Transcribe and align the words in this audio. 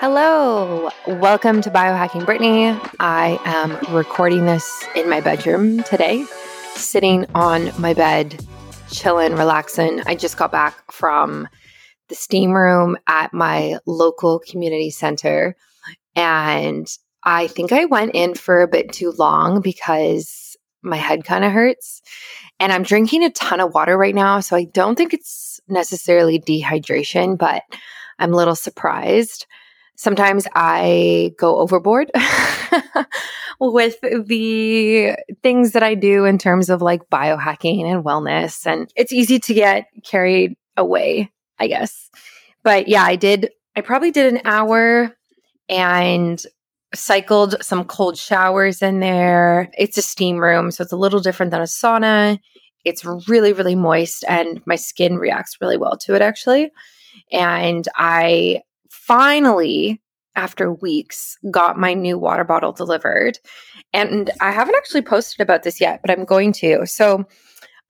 Hello, 0.00 0.90
welcome 1.08 1.60
to 1.60 1.70
Biohacking 1.70 2.24
Brittany. 2.24 2.68
I 3.00 3.40
am 3.44 3.92
recording 3.92 4.46
this 4.46 4.84
in 4.94 5.10
my 5.10 5.20
bedroom 5.20 5.82
today, 5.82 6.24
sitting 6.76 7.26
on 7.34 7.72
my 7.80 7.94
bed, 7.94 8.46
chilling, 8.92 9.34
relaxing. 9.34 10.00
I 10.06 10.14
just 10.14 10.36
got 10.36 10.52
back 10.52 10.92
from 10.92 11.48
the 12.08 12.14
steam 12.14 12.52
room 12.52 12.96
at 13.08 13.34
my 13.34 13.78
local 13.86 14.38
community 14.38 14.90
center, 14.90 15.56
and 16.14 16.86
I 17.24 17.48
think 17.48 17.72
I 17.72 17.86
went 17.86 18.12
in 18.14 18.36
for 18.36 18.62
a 18.62 18.68
bit 18.68 18.92
too 18.92 19.12
long 19.18 19.60
because 19.62 20.56
my 20.80 20.96
head 20.96 21.24
kind 21.24 21.44
of 21.44 21.50
hurts. 21.50 22.02
And 22.60 22.72
I'm 22.72 22.84
drinking 22.84 23.24
a 23.24 23.30
ton 23.30 23.58
of 23.58 23.74
water 23.74 23.98
right 23.98 24.14
now, 24.14 24.38
so 24.38 24.54
I 24.54 24.62
don't 24.62 24.94
think 24.94 25.12
it's 25.12 25.58
necessarily 25.66 26.38
dehydration, 26.38 27.36
but 27.36 27.64
I'm 28.20 28.32
a 28.32 28.36
little 28.36 28.54
surprised 28.54 29.44
sometimes 29.98 30.46
I 30.54 31.34
go 31.38 31.58
overboard 31.58 32.10
with 33.60 34.00
the 34.00 35.16
things 35.42 35.72
that 35.72 35.82
I 35.82 35.94
do 35.94 36.24
in 36.24 36.38
terms 36.38 36.70
of 36.70 36.80
like 36.80 37.10
biohacking 37.10 37.84
and 37.84 38.04
wellness. 38.04 38.64
And 38.64 38.90
it's 38.94 39.12
easy 39.12 39.40
to 39.40 39.54
get 39.54 39.88
carried 40.04 40.56
away, 40.76 41.32
I 41.58 41.66
guess. 41.66 42.10
But 42.62 42.86
yeah, 42.86 43.02
I 43.02 43.16
did, 43.16 43.50
I 43.74 43.80
probably 43.80 44.12
did 44.12 44.32
an 44.32 44.40
hour 44.44 45.12
and 45.68 46.42
cycled 46.94 47.56
some 47.60 47.84
cold 47.84 48.16
showers 48.16 48.80
in 48.80 49.00
there. 49.00 49.68
It's 49.76 49.98
a 49.98 50.02
steam 50.02 50.38
room, 50.38 50.70
so 50.70 50.82
it's 50.82 50.92
a 50.92 50.96
little 50.96 51.20
different 51.20 51.50
than 51.50 51.60
a 51.60 51.64
sauna. 51.64 52.38
It's 52.84 53.04
really, 53.28 53.52
really 53.52 53.74
moist, 53.74 54.24
and 54.28 54.62
my 54.64 54.76
skin 54.76 55.18
reacts 55.18 55.58
really 55.60 55.76
well 55.76 55.98
to 55.98 56.14
it, 56.14 56.22
actually. 56.22 56.70
And 57.32 57.86
I 57.96 58.62
finally, 59.08 60.02
after 60.36 60.70
weeks, 60.70 61.38
got 61.50 61.78
my 61.78 61.94
new 61.94 62.18
water 62.18 62.44
bottle 62.44 62.72
delivered. 62.72 63.38
And 63.94 64.30
I 64.40 64.52
haven't 64.52 64.76
actually 64.76 65.02
posted 65.02 65.40
about 65.40 65.62
this 65.62 65.80
yet, 65.80 66.00
but 66.02 66.10
I'm 66.10 66.26
going 66.26 66.52
to. 66.52 66.86
So 66.86 67.24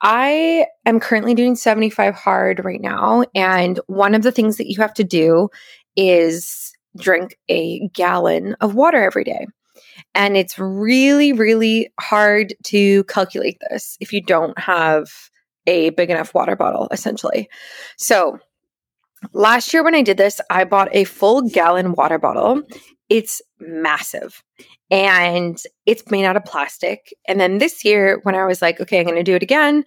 I 0.01 0.67
am 0.87 1.01
currently 1.01 1.35
doing 1.35 1.57
75 1.57 2.15
hard 2.15 2.65
right 2.65 2.81
now. 2.81 3.25
And 3.35 3.81
one 3.89 4.15
of 4.15 4.23
the 4.23 4.31
things 4.31 4.59
that 4.59 4.71
you 4.71 4.81
have 4.81 4.95
to 4.95 5.05
do 5.05 5.49
is 5.97 6.73
drink 6.97 7.37
a 7.51 7.89
gallon 7.89 8.55
of 8.61 8.77
water 8.77 9.03
every 9.03 9.25
day. 9.25 9.47
And 10.15 10.37
it's 10.37 10.57
really, 10.57 11.33
really 11.33 11.91
hard 11.99 12.55
to 12.67 13.03
calculate 13.05 13.59
this 13.69 13.97
if 13.99 14.13
you 14.13 14.23
don't 14.23 14.57
have 14.57 15.11
a 15.67 15.91
big 15.91 16.11
enough 16.11 16.33
water 16.33 16.55
bottle, 16.55 16.87
essentially. 16.93 17.51
So 17.99 18.39
Last 19.33 19.73
year, 19.73 19.83
when 19.83 19.95
I 19.95 20.03
did 20.03 20.17
this, 20.17 20.41
I 20.51 20.65
bought 20.65 20.89
a 20.93 21.05
full 21.05 21.43
gallon 21.43 21.93
water 21.93 22.19
bottle. 22.19 22.63
It's 23.09 23.41
massive 23.59 24.43
and 24.91 25.61
it's 25.87 26.11
made 26.11 26.25
out 26.25 26.37
of 26.37 26.45
plastic. 26.45 27.13
And 27.27 27.41
then 27.41 27.59
this 27.59 27.85
year, 27.85 28.21
when 28.23 28.35
I 28.35 28.45
was 28.45 28.63
like, 28.63 28.81
okay, 28.81 29.01
I'm 29.01 29.07
going 29.07 29.17
to 29.17 29.23
do 29.23 29.35
it 29.35 29.43
again, 29.43 29.85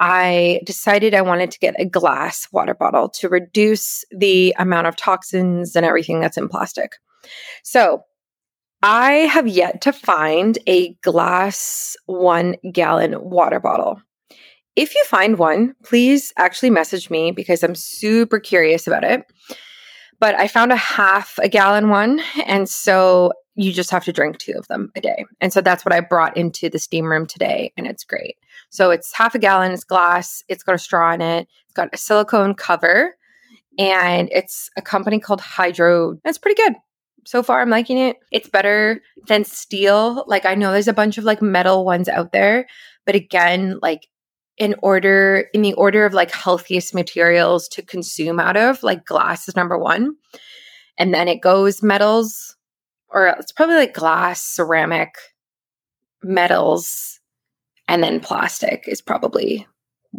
I 0.00 0.60
decided 0.64 1.14
I 1.14 1.22
wanted 1.22 1.50
to 1.50 1.58
get 1.58 1.74
a 1.78 1.84
glass 1.84 2.46
water 2.52 2.74
bottle 2.74 3.08
to 3.10 3.28
reduce 3.28 4.04
the 4.10 4.54
amount 4.58 4.86
of 4.86 4.96
toxins 4.96 5.74
and 5.74 5.84
everything 5.84 6.20
that's 6.20 6.36
in 6.36 6.48
plastic. 6.48 6.92
So 7.64 8.04
I 8.82 9.12
have 9.12 9.48
yet 9.48 9.80
to 9.82 9.92
find 9.92 10.56
a 10.68 10.94
glass 11.02 11.96
one 12.06 12.56
gallon 12.72 13.16
water 13.20 13.58
bottle. 13.58 14.00
If 14.78 14.94
you 14.94 15.02
find 15.06 15.38
one, 15.38 15.74
please 15.82 16.32
actually 16.36 16.70
message 16.70 17.10
me 17.10 17.32
because 17.32 17.64
I'm 17.64 17.74
super 17.74 18.38
curious 18.38 18.86
about 18.86 19.02
it. 19.02 19.24
But 20.20 20.36
I 20.36 20.46
found 20.46 20.70
a 20.70 20.76
half 20.76 21.36
a 21.42 21.48
gallon 21.48 21.88
one. 21.88 22.20
And 22.46 22.68
so 22.68 23.32
you 23.56 23.72
just 23.72 23.90
have 23.90 24.04
to 24.04 24.12
drink 24.12 24.38
two 24.38 24.54
of 24.56 24.68
them 24.68 24.92
a 24.94 25.00
day. 25.00 25.24
And 25.40 25.52
so 25.52 25.60
that's 25.60 25.84
what 25.84 25.92
I 25.92 25.98
brought 25.98 26.36
into 26.36 26.70
the 26.70 26.78
steam 26.78 27.06
room 27.06 27.26
today. 27.26 27.72
And 27.76 27.88
it's 27.88 28.04
great. 28.04 28.36
So 28.70 28.92
it's 28.92 29.12
half 29.12 29.34
a 29.34 29.40
gallon, 29.40 29.72
it's 29.72 29.82
glass, 29.82 30.44
it's 30.46 30.62
got 30.62 30.76
a 30.76 30.78
straw 30.78 31.12
in 31.12 31.22
it, 31.22 31.48
it's 31.64 31.74
got 31.74 31.88
a 31.92 31.96
silicone 31.96 32.54
cover, 32.54 33.16
and 33.80 34.28
it's 34.30 34.70
a 34.76 34.82
company 34.82 35.18
called 35.18 35.40
Hydro. 35.40 36.20
It's 36.24 36.38
pretty 36.38 36.62
good 36.62 36.76
so 37.24 37.42
far 37.42 37.60
i'm 37.60 37.68
liking 37.68 37.98
it 37.98 38.16
it's 38.30 38.48
better 38.48 39.02
than 39.26 39.44
steel 39.44 40.24
like 40.28 40.46
i 40.46 40.54
know 40.54 40.72
there's 40.72 40.88
a 40.88 40.94
bunch 40.94 41.18
of 41.18 41.24
like 41.24 41.42
metal 41.42 41.84
ones 41.84 42.08
out 42.08 42.32
there 42.32 42.66
but 43.04 43.14
again 43.14 43.78
like 43.82 44.08
in 44.58 44.74
order 44.82 45.48
in 45.54 45.62
the 45.62 45.74
order 45.74 46.04
of 46.04 46.14
like 46.14 46.30
healthiest 46.30 46.94
materials 46.94 47.68
to 47.68 47.82
consume 47.82 48.40
out 48.40 48.56
of 48.56 48.82
like 48.82 49.04
glass 49.04 49.48
is 49.48 49.56
number 49.56 49.78
one. 49.78 50.16
And 50.98 51.14
then 51.14 51.28
it 51.28 51.40
goes 51.40 51.82
metals 51.82 52.56
or 53.08 53.28
it's 53.28 53.52
probably 53.52 53.76
like 53.76 53.94
glass 53.94 54.42
ceramic 54.42 55.14
metals 56.22 57.20
and 57.86 58.02
then 58.02 58.20
plastic 58.20 58.84
is 58.86 59.00
probably 59.00 59.66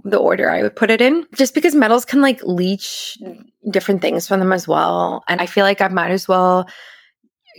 the 0.04 0.18
order 0.18 0.50
I 0.50 0.64
would 0.64 0.76
put 0.76 0.92
it 0.92 1.02
in. 1.02 1.26
Just 1.36 1.54
because 1.54 1.76
metals 1.76 2.06
can 2.06 2.22
like 2.22 2.42
leach 2.44 3.18
different 3.70 4.02
things 4.02 4.28
from 4.28 4.40
them 4.40 4.54
as 4.54 4.68
well. 4.68 5.24
And 5.28 5.42
I 5.42 5.46
feel 5.46 5.66
like 5.66 5.82
I 5.82 5.88
might 5.90 6.12
as 6.12 6.28
well 6.28 6.68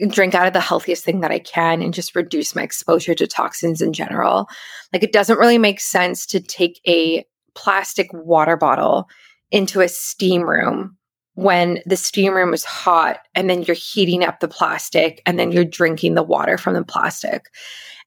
drink 0.09 0.35
out 0.35 0.47
of 0.47 0.53
the 0.53 0.61
healthiest 0.61 1.05
thing 1.05 1.21
that 1.21 1.31
I 1.31 1.39
can 1.39 1.83
and 1.83 1.95
just 1.95 2.15
reduce 2.15 2.55
my 2.55 2.63
exposure 2.63 3.15
to 3.15 3.27
toxins 3.27 3.81
in 3.81 3.93
general. 3.93 4.49
Like 4.93 5.03
it 5.03 5.13
doesn't 5.13 5.39
really 5.39 5.59
make 5.59 5.81
sense 5.81 6.27
to 6.27 6.41
take 6.41 6.81
a 6.87 7.25
plastic 7.55 8.09
water 8.13 8.57
bottle 8.57 9.09
into 9.51 9.81
a 9.81 9.89
steam 9.89 10.43
room 10.43 10.97
when 11.35 11.81
the 11.87 11.97
steam 11.97 12.35
room 12.35 12.53
is 12.53 12.65
hot 12.65 13.21
and 13.35 13.49
then 13.49 13.63
you're 13.63 13.75
heating 13.75 14.25
up 14.25 14.41
the 14.41 14.49
plastic 14.49 15.23
and 15.27 15.39
then 15.39 15.53
you're 15.53 15.65
drinking 15.65 16.15
the 16.15 16.23
water 16.23 16.59
from 16.59 16.75
the 16.75 16.85
plastic. 16.85 17.47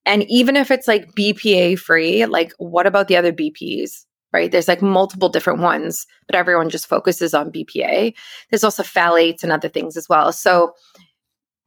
And 0.05 0.23
even 0.29 0.55
if 0.55 0.69
it's 0.69 0.87
like 0.87 1.13
BPA 1.15 1.79
free, 1.79 2.25
like 2.25 2.53
what 2.57 2.85
about 2.85 3.07
the 3.07 3.17
other 3.17 3.31
BPs? 3.31 4.05
Right? 4.31 4.51
There's 4.51 4.67
like 4.67 4.81
multiple 4.81 5.29
different 5.29 5.59
ones, 5.59 6.07
but 6.25 6.35
everyone 6.35 6.69
just 6.69 6.87
focuses 6.87 7.35
on 7.35 7.51
BPA. 7.51 8.13
There's 8.49 8.63
also 8.63 8.81
phthalates 8.81 9.43
and 9.43 9.51
other 9.51 9.69
things 9.69 9.95
as 9.95 10.09
well. 10.09 10.31
So 10.31 10.73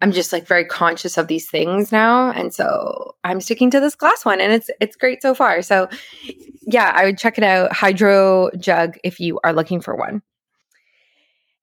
I'm 0.03 0.13
just 0.13 0.33
like 0.33 0.47
very 0.47 0.65
conscious 0.65 1.17
of 1.17 1.29
these 1.29 1.49
things 1.49 1.91
now. 1.91 2.31
And 2.31 2.53
so 2.53 3.15
I'm 3.25 3.41
sticking 3.41 3.71
to 3.71 3.81
this 3.81 3.95
glass 3.95 4.25
one 4.25 4.41
and 4.41 4.53
it's 4.53 4.69
it's 4.81 4.97
great 4.97 5.23
so 5.23 5.35
far. 5.35 5.63
So 5.63 5.89
yeah, 6.67 6.93
I 6.95 7.05
would 7.05 7.19
check 7.19 7.39
it 7.39 7.45
out. 7.45 7.71
HydroJug 7.71 8.99
if 9.05 9.21
you 9.21 9.41
are 9.43 9.53
looking 9.53 9.81
for 9.81 9.97
one. 9.97 10.23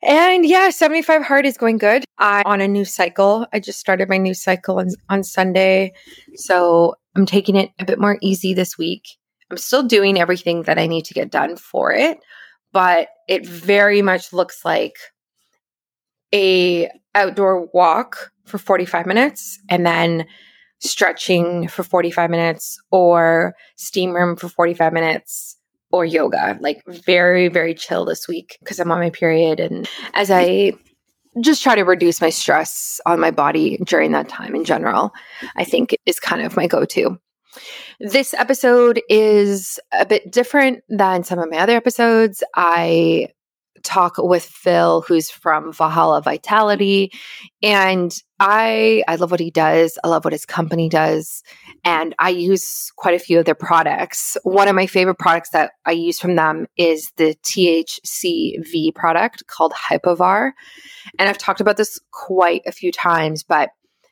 And 0.01 0.45
yeah, 0.45 0.69
75 0.69 1.23
hard 1.23 1.45
is 1.45 1.57
going 1.57 1.77
good. 1.77 2.03
I'm 2.17 2.43
on 2.45 2.59
a 2.59 2.67
new 2.67 2.83
cycle. 2.83 3.47
I 3.53 3.59
just 3.59 3.79
started 3.79 4.09
my 4.09 4.17
new 4.17 4.33
cycle 4.33 4.79
on, 4.79 4.89
on 5.09 5.23
Sunday. 5.23 5.93
So 6.35 6.95
I'm 7.15 7.25
taking 7.25 7.55
it 7.55 7.69
a 7.79 7.85
bit 7.85 7.99
more 7.99 8.17
easy 8.21 8.53
this 8.53 8.77
week. 8.77 9.07
I'm 9.49 9.57
still 9.57 9.83
doing 9.83 10.19
everything 10.19 10.63
that 10.63 10.77
I 10.77 10.87
need 10.87 11.05
to 11.05 11.13
get 11.13 11.31
done 11.31 11.55
for 11.55 11.93
it, 11.93 12.17
but 12.73 13.09
it 13.29 13.45
very 13.45 14.01
much 14.01 14.33
looks 14.33 14.65
like 14.65 14.95
a 16.33 16.89
outdoor 17.15 17.67
walk 17.73 18.31
for 18.45 18.57
45 18.57 19.05
minutes 19.05 19.59
and 19.69 19.85
then 19.85 20.25
stretching 20.79 21.67
for 21.67 21.83
45 21.83 22.29
minutes 22.29 22.77
or 22.91 23.55
steam 23.75 24.11
room 24.11 24.35
for 24.35 24.49
45 24.49 24.91
minutes 24.91 25.57
or 25.91 26.03
yoga. 26.05 26.57
Like 26.59 26.83
very 26.87 27.47
very 27.47 27.73
chill 27.73 28.05
this 28.05 28.27
week 28.27 28.57
because 28.59 28.79
i'm 28.79 28.91
on 28.91 28.99
my 28.99 29.09
period 29.09 29.59
and 29.59 29.87
as 30.13 30.29
i 30.31 30.73
just 31.39 31.63
try 31.63 31.73
to 31.75 31.83
reduce 31.83 32.21
my 32.21 32.29
stress 32.29 32.99
on 33.05 33.19
my 33.19 33.31
body 33.31 33.77
during 33.85 34.11
that 34.11 34.29
time 34.29 34.55
in 34.55 34.63
general 34.63 35.11
i 35.55 35.63
think 35.63 35.95
is 36.05 36.19
kind 36.19 36.43
of 36.43 36.55
my 36.55 36.67
go-to. 36.67 37.17
This 37.99 38.33
episode 38.33 39.01
is 39.09 39.79
a 39.91 40.05
bit 40.05 40.31
different 40.31 40.83
than 40.89 41.23
some 41.23 41.39
of 41.39 41.49
my 41.49 41.57
other 41.57 41.75
episodes. 41.75 42.43
I 42.55 43.27
talk 43.83 44.15
with 44.17 44.43
Phil, 44.43 45.01
who's 45.01 45.29
from 45.29 45.73
Valhalla 45.73 46.21
Vitality. 46.21 47.11
And 47.61 48.13
I 48.39 49.03
I 49.07 49.15
love 49.15 49.31
what 49.31 49.39
he 49.39 49.51
does. 49.51 49.97
I 50.03 50.07
love 50.07 50.25
what 50.25 50.33
his 50.33 50.45
company 50.45 50.89
does. 50.89 51.43
And 51.83 52.15
I 52.19 52.29
use 52.29 52.91
quite 52.95 53.15
a 53.15 53.19
few 53.19 53.39
of 53.39 53.45
their 53.45 53.55
products. 53.55 54.37
One 54.43 54.67
of 54.67 54.75
my 54.75 54.87
favorite 54.87 55.19
products 55.19 55.49
that 55.51 55.71
I 55.85 55.91
use 55.91 56.19
from 56.19 56.35
them 56.35 56.65
is 56.77 57.11
the 57.17 57.35
THCV 57.43 58.95
product 58.95 59.47
called 59.47 59.73
Hypervar. 59.73 60.51
And 61.19 61.29
I've 61.29 61.37
talked 61.37 61.61
about 61.61 61.77
this 61.77 61.99
quite 62.11 62.61
a 62.65 62.71
few 62.71 62.91
times, 62.91 63.43
but 63.43 63.69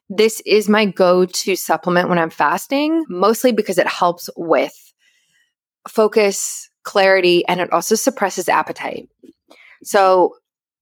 this 0.09 0.41
is 0.45 0.67
my 0.67 0.85
go 0.85 1.25
to 1.25 1.55
supplement 1.55 2.09
when 2.09 2.19
I'm 2.19 2.29
fasting, 2.29 3.05
mostly 3.07 3.53
because 3.53 3.77
it 3.77 3.87
helps 3.87 4.29
with 4.35 4.75
focus, 5.87 6.69
clarity, 6.83 7.45
and 7.47 7.61
it 7.61 7.71
also 7.71 7.95
suppresses 7.95 8.49
appetite. 8.49 9.09
So 9.83 10.35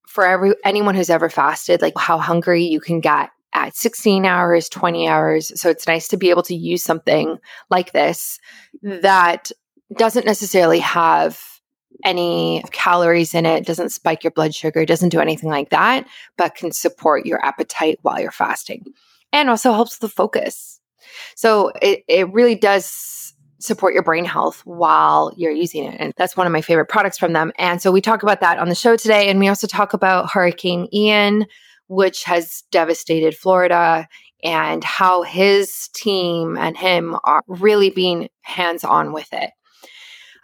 for 0.08 0.26
every 0.26 0.54
anyone 0.66 0.96
who's 0.96 1.10
ever 1.10 1.30
fasted, 1.30 1.82
like 1.82 1.98
how 1.98 2.18
hungry 2.18 2.64
you 2.64 2.80
can 2.80 3.00
get 3.00 3.30
at 3.54 3.76
16 3.76 4.26
hours, 4.26 4.70
20 4.70 5.08
hours. 5.08 5.60
So 5.60 5.70
it's 5.70 5.88
nice 5.88 6.08
to 6.10 6.18
be 6.18 6.30
able 6.30 6.44
to 6.44 6.56
use 6.56 6.84
something 6.84 7.38
like 7.70 7.94
this 7.94 8.40
that 8.84 9.52
doesn't 9.96 10.26
necessarily 10.26 10.80
have 10.80 11.42
any 12.06 12.64
calories 12.72 13.34
in 13.34 13.46
it, 13.46 13.66
doesn't 13.66 13.90
spike 13.90 14.24
your 14.24 14.32
blood 14.32 14.56
sugar, 14.56 14.86
doesn't 14.86 15.10
do 15.10 15.20
anything 15.20 15.50
like 15.50 15.70
that, 15.70 16.08
but 16.38 16.56
can 16.56 16.72
support 16.72 17.26
your 17.26 17.44
appetite 17.44 18.00
while 18.04 18.20
you're 18.20 18.32
fasting 18.32 18.86
and 19.34 19.50
also 19.50 19.74
helps 19.74 19.98
the 19.98 20.08
focus. 20.08 20.80
So 21.36 21.72
it, 21.82 22.04
it 22.08 22.32
really 22.32 22.56
does 22.56 22.86
support 23.60 23.94
your 23.94 24.04
brain 24.04 24.26
health 24.26 24.62
while 24.66 25.32
you're 25.36 25.52
using 25.52 25.84
it. 25.84 25.98
And 26.00 26.14
that's 26.18 26.38
one 26.38 26.48
of 26.48 26.54
my 26.54 26.62
favorite 26.62 26.88
products 26.88 27.18
from 27.18 27.34
them. 27.34 27.52
And 27.58 27.82
so 27.82 27.92
we 27.92 28.02
talk 28.02 28.24
about 28.24 28.40
that 28.40 28.58
on 28.58 28.70
the 28.70 28.76
show 28.76 28.96
today. 28.96 29.30
And 29.30 29.40
we 29.40 29.50
also 29.50 29.68
talk 29.68 29.94
about 29.94 30.32
Hurricane 30.32 30.88
Ian, 30.94 31.46
which 31.88 32.24
has 32.24 32.64
devastated 32.72 33.36
Florida 33.36 34.08
and 34.44 34.84
how 34.84 35.24
his 35.24 35.90
team 35.94 36.58
and 36.58 36.78
him 36.78 37.18
are 37.26 37.44
really 37.48 37.90
being 37.90 38.30
hands 38.42 38.86
on 38.86 39.12
with 39.12 39.28
it. 39.34 39.52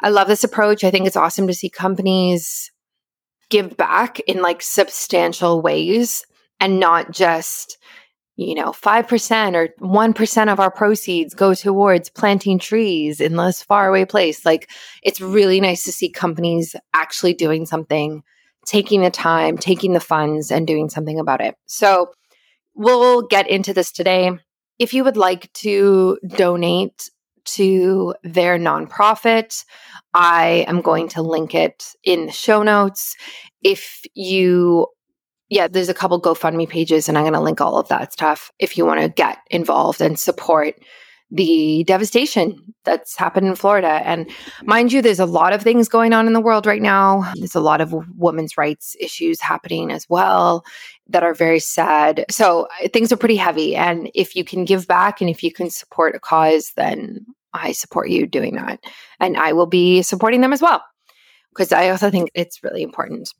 I 0.02 0.10
love 0.10 0.28
this 0.28 0.44
approach. 0.44 0.84
I 0.84 0.92
think 0.92 1.08
it's 1.08 1.16
awesome 1.16 1.48
to 1.48 1.54
see 1.54 1.70
companies 1.70 2.72
give 3.50 3.78
back 3.78 4.20
in 4.22 4.42
like 4.42 4.62
substantial 4.62 5.62
ways 5.62 6.26
and 6.60 6.80
not 6.80 7.12
just, 7.12 7.78
you 8.36 8.56
know, 8.56 8.72
5% 8.72 9.56
or 9.56 9.70
1% 9.80 10.52
of 10.52 10.60
our 10.60 10.72
proceeds 10.72 11.34
go 11.34 11.54
towards 11.54 12.10
planting 12.10 12.60
trees 12.60 13.22
in 13.22 13.36
this 13.36 13.64
faraway 13.64 14.06
place. 14.06 14.46
Like 14.46 14.70
it's 15.04 15.22
really 15.22 15.62
nice 15.62 15.84
to 15.86 15.92
see 15.92 16.10
companies 16.10 16.76
actually 16.94 17.34
doing 17.34 17.66
something, 17.66 18.24
taking 18.66 19.02
the 19.02 19.10
time, 19.10 19.58
taking 19.58 19.94
the 19.94 20.00
funds 20.00 20.52
and 20.52 20.68
doing 20.68 20.90
something 20.90 21.20
about 21.20 21.42
it. 21.42 21.56
So 21.66 22.12
we'll 22.74 23.22
get 23.22 23.50
into 23.50 23.74
this 23.74 23.92
today. 23.92 24.32
If 24.80 24.94
you 24.94 25.06
would 25.06 25.18
like 25.18 25.52
to 25.54 26.20
donate 26.28 27.10
to 27.46 28.16
their 28.24 28.58
nonprofit. 28.58 29.64
I 30.14 30.66
am 30.68 30.82
going 30.82 31.08
to 31.10 31.22
link 31.22 31.56
it 31.56 31.94
in 32.04 32.28
the 32.28 32.32
show 32.32 32.64
notes. 32.64 33.16
If 33.62 34.04
you, 34.14 34.88
yeah, 35.50 35.68
there's 35.68 35.90
a 35.90 35.94
couple 35.94 36.22
GoFundMe 36.22 36.68
pages, 36.68 37.08
and 37.08 37.18
I'm 37.18 37.24
going 37.24 37.34
to 37.34 37.40
link 37.40 37.62
all 37.62 37.78
of 37.78 37.88
that 37.90 38.14
stuff 38.14 38.52
if 38.60 38.78
you 38.78 38.86
want 38.86 39.02
to 39.02 39.10
get 39.10 39.40
involved 39.52 40.02
and 40.02 40.18
support 40.18 40.76
the 41.32 41.84
devastation 41.86 42.74
that's 42.84 43.16
happened 43.18 43.48
in 43.48 43.56
Florida. 43.56 44.02
And 44.06 44.30
mind 44.64 44.92
you, 44.92 45.02
there's 45.02 45.20
a 45.20 45.26
lot 45.26 45.54
of 45.54 45.62
things 45.62 45.90
going 45.90 46.14
on 46.14 46.28
in 46.28 46.34
the 46.34 46.40
world 46.40 46.66
right 46.66 46.82
now. 46.82 47.32
There's 47.36 47.56
a 47.56 47.60
lot 47.60 47.82
of 47.82 47.94
women's 48.16 48.58
rights 48.58 48.96
issues 49.00 49.42
happening 49.42 49.92
as 49.92 50.08
well 50.08 50.64
that 51.08 51.24
are 51.24 51.34
very 51.34 51.60
sad. 51.60 52.26
So 52.30 52.68
uh, 52.84 52.90
things 52.90 53.12
are 53.12 53.18
pretty 53.18 53.36
heavy. 53.38 53.76
And 53.76 54.10
if 54.14 54.36
you 54.36 54.44
can 54.44 54.66
give 54.66 54.88
back 54.88 55.20
and 55.20 55.30
if 55.30 55.44
you 55.44 55.52
can 55.52 55.70
support 55.70 56.16
a 56.16 56.20
cause, 56.20 56.72
then 56.76 57.26
I 57.54 57.72
support 57.72 58.10
you 58.10 58.28
doing 58.28 58.56
that. 58.56 58.80
And 59.20 59.36
I 59.36 59.54
will 59.54 59.68
be 59.68 60.04
supporting 60.04 60.42
them 60.42 60.54
as 60.54 60.62
well 60.62 60.84
because 61.50 61.72
I 61.72 61.90
also 61.90 62.12
think 62.12 62.30
it's 62.36 62.64
really 62.64 62.84
important. 62.84 63.34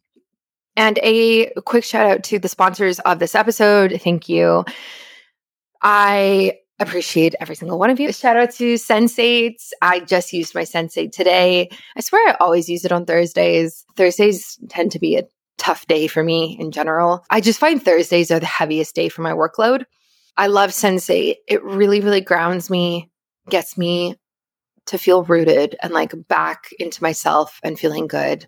And 0.78 1.00
a 1.02 1.52
quick 1.66 1.84
shout 1.84 2.06
out 2.06 2.24
to 2.26 2.40
the 2.40 2.50
sponsors 2.50 3.00
of 3.00 3.20
this 3.20 3.36
episode. 3.36 4.00
Thank 4.02 4.28
you. 4.28 4.66
I 5.82 6.58
appreciate 6.80 7.36
every 7.40 7.56
single 7.56 7.80
one 7.80 7.90
of 7.90 8.00
you. 8.00 8.12
Shout 8.12 8.36
out 8.36 8.52
to 8.56 8.74
Sensates. 8.74 9.70
I 9.82 10.02
just 10.02 10.34
used 10.34 10.54
my 10.54 10.64
Sensate 10.64 11.12
today. 11.12 11.70
I 11.96 12.02
swear 12.02 12.30
I 12.30 12.36
always 12.40 12.68
use 12.68 12.84
it 12.84 12.92
on 12.92 13.06
Thursdays. 13.06 13.86
Thursdays 13.96 14.60
tend 14.70 14.92
to 14.92 15.00
be 15.00 15.16
a 15.16 15.24
tough 15.58 15.88
day 15.88 16.08
for 16.08 16.22
me 16.22 16.58
in 16.60 16.72
general. 16.72 17.24
I 17.30 17.40
just 17.40 17.60
find 17.60 17.82
Thursdays 17.82 18.30
are 18.30 18.40
the 18.40 18.46
heaviest 18.46 18.94
day 18.94 19.08
for 19.08 19.22
my 19.22 19.32
workload. 19.32 19.86
I 20.36 20.48
love 20.48 20.72
Sensate. 20.72 21.36
It 21.48 21.64
really, 21.64 22.02
really 22.02 22.20
grounds 22.20 22.70
me, 22.70 23.10
gets 23.50 23.78
me 23.78 24.16
to 24.88 24.98
feel 24.98 25.24
rooted 25.24 25.76
and 25.82 25.94
like 25.94 26.14
back 26.28 26.68
into 26.78 27.02
myself 27.02 27.60
and 27.64 27.80
feeling 27.80 28.08
good. 28.08 28.46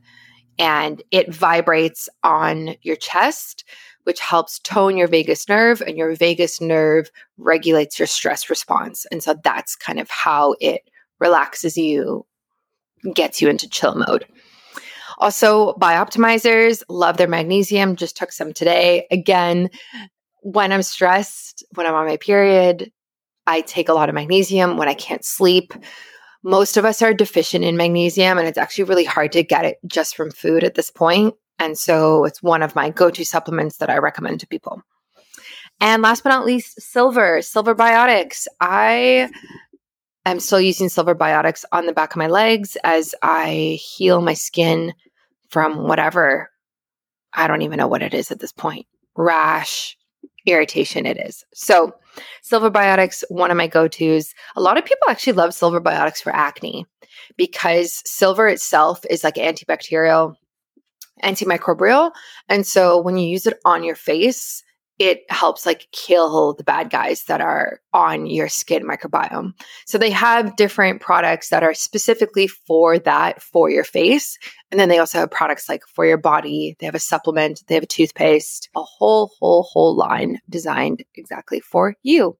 And 0.60 1.04
it 1.12 1.34
vibrates 1.34 2.10
on 2.24 2.76
your 2.82 2.96
chest, 2.96 3.64
which 4.04 4.20
helps 4.20 4.60
tone 4.60 4.98
your 4.98 5.08
vagus 5.08 5.48
nerve, 5.50 5.82
and 5.82 5.98
your 5.98 6.16
vagus 6.16 6.62
nerve 6.62 7.12
regulates 7.38 8.00
your 8.00 8.08
stress 8.08 8.50
response. 8.50 9.06
And 9.12 9.22
so 9.22 9.36
that's 9.44 9.76
kind 9.76 10.00
of 10.00 10.10
how 10.10 10.56
it 10.60 10.82
relaxes 11.20 11.78
you, 11.78 12.26
gets 13.14 13.42
you 13.42 13.50
into 13.50 13.70
chill 13.70 13.96
mode. 13.96 14.26
Also, 15.20 15.74
Bioptimizers, 15.74 16.84
love 16.90 17.18
their 17.18 17.28
magnesium, 17.28 17.96
just 17.96 18.16
took 18.16 18.32
some 18.32 18.54
today. 18.54 19.08
Again, 19.10 19.70
when 20.42 20.72
I'm 20.72 20.84
stressed, 20.84 21.66
when 21.74 21.88
I'm 21.88 21.96
on 21.96 22.06
my 22.06 22.18
period, 22.18 22.92
I 23.48 23.62
take 23.62 23.90
a 23.90 23.94
lot 23.94 24.10
of 24.10 24.16
magnesium 24.16 24.78
when 24.78 24.88
I 24.88 24.94
can't 24.94 25.26
sleep. 25.26 25.74
Most 26.48 26.78
of 26.78 26.86
us 26.86 27.02
are 27.02 27.14
deficient 27.14 27.66
in 27.66 27.76
magnesium, 27.76 28.38
and 28.38 28.48
it's 28.48 28.58
actually 28.58 28.86
really 28.86 29.04
hard 29.04 29.34
to 29.34 29.44
get 29.44 29.66
it 29.66 29.80
just 29.86 30.16
from 30.16 30.32
food 30.32 30.64
at 30.64 30.76
this 30.76 30.90
point. 30.90 31.36
And 31.60 31.78
so 31.78 32.24
it's 32.24 32.42
one 32.42 32.64
of 32.64 32.74
my 32.74 32.90
go 32.90 33.10
to 33.10 33.26
supplements 33.26 33.78
that 33.78 33.90
I 33.90 33.98
recommend 33.98 34.40
to 34.40 34.48
people. 34.48 34.82
And 35.82 36.02
last 36.02 36.24
but 36.24 36.30
not 36.30 36.46
least, 36.46 36.82
silver, 36.82 37.42
silver 37.42 37.76
biotics. 37.76 38.48
I 38.62 39.30
am 40.26 40.40
still 40.40 40.62
using 40.62 40.88
silver 40.88 41.16
biotics 41.16 41.66
on 41.74 41.86
the 41.86 41.92
back 41.92 42.12
of 42.12 42.18
my 42.18 42.28
legs 42.28 42.78
as 42.82 43.14
I 43.22 43.78
heal 43.82 44.22
my 44.22 44.34
skin 44.34 44.94
from 45.50 45.86
whatever, 45.86 46.50
I 47.34 47.48
don't 47.48 47.62
even 47.62 47.78
know 47.78 47.90
what 47.90 48.04
it 48.04 48.14
is 48.14 48.32
at 48.32 48.40
this 48.40 48.54
point, 48.54 48.88
rash, 49.18 49.97
irritation 50.48 51.06
it 51.06 51.18
is. 51.18 51.44
So, 51.54 51.94
Silver 52.42 52.72
Biotics, 52.72 53.24
one 53.30 53.52
of 53.52 53.58
my 53.58 53.68
go 53.68 53.88
tos. 53.88 54.34
A 54.56 54.62
lot 54.62 54.78
of 54.78 54.86
people 54.86 55.08
actually 55.10 55.34
love 55.34 55.54
Silver 55.54 55.80
Biotics 55.80 56.22
for 56.22 56.36
acne 56.36 56.86
because 57.38 58.02
silver 58.06 58.48
itself 58.48 59.06
is 59.10 59.24
like 59.24 59.36
antibacterial, 59.36 60.36
antimicrobial. 61.24 62.12
And 62.50 62.66
so, 62.66 63.00
when 63.00 63.18
you 63.18 63.28
use 63.28 63.46
it 63.46 63.60
on 63.66 63.84
your 63.84 63.96
face, 63.96 64.64
it 65.00 65.22
helps 65.30 65.66
like 65.66 65.88
kill 65.92 66.54
the 66.54 66.64
bad 66.64 66.90
guys 66.90 67.26
that 67.26 67.40
are 67.40 67.80
on 67.94 68.26
your 68.26 68.50
skin 68.50 68.84
microbiome. 68.84 69.54
So 69.86 69.98
they 69.98 70.10
have 70.10 70.56
different 70.56 71.02
products 71.02 71.50
that 71.50 71.64
are 71.64 71.74
specifically 71.74 72.48
for 72.48 72.98
that 73.00 73.42
for 73.42 73.70
your 73.70 73.84
face. 73.84 74.40
And 74.72 74.80
then 74.80 74.90
they 74.90 74.98
also 74.98 75.20
have 75.20 75.32
products 75.32 75.70
like 75.70 75.84
for 75.86 76.06
your 76.06 76.18
body. 76.18 76.76
They 76.80 76.88
have 76.88 76.96
a 76.96 77.00
supplement, 77.00 77.64
they 77.68 77.76
have 77.76 77.84
a 77.84 77.88
toothpaste, 77.88 78.70
a 78.76 78.82
whole, 78.82 79.32
whole, 79.40 79.64
whole 79.64 79.96
line 79.96 80.40
designed 80.50 81.04
exactly 81.16 81.60
for 81.60 81.96
you. 82.02 82.38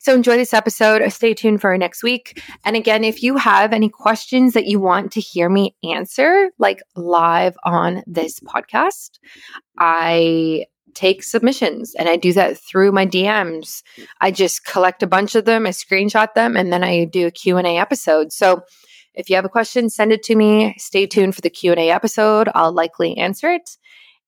So 0.00 0.14
enjoy 0.14 0.36
this 0.36 0.52
episode. 0.52 1.10
Stay 1.10 1.32
tuned 1.32 1.62
for 1.62 1.76
next 1.78 2.02
week. 2.02 2.42
And 2.64 2.76
again, 2.76 3.02
if 3.02 3.22
you 3.22 3.36
have 3.36 3.72
any 3.72 3.88
questions 3.88 4.52
that 4.52 4.66
you 4.66 4.78
want 4.78 5.12
to 5.12 5.20
hear 5.20 5.48
me 5.48 5.74
answer, 5.82 6.50
like 6.58 6.82
live 6.96 7.56
on 7.64 8.02
this 8.06 8.40
podcast, 8.40 9.18
I 9.78 10.66
take 10.94 11.22
submissions 11.22 11.94
and 11.94 12.08
I 12.08 12.16
do 12.16 12.32
that 12.32 12.58
through 12.58 12.92
my 12.92 13.06
DMs. 13.06 13.82
I 14.20 14.30
just 14.30 14.64
collect 14.64 15.02
a 15.02 15.06
bunch 15.06 15.34
of 15.34 15.44
them, 15.44 15.66
I 15.66 15.70
screenshot 15.70 16.34
them 16.34 16.56
and 16.56 16.72
then 16.72 16.84
I 16.84 17.04
do 17.04 17.26
a 17.26 17.30
Q&A 17.30 17.78
episode. 17.78 18.32
So 18.32 18.62
if 19.14 19.30
you 19.30 19.36
have 19.36 19.44
a 19.44 19.50
question, 19.50 19.90
send 19.90 20.12
it 20.12 20.22
to 20.24 20.34
me. 20.34 20.74
Stay 20.78 21.06
tuned 21.06 21.34
for 21.34 21.40
the 21.40 21.50
Q&A 21.50 21.90
episode. 21.90 22.48
I'll 22.54 22.72
likely 22.72 23.16
answer 23.16 23.50
it. 23.50 23.70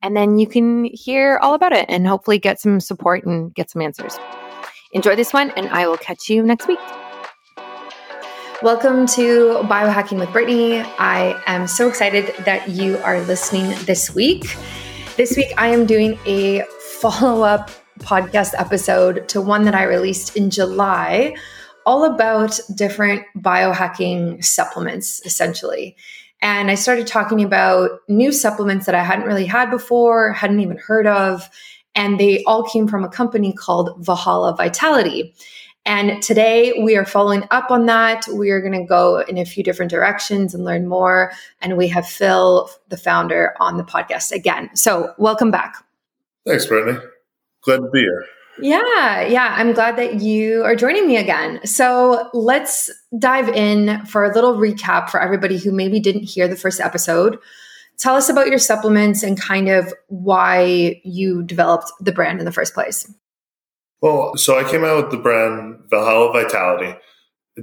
And 0.03 0.17
then 0.17 0.39
you 0.39 0.47
can 0.47 0.85
hear 0.85 1.39
all 1.43 1.55
about 1.55 1.73
it 1.73 1.87
and 1.89 2.07
hopefully 2.07 2.39
get 2.39 2.61
some 2.61 2.81
support 2.81 3.25
and 3.25 3.55
get 3.55 3.71
some 3.71 3.83
answers. 3.83 4.19
Enjoy 4.93 5.17
this 5.17 5.33
one 5.33 5.51
and 5.57 5.69
I 5.69 5.89
will 5.89 5.97
catch 5.97 6.29
you 6.29 6.43
next 6.43 6.69
week. 6.69 6.79
Welcome 8.63 9.07
to 9.09 9.61
Biohacking 9.65 10.19
with 10.19 10.33
Brittany. 10.33 10.81
I 10.99 11.43
am 11.47 11.67
so 11.67 11.89
excited 11.89 12.35
that 12.45 12.71
you 12.71 12.97
are 12.99 13.21
listening 13.21 13.69
this 13.85 14.15
week. 14.15 14.57
This 15.17 15.35
week, 15.35 15.55
I 15.57 15.69
am 15.69 15.87
doing 15.87 16.19
a 16.27 16.61
follow 17.01 17.43
up 17.43 17.71
podcast 18.01 18.53
episode 18.59 19.27
to 19.31 19.41
one 19.41 19.65
that 19.65 19.75
I 19.75 19.85
released 19.85 20.37
in 20.37 20.51
July, 20.51 21.35
all 21.87 22.05
about 22.05 22.61
different 22.75 23.25
biohacking 23.35 24.45
supplements, 24.45 25.25
essentially. 25.25 25.97
And 26.43 26.71
I 26.71 26.75
started 26.75 27.07
talking 27.07 27.43
about 27.43 28.01
new 28.09 28.31
supplements 28.31 28.85
that 28.85 28.95
I 28.95 29.03
hadn't 29.03 29.25
really 29.25 29.47
had 29.47 29.71
before, 29.71 30.35
hadn't 30.35 30.61
even 30.61 30.77
heard 30.77 31.07
of. 31.07 31.49
And 31.95 32.21
they 32.21 32.45
all 32.45 32.65
came 32.65 32.87
from 32.87 33.03
a 33.03 33.09
company 33.09 33.55
called 33.55 33.95
Valhalla 34.05 34.55
Vitality. 34.55 35.35
And 35.87 36.21
today 36.21 36.83
we 36.83 36.97
are 36.97 37.05
following 37.05 37.45
up 37.53 37.71
on 37.71 37.87
that. 37.87 38.27
We 38.27 38.51
are 38.51 38.61
going 38.61 38.73
to 38.73 38.85
go 38.85 39.21
in 39.21 39.39
a 39.39 39.45
few 39.45 39.63
different 39.63 39.91
directions 39.91 40.53
and 40.53 40.65
learn 40.65 40.89
more. 40.89 41.33
And 41.61 41.77
we 41.77 41.87
have 41.89 42.07
Phil, 42.09 42.69
the 42.89 42.97
founder, 42.97 43.55
on 43.61 43.77
the 43.77 43.85
podcast 43.85 44.33
again. 44.33 44.69
So 44.75 45.15
welcome 45.17 45.53
back. 45.53 45.77
Thanks, 46.45 46.67
Brittany. 46.67 46.99
Glad 47.63 47.79
to 47.79 47.91
be 47.91 48.01
here. 48.01 48.25
Yeah, 48.59 49.23
yeah. 49.23 49.55
I'm 49.57 49.75
glad 49.75 49.97
that 49.97 50.21
you 50.23 50.65
are 50.65 50.75
joining 50.75 51.07
me 51.07 51.19
again. 51.19 51.65
So 51.65 52.31
let's 52.35 52.91
dive 53.17 53.49
in 53.51 54.05
for 54.07 54.25
a 54.25 54.35
little 54.35 54.55
recap 54.55 55.09
for 55.09 55.21
everybody 55.21 55.57
who 55.57 55.71
maybe 55.71 56.01
didn't 56.01 56.25
hear 56.25 56.49
the 56.49 56.57
first 56.57 56.81
episode. 56.81 57.39
Tell 57.99 58.17
us 58.17 58.29
about 58.29 58.49
your 58.49 58.59
supplements 58.59 59.23
and 59.23 59.41
kind 59.41 59.69
of 59.69 59.93
why 60.09 61.01
you 61.05 61.45
developed 61.45 61.93
the 62.01 62.13
brand 62.13 62.41
in 62.41 62.45
the 62.45 62.53
first 62.53 62.75
place. 62.75 63.09
Well, 64.01 64.37
so 64.37 64.59
I 64.59 64.69
came 64.69 64.85
out 64.85 65.03
with 65.03 65.11
the 65.11 65.19
brand 65.19 65.85
Valhalla 65.89 66.33
Vitality 66.33 66.99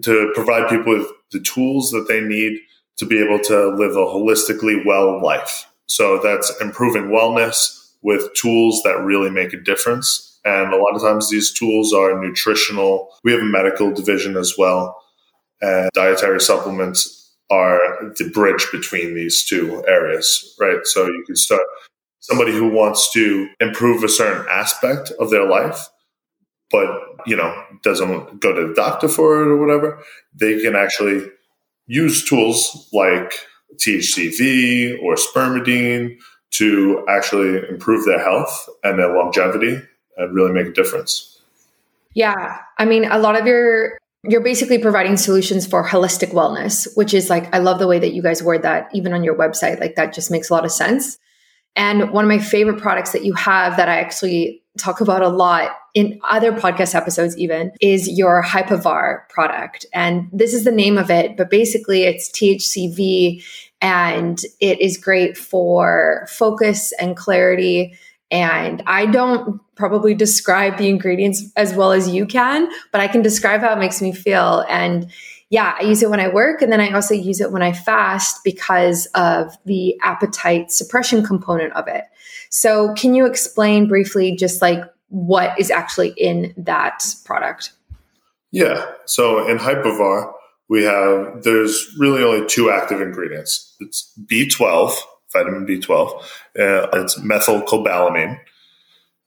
to 0.01 0.31
provide 0.33 0.69
people 0.69 0.97
with 0.97 1.07
the 1.31 1.39
tools 1.39 1.91
that 1.91 2.07
they 2.07 2.21
need 2.21 2.59
to 2.97 3.05
be 3.05 3.23
able 3.23 3.39
to 3.39 3.69
live 3.69 3.91
a 3.91 4.05
holistically 4.05 4.85
well 4.85 5.21
life. 5.21 5.67
So 5.87 6.19
that's 6.19 6.51
improving 6.61 7.09
wellness 7.09 7.91
with 8.01 8.33
tools 8.33 8.81
that 8.83 8.99
really 8.99 9.29
make 9.29 9.53
a 9.53 9.61
difference. 9.61 10.39
And 10.45 10.73
a 10.73 10.77
lot 10.77 10.95
of 10.95 11.01
times 11.01 11.29
these 11.29 11.51
tools 11.51 11.93
are 11.93 12.19
nutritional. 12.21 13.09
We 13.23 13.31
have 13.31 13.41
a 13.41 13.45
medical 13.45 13.91
division 13.91 14.35
as 14.35 14.55
well. 14.57 15.01
And 15.61 15.89
dietary 15.93 16.41
supplements 16.41 17.31
are 17.49 17.79
the 18.17 18.29
bridge 18.33 18.67
between 18.71 19.15
these 19.15 19.45
two 19.45 19.83
areas, 19.87 20.55
right? 20.59 20.85
So 20.85 21.05
you 21.05 21.23
can 21.25 21.35
start 21.35 21.61
somebody 22.19 22.51
who 22.51 22.69
wants 22.69 23.11
to 23.13 23.47
improve 23.59 24.03
a 24.03 24.09
certain 24.09 24.45
aspect 24.49 25.11
of 25.19 25.29
their 25.29 25.47
life, 25.47 25.87
but 26.73 26.89
you 27.25 27.37
know 27.37 27.55
doesn't 27.83 28.41
go 28.41 28.51
to 28.51 28.67
the 28.67 28.73
doctor 28.73 29.07
for 29.07 29.43
it 29.43 29.47
or 29.47 29.57
whatever. 29.57 30.03
They 30.33 30.61
can 30.61 30.75
actually 30.75 31.29
use 31.87 32.27
tools 32.27 32.89
like 32.91 33.33
THCV 33.75 35.01
or 35.01 35.15
spermidine 35.15 36.17
to 36.51 37.05
actually 37.09 37.67
improve 37.69 38.05
their 38.05 38.21
health 38.23 38.69
and 38.83 38.99
their 38.99 39.15
longevity 39.15 39.81
and 40.17 40.35
really 40.35 40.51
make 40.51 40.67
a 40.67 40.71
difference. 40.73 41.41
Yeah. 42.13 42.59
I 42.77 42.85
mean, 42.85 43.05
a 43.05 43.17
lot 43.17 43.39
of 43.39 43.47
your, 43.47 43.97
you're 44.23 44.43
basically 44.43 44.77
providing 44.77 45.17
solutions 45.17 45.65
for 45.65 45.83
holistic 45.83 46.31
wellness, 46.31 46.87
which 46.95 47.13
is 47.13 47.29
like, 47.29 47.53
I 47.53 47.57
love 47.57 47.79
the 47.79 47.87
way 47.87 47.97
that 47.97 48.13
you 48.13 48.21
guys 48.21 48.43
word 48.43 48.61
that 48.61 48.89
even 48.93 49.13
on 49.13 49.23
your 49.23 49.35
website. 49.35 49.79
Like, 49.79 49.95
that 49.95 50.13
just 50.13 50.29
makes 50.29 50.49
a 50.49 50.53
lot 50.53 50.63
of 50.63 50.71
sense. 50.71 51.17
And 51.75 52.11
one 52.11 52.23
of 52.23 52.29
my 52.29 52.37
favorite 52.37 52.79
products 52.79 53.13
that 53.13 53.25
you 53.25 53.33
have 53.33 53.77
that 53.77 53.89
I 53.89 53.99
actually 53.99 54.62
talk 54.77 55.01
about 55.01 55.21
a 55.21 55.29
lot 55.29 55.71
in 55.93 56.19
other 56.29 56.51
podcast 56.51 56.95
episodes, 56.95 57.37
even 57.37 57.71
is 57.79 58.09
your 58.09 58.41
Hypervar 58.41 59.27
product. 59.29 59.85
And 59.93 60.27
this 60.31 60.53
is 60.53 60.63
the 60.63 60.71
name 60.71 60.97
of 60.97 61.11
it, 61.11 61.37
but 61.37 61.49
basically 61.49 62.03
it's 62.03 62.31
THCV 62.31 63.43
and 63.81 64.39
it 64.59 64.81
is 64.81 64.97
great 64.97 65.37
for 65.37 66.27
focus 66.29 66.91
and 66.93 67.15
clarity. 67.15 67.97
And 68.31 68.81
I 68.87 69.05
don't 69.05 69.61
probably 69.75 70.15
describe 70.15 70.77
the 70.77 70.89
ingredients 70.89 71.43
as 71.55 71.73
well 71.75 71.91
as 71.91 72.09
you 72.09 72.25
can, 72.25 72.67
but 72.91 73.01
I 73.01 73.07
can 73.07 73.21
describe 73.21 73.61
how 73.61 73.73
it 73.73 73.79
makes 73.79 74.01
me 74.01 74.11
feel. 74.11 74.65
And 74.69 75.11
yeah, 75.53 75.75
I 75.79 75.83
use 75.83 76.01
it 76.01 76.09
when 76.09 76.19
I 76.19 76.29
work. 76.29 76.63
And 76.63 76.71
then 76.71 76.81
I 76.81 76.89
also 76.93 77.13
use 77.13 77.39
it 77.39 77.51
when 77.51 77.61
I 77.61 77.73
fast 77.73 78.43
because 78.43 79.05
of 79.13 79.55
the 79.65 79.95
appetite 80.01 80.71
suppression 80.71 81.23
component 81.23 81.73
of 81.73 81.87
it. 81.87 82.05
So, 82.49 82.91
can 82.95 83.13
you 83.13 83.27
explain 83.27 83.87
briefly 83.87 84.35
just 84.35 84.63
like 84.63 84.83
what 85.09 85.59
is 85.59 85.69
actually 85.69 86.15
in 86.17 86.55
that 86.57 87.05
product? 87.23 87.71
Yeah. 88.51 88.83
So, 89.05 89.47
in 89.47 89.59
Hypervar, 89.59 90.33
we 90.69 90.85
have 90.85 91.43
there's 91.43 91.87
really 91.99 92.23
only 92.23 92.47
two 92.47 92.71
active 92.71 92.99
ingredients. 92.99 93.75
It's 93.79 94.11
B12, 94.25 94.95
vitamin 95.31 95.67
B12. 95.67 96.19
Uh, 96.57 96.87
it's 96.93 97.19
methylcobalamin, 97.19 98.39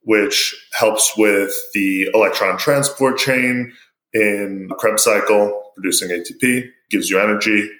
which 0.02 0.56
helps 0.72 1.16
with 1.16 1.54
the 1.72 2.10
electron 2.12 2.58
transport 2.58 3.16
chain 3.16 3.72
in 4.12 4.70
Krebs 4.76 5.04
cycle, 5.04 5.65
producing 5.76 6.08
ATP, 6.08 6.68
gives 6.90 7.10
you 7.10 7.20
energy, 7.20 7.70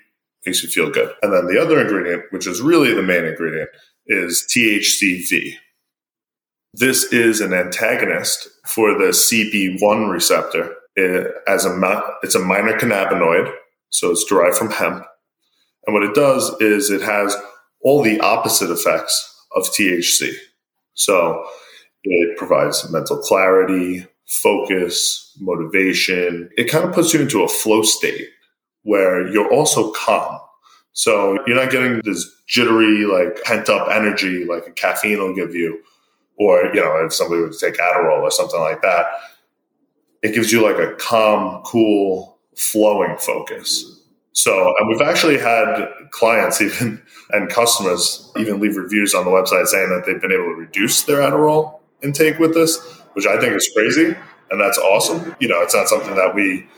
makes 0.44 0.62
you 0.62 0.68
feel 0.68 0.90
good. 0.90 1.12
And 1.22 1.32
then 1.32 1.46
the 1.46 1.60
other 1.60 1.80
ingredient, 1.80 2.24
which 2.30 2.46
is 2.46 2.60
really 2.60 2.94
the 2.94 3.02
main 3.02 3.24
ingredient, 3.24 3.70
is 4.06 4.46
THCV. 4.54 5.54
This 6.72 7.12
is 7.12 7.40
an 7.40 7.54
antagonist 7.54 8.48
for 8.66 8.92
the 8.92 9.06
CB1 9.06 10.12
receptor 10.12 10.74
it, 10.94 11.34
as 11.46 11.64
a 11.64 12.02
it's 12.22 12.34
a 12.34 12.40
minor 12.40 12.78
cannabinoid, 12.78 13.52
so 13.90 14.10
it's 14.10 14.24
derived 14.24 14.56
from 14.56 14.70
hemp. 14.70 15.04
And 15.86 15.94
what 15.94 16.02
it 16.02 16.14
does 16.14 16.54
is 16.60 16.90
it 16.90 17.02
has 17.02 17.36
all 17.82 18.02
the 18.02 18.18
opposite 18.20 18.70
effects 18.70 19.46
of 19.54 19.64
THC. 19.64 20.32
So 20.94 21.46
it 22.02 22.36
provides 22.36 22.90
mental 22.90 23.18
clarity, 23.18 24.06
focus, 24.26 25.36
motivation. 25.40 26.50
It 26.56 26.70
kind 26.70 26.84
of 26.84 26.94
puts 26.94 27.14
you 27.14 27.20
into 27.20 27.42
a 27.42 27.48
flow 27.48 27.82
state 27.82 28.28
where 28.82 29.26
you're 29.28 29.52
also 29.52 29.92
calm. 29.92 30.40
So 30.92 31.38
you're 31.46 31.56
not 31.56 31.70
getting 31.70 32.00
this 32.04 32.26
jittery, 32.46 33.04
like 33.04 33.42
pent 33.44 33.68
up 33.68 33.88
energy 33.90 34.44
like 34.44 34.66
a 34.66 34.72
caffeine 34.72 35.18
will 35.18 35.34
give 35.34 35.54
you, 35.54 35.80
or, 36.38 36.66
you 36.74 36.80
know, 36.80 37.04
if 37.04 37.12
somebody 37.12 37.42
would 37.42 37.58
take 37.58 37.76
Adderall 37.76 38.22
or 38.22 38.30
something 38.30 38.60
like 38.60 38.82
that 38.82 39.06
it 40.26 40.34
gives 40.34 40.52
you 40.52 40.62
like 40.62 40.78
a 40.78 40.94
calm, 40.96 41.62
cool, 41.64 42.38
flowing 42.56 43.16
focus. 43.18 44.02
So, 44.32 44.74
and 44.78 44.88
we've 44.88 45.00
actually 45.00 45.38
had 45.38 45.88
clients 46.10 46.60
even 46.60 47.02
and 47.30 47.48
customers 47.48 48.30
even 48.36 48.60
leave 48.60 48.76
reviews 48.76 49.14
on 49.14 49.24
the 49.24 49.30
website 49.30 49.66
saying 49.66 49.90
that 49.90 50.04
they've 50.06 50.20
been 50.20 50.32
able 50.32 50.44
to 50.44 50.54
reduce 50.54 51.02
their 51.02 51.18
Adderall 51.18 51.80
intake 52.02 52.38
with 52.38 52.54
this, 52.54 52.78
which 53.16 53.26
I 53.26 53.40
think 53.40 53.54
is 53.54 53.70
crazy. 53.74 54.14
And 54.50 54.60
that's 54.60 54.76
awesome. 54.76 55.34
You 55.40 55.48
know, 55.48 55.62
it's 55.62 55.74
not 55.74 55.88
something 55.88 56.14
that 56.16 56.34
we 56.34 56.68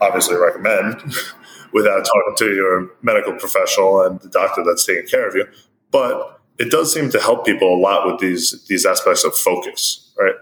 obviously 0.00 0.36
recommend 0.36 0.96
without 1.72 2.04
talking 2.04 2.34
to 2.38 2.52
your 2.52 2.90
medical 3.02 3.34
professional 3.34 4.02
and 4.02 4.20
the 4.20 4.28
doctor 4.28 4.64
that's 4.64 4.84
taking 4.84 5.06
care 5.06 5.28
of 5.28 5.36
you. 5.36 5.46
But 5.92 6.40
it 6.58 6.72
does 6.72 6.92
seem 6.92 7.08
to 7.10 7.20
help 7.20 7.46
people 7.46 7.72
a 7.72 7.78
lot 7.78 8.04
with 8.04 8.18
these 8.18 8.66
these 8.66 8.84
aspects 8.84 9.22
of 9.22 9.36
focus, 9.36 10.12
right? 10.18 10.34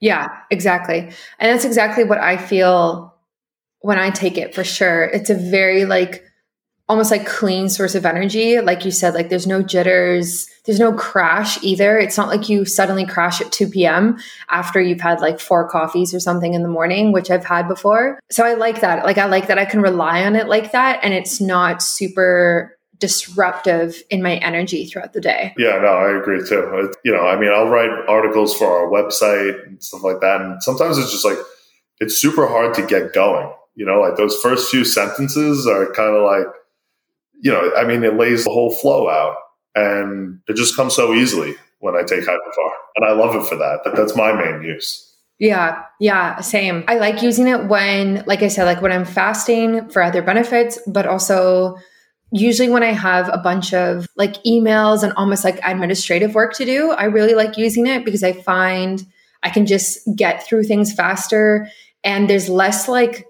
Yeah, 0.00 0.38
exactly. 0.50 1.00
And 1.38 1.52
that's 1.52 1.66
exactly 1.66 2.02
what 2.02 2.18
I 2.18 2.38
feel 2.38 3.14
when 3.80 3.98
I 3.98 4.08
take 4.08 4.38
it 4.38 4.54
for 4.54 4.64
sure. 4.64 5.04
It's 5.04 5.28
a 5.28 5.34
very 5.34 5.84
like 5.84 6.24
almost 6.88 7.10
like 7.10 7.26
clean 7.26 7.68
source 7.68 7.94
of 7.94 8.04
energy. 8.04 8.60
Like 8.60 8.84
you 8.84 8.90
said, 8.90 9.14
like 9.14 9.28
there's 9.28 9.46
no 9.46 9.62
jitters, 9.62 10.46
there's 10.66 10.80
no 10.80 10.92
crash 10.92 11.62
either. 11.62 11.98
It's 11.98 12.16
not 12.16 12.28
like 12.28 12.48
you 12.48 12.64
suddenly 12.64 13.06
crash 13.06 13.40
at 13.40 13.52
2 13.52 13.68
p.m. 13.68 14.18
after 14.50 14.80
you've 14.80 15.00
had 15.00 15.20
like 15.20 15.40
four 15.40 15.68
coffees 15.68 16.12
or 16.12 16.20
something 16.20 16.54
in 16.54 16.62
the 16.62 16.68
morning, 16.68 17.12
which 17.12 17.30
I've 17.30 17.44
had 17.44 17.68
before. 17.68 18.20
So 18.30 18.44
I 18.44 18.54
like 18.54 18.80
that. 18.80 19.04
Like 19.04 19.18
I 19.18 19.26
like 19.26 19.46
that 19.46 19.58
I 19.58 19.64
can 19.64 19.80
rely 19.80 20.24
on 20.24 20.36
it 20.36 20.48
like 20.48 20.72
that. 20.72 21.00
And 21.02 21.14
it's 21.14 21.40
not 21.40 21.82
super 21.82 22.76
disruptive 22.98 24.00
in 24.10 24.22
my 24.22 24.36
energy 24.36 24.86
throughout 24.86 25.12
the 25.12 25.20
day. 25.20 25.54
Yeah, 25.58 25.78
no, 25.78 25.88
I 25.88 26.16
agree 26.16 26.46
too. 26.46 26.92
You 27.04 27.12
know, 27.12 27.26
I 27.26 27.38
mean, 27.38 27.50
I'll 27.50 27.68
write 27.68 27.90
articles 28.08 28.56
for 28.56 28.66
our 28.66 28.88
website 28.88 29.66
and 29.66 29.82
stuff 29.82 30.04
like 30.04 30.20
that. 30.20 30.40
And 30.40 30.62
sometimes 30.62 30.98
it's 30.98 31.10
just 31.10 31.24
like, 31.24 31.38
it's 31.98 32.20
super 32.20 32.46
hard 32.46 32.74
to 32.74 32.86
get 32.86 33.12
going. 33.12 33.52
You 33.74 33.86
know, 33.86 34.00
like 34.00 34.16
those 34.16 34.36
first 34.40 34.70
few 34.70 34.84
sentences 34.84 35.66
are 35.66 35.90
kind 35.92 36.14
of 36.14 36.22
like, 36.22 36.46
you 37.42 37.50
know, 37.50 37.72
I 37.76 37.84
mean, 37.84 38.04
it 38.04 38.16
lays 38.16 38.44
the 38.44 38.50
whole 38.50 38.70
flow 38.70 39.10
out 39.10 39.36
and 39.74 40.40
it 40.48 40.56
just 40.56 40.76
comes 40.76 40.94
so 40.94 41.12
easily 41.12 41.56
when 41.80 41.96
I 41.96 42.02
take 42.02 42.20
Hypervar. 42.20 42.70
And 42.96 43.04
I 43.04 43.12
love 43.12 43.34
it 43.34 43.46
for 43.46 43.56
that. 43.56 43.80
But 43.84 43.96
that's 43.96 44.16
my 44.16 44.32
main 44.32 44.62
use. 44.62 45.08
Yeah, 45.38 45.82
yeah, 45.98 46.40
same. 46.40 46.84
I 46.86 46.98
like 46.98 47.20
using 47.20 47.48
it 47.48 47.66
when, 47.66 48.22
like 48.26 48.42
I 48.42 48.48
said, 48.48 48.64
like 48.64 48.80
when 48.80 48.92
I'm 48.92 49.04
fasting 49.04 49.90
for 49.90 50.00
other 50.00 50.22
benefits, 50.22 50.78
but 50.86 51.04
also 51.04 51.76
usually 52.30 52.68
when 52.68 52.84
I 52.84 52.92
have 52.92 53.28
a 53.28 53.38
bunch 53.38 53.74
of 53.74 54.06
like 54.16 54.34
emails 54.44 55.02
and 55.02 55.12
almost 55.14 55.42
like 55.42 55.58
administrative 55.64 56.36
work 56.36 56.54
to 56.54 56.64
do, 56.64 56.92
I 56.92 57.06
really 57.06 57.34
like 57.34 57.58
using 57.58 57.88
it 57.88 58.04
because 58.04 58.22
I 58.22 58.34
find 58.34 59.04
I 59.42 59.50
can 59.50 59.66
just 59.66 59.98
get 60.14 60.46
through 60.46 60.62
things 60.62 60.92
faster 60.92 61.68
and 62.04 62.30
there's 62.30 62.48
less 62.48 62.88
like 62.88 63.26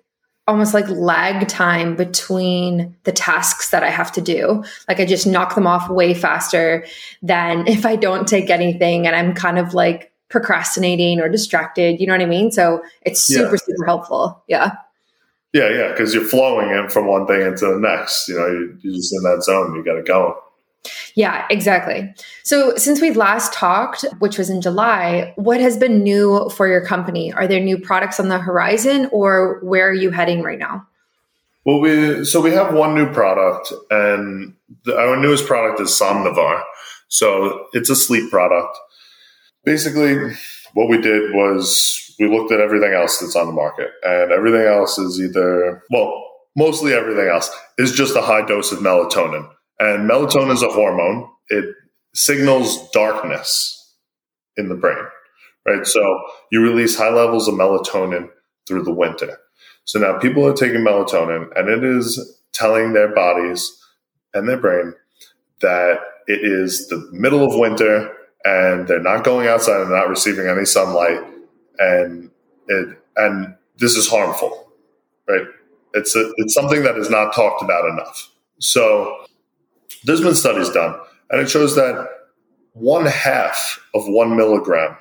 almost 0.49 0.75
like 0.75 0.89
lag 0.89 1.47
time 1.47 1.95
between 1.95 2.97
the 3.05 3.13
tasks 3.13 3.71
that 3.71 3.83
I 3.83 3.91
have 3.91 4.11
to 4.13 4.21
do. 4.21 4.65
Like 4.89 4.99
I 4.99 5.07
just 5.07 5.27
knock 5.27 5.55
them 5.55 5.67
off 5.67 5.89
way 5.89 6.15
faster 6.15 6.85
than 7.23 7.67
if 7.69 7.87
I 7.87 7.97
don't 7.97 8.27
take 8.27 8.51
anything 8.51 9.07
and 9.07 9.15
I'm 9.15 9.35
kind 9.35 9.59
of 9.59 9.75
like 9.75 10.13
procrastinating 10.29 11.21
or 11.21 11.29
distracted. 11.29 12.01
You 12.01 12.07
know 12.07 12.15
what 12.15 12.23
I 12.23 12.27
mean? 12.27 12.51
So 12.51 12.83
it's 13.03 13.21
super, 13.21 13.53
yeah. 13.53 13.65
super 13.65 13.85
helpful. 13.85 14.43
Yeah. 14.49 14.73
Yeah, 15.53 15.69
yeah, 15.69 15.89
because 15.89 16.15
you're 16.15 16.25
flowing 16.25 16.71
in 16.71 16.89
from 16.89 17.07
one 17.07 17.27
thing 17.27 17.43
into 17.43 17.67
the 17.67 17.79
next. 17.79 18.27
You 18.27 18.37
know, 18.37 18.47
you're, 18.47 18.79
you're 18.79 18.95
just 18.95 19.15
in 19.15 19.23
that 19.25 19.43
zone. 19.43 19.75
You 19.75 19.85
got 19.85 19.97
to 19.97 20.03
go. 20.03 20.43
Yeah, 21.15 21.47
exactly. 21.51 22.13
So, 22.43 22.77
since 22.77 23.01
we 23.01 23.13
last 23.13 23.53
talked, 23.53 24.05
which 24.19 24.39
was 24.39 24.51
in 24.51 24.61
July, 24.61 25.33
what 25.37 25.61
has 25.61 25.77
been 25.77 26.03
new 26.03 26.51
for 26.51 26.67
your 26.67 26.85
company? 26.85 27.33
Are 27.33 27.47
there 27.47 27.61
new 27.61 27.79
products 27.79 28.19
on 28.19 28.29
the 28.29 28.39
horizon, 28.39 29.09
or 29.13 29.61
where 29.63 29.89
are 29.89 29.95
you 29.95 30.11
heading 30.11 30.43
right 30.43 30.59
now? 30.59 30.87
Well, 31.65 31.81
we 31.81 32.25
so 32.25 32.41
we 32.41 32.51
have 32.53 32.75
one 32.75 32.95
new 32.95 33.13
product, 33.13 33.73
and 33.91 34.55
the, 34.85 34.99
our 34.99 35.17
newest 35.17 35.47
product 35.47 35.81
is 35.81 35.91
Somnivar. 35.91 36.63
So 37.09 37.67
it's 37.73 37.91
a 37.91 37.97
sleep 37.97 38.31
product. 38.31 38.77
Basically, 39.65 40.35
what 40.75 40.89
we 40.89 41.01
did 41.01 41.33
was 41.35 42.15
we 42.19 42.29
looked 42.29 42.51
at 42.53 42.61
everything 42.61 42.93
else 42.93 43.19
that's 43.19 43.37
on 43.37 43.47
the 43.47 43.53
market, 43.53 43.91
and 44.03 44.33
everything 44.33 44.67
else 44.67 44.99
is 44.99 45.21
either, 45.21 45.83
well, 45.91 46.13
mostly 46.57 46.93
everything 46.95 47.29
else 47.29 47.51
is 47.79 47.93
just 47.93 48.17
a 48.17 48.23
high 48.23 48.45
dose 48.45 48.73
of 48.73 48.81
melatonin. 48.81 49.49
And 49.79 50.09
melatonin 50.09 50.53
is 50.53 50.63
a 50.63 50.69
hormone, 50.69 51.29
it 51.49 51.65
signals 52.15 52.91
darkness 52.91 53.97
in 54.57 54.69
the 54.69 54.75
brain, 54.75 55.05
right? 55.67 55.87
So 55.87 56.21
you 56.51 56.63
release 56.63 56.97
high 56.97 57.11
levels 57.11 57.49
of 57.49 57.55
melatonin 57.55 58.29
through 58.69 58.85
the 58.85 58.93
winter. 58.93 59.39
So 59.85 59.99
now 59.99 60.19
people 60.19 60.47
are 60.47 60.55
taking 60.55 60.83
melatonin, 60.83 61.49
and 61.57 61.69
it 61.69 61.83
is 61.83 62.41
telling 62.53 62.93
their 62.93 63.13
bodies 63.15 63.77
and 64.35 64.49
their 64.49 64.59
brain 64.59 64.95
that 65.61 65.99
it 66.27 66.41
is 66.43 66.89
the 66.89 67.09
middle 67.13 67.45
of 67.45 67.59
winter 67.59 68.13
and 68.45 68.87
they're 68.87 69.01
not 69.01 69.25
going 69.25 69.49
outside 69.49 69.81
and 69.81 69.91
not 69.91 70.09
receiving 70.09 70.47
any 70.47 70.65
sunlight 70.65 71.21
and 71.79 72.31
it 72.69 72.99
and 73.17 73.55
this 73.79 73.97
is 73.97 74.09
harmful 74.09 74.73
right 75.29 75.47
it's 75.95 76.17
a, 76.17 76.33
it's 76.37 76.55
something 76.55 76.83
that 76.83 76.97
is 76.97 77.11
not 77.11 77.35
talked 77.35 77.63
about 77.63 77.89
enough 77.89 78.31
so 78.59 79.25
there's 80.05 80.21
been 80.21 80.35
studies 80.35 80.71
done 80.71 80.99
and 81.31 81.41
it 81.41 81.51
shows 81.51 81.75
that 81.77 82.09
one 82.73 83.07
half 83.07 83.81
of 83.95 84.07
one 84.07 84.37
milligram 84.37 84.97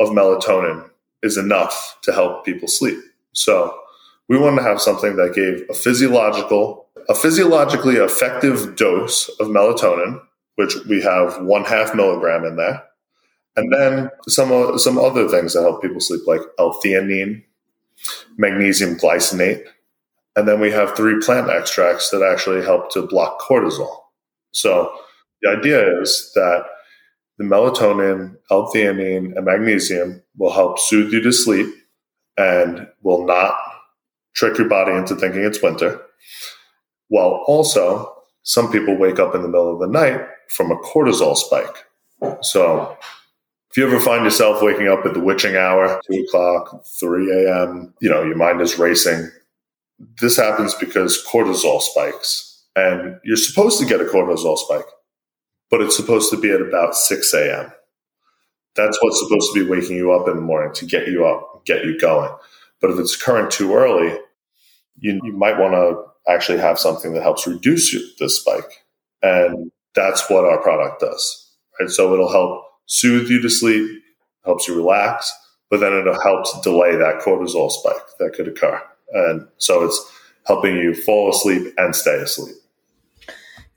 of 0.00 0.08
melatonin 0.08 0.88
is 1.22 1.36
enough 1.36 1.98
to 2.02 2.12
help 2.12 2.44
people 2.44 2.68
sleep 2.68 2.98
so 3.32 3.76
we 4.28 4.38
wanted 4.38 4.56
to 4.56 4.62
have 4.62 4.80
something 4.80 5.16
that 5.16 5.34
gave 5.34 5.68
a 5.70 5.74
physiological 5.74 6.86
a 7.08 7.14
physiologically 7.14 7.96
effective 7.96 8.76
dose 8.76 9.28
of 9.40 9.48
melatonin 9.48 10.20
which 10.58 10.74
we 10.86 11.00
have 11.00 11.40
one 11.40 11.64
half 11.64 11.94
milligram 11.94 12.44
in 12.44 12.56
there. 12.56 12.82
And 13.54 13.72
then 13.72 14.10
some, 14.26 14.76
some 14.76 14.98
other 14.98 15.28
things 15.28 15.52
that 15.52 15.62
help 15.62 15.80
people 15.80 16.00
sleep, 16.00 16.22
like 16.26 16.40
L-theanine, 16.58 17.44
magnesium 18.36 18.96
glycinate. 18.96 19.62
And 20.34 20.48
then 20.48 20.58
we 20.58 20.72
have 20.72 20.96
three 20.96 21.20
plant 21.20 21.48
extracts 21.48 22.10
that 22.10 22.28
actually 22.28 22.64
help 22.64 22.90
to 22.94 23.06
block 23.06 23.40
cortisol. 23.40 23.98
So 24.52 24.92
the 25.42 25.50
idea 25.50 26.00
is 26.00 26.30
that 26.34 26.64
the 27.38 27.44
melatonin, 27.44 28.36
L-theanine, 28.50 29.36
and 29.36 29.44
magnesium 29.44 30.22
will 30.36 30.52
help 30.52 30.78
soothe 30.78 31.12
you 31.12 31.20
to 31.22 31.32
sleep 31.32 31.66
and 32.36 32.88
will 33.02 33.24
not 33.24 33.56
trick 34.34 34.58
your 34.58 34.68
body 34.68 34.92
into 34.92 35.14
thinking 35.14 35.44
it's 35.44 35.62
winter, 35.62 36.00
while 37.08 37.42
also 37.46 38.14
some 38.42 38.70
people 38.70 38.96
wake 38.96 39.18
up 39.18 39.34
in 39.34 39.42
the 39.42 39.48
middle 39.48 39.72
of 39.72 39.80
the 39.80 39.86
night 39.86 40.20
from 40.48 40.70
a 40.70 40.76
cortisol 40.76 41.36
spike. 41.36 41.84
So 42.42 42.96
if 43.70 43.76
you 43.76 43.86
ever 43.86 44.00
find 44.00 44.24
yourself 44.24 44.62
waking 44.62 44.88
up 44.88 45.04
at 45.04 45.14
the 45.14 45.20
witching 45.20 45.56
hour, 45.56 46.00
two 46.10 46.24
o'clock, 46.26 46.84
3 46.98 47.44
a.m., 47.44 47.94
you 48.00 48.08
know, 48.08 48.22
your 48.22 48.36
mind 48.36 48.60
is 48.60 48.78
racing. 48.78 49.30
This 50.20 50.36
happens 50.36 50.74
because 50.74 51.24
cortisol 51.24 51.82
spikes. 51.82 52.47
And 52.78 53.18
you're 53.24 53.36
supposed 53.36 53.80
to 53.80 53.86
get 53.86 54.00
a 54.00 54.04
cortisol 54.04 54.56
spike, 54.56 54.86
but 55.70 55.80
it's 55.80 55.96
supposed 55.96 56.30
to 56.30 56.36
be 56.36 56.50
at 56.50 56.60
about 56.60 56.94
6 56.94 57.34
a.m. 57.34 57.72
That's 58.76 58.98
what's 59.02 59.18
supposed 59.18 59.52
to 59.52 59.64
be 59.64 59.68
waking 59.68 59.96
you 59.96 60.12
up 60.12 60.28
in 60.28 60.36
the 60.36 60.40
morning 60.42 60.72
to 60.74 60.86
get 60.86 61.08
you 61.08 61.26
up, 61.26 61.64
get 61.64 61.84
you 61.84 61.98
going. 61.98 62.30
But 62.80 62.90
if 62.90 62.98
it's 62.98 63.20
occurring 63.20 63.50
too 63.50 63.74
early, 63.74 64.16
you, 64.98 65.20
you 65.24 65.32
might 65.32 65.58
want 65.58 65.74
to 65.74 66.32
actually 66.32 66.58
have 66.58 66.78
something 66.78 67.12
that 67.14 67.22
helps 67.22 67.46
reduce 67.46 67.92
the 68.18 68.28
spike. 68.28 68.84
And 69.22 69.72
that's 69.94 70.30
what 70.30 70.44
our 70.44 70.62
product 70.62 71.00
does. 71.00 71.50
Right. 71.80 71.90
So 71.90 72.12
it'll 72.12 72.30
help 72.30 72.62
soothe 72.86 73.28
you 73.28 73.40
to 73.40 73.50
sleep, 73.50 73.90
helps 74.44 74.68
you 74.68 74.76
relax, 74.76 75.32
but 75.70 75.80
then 75.80 75.92
it'll 75.92 76.20
helps 76.20 76.58
delay 76.60 76.94
that 76.96 77.20
cortisol 77.20 77.72
spike 77.72 78.02
that 78.20 78.34
could 78.34 78.46
occur. 78.46 78.80
And 79.12 79.48
so 79.56 79.84
it's 79.84 80.12
helping 80.46 80.76
you 80.76 80.94
fall 80.94 81.30
asleep 81.30 81.74
and 81.76 81.96
stay 81.96 82.16
asleep. 82.16 82.56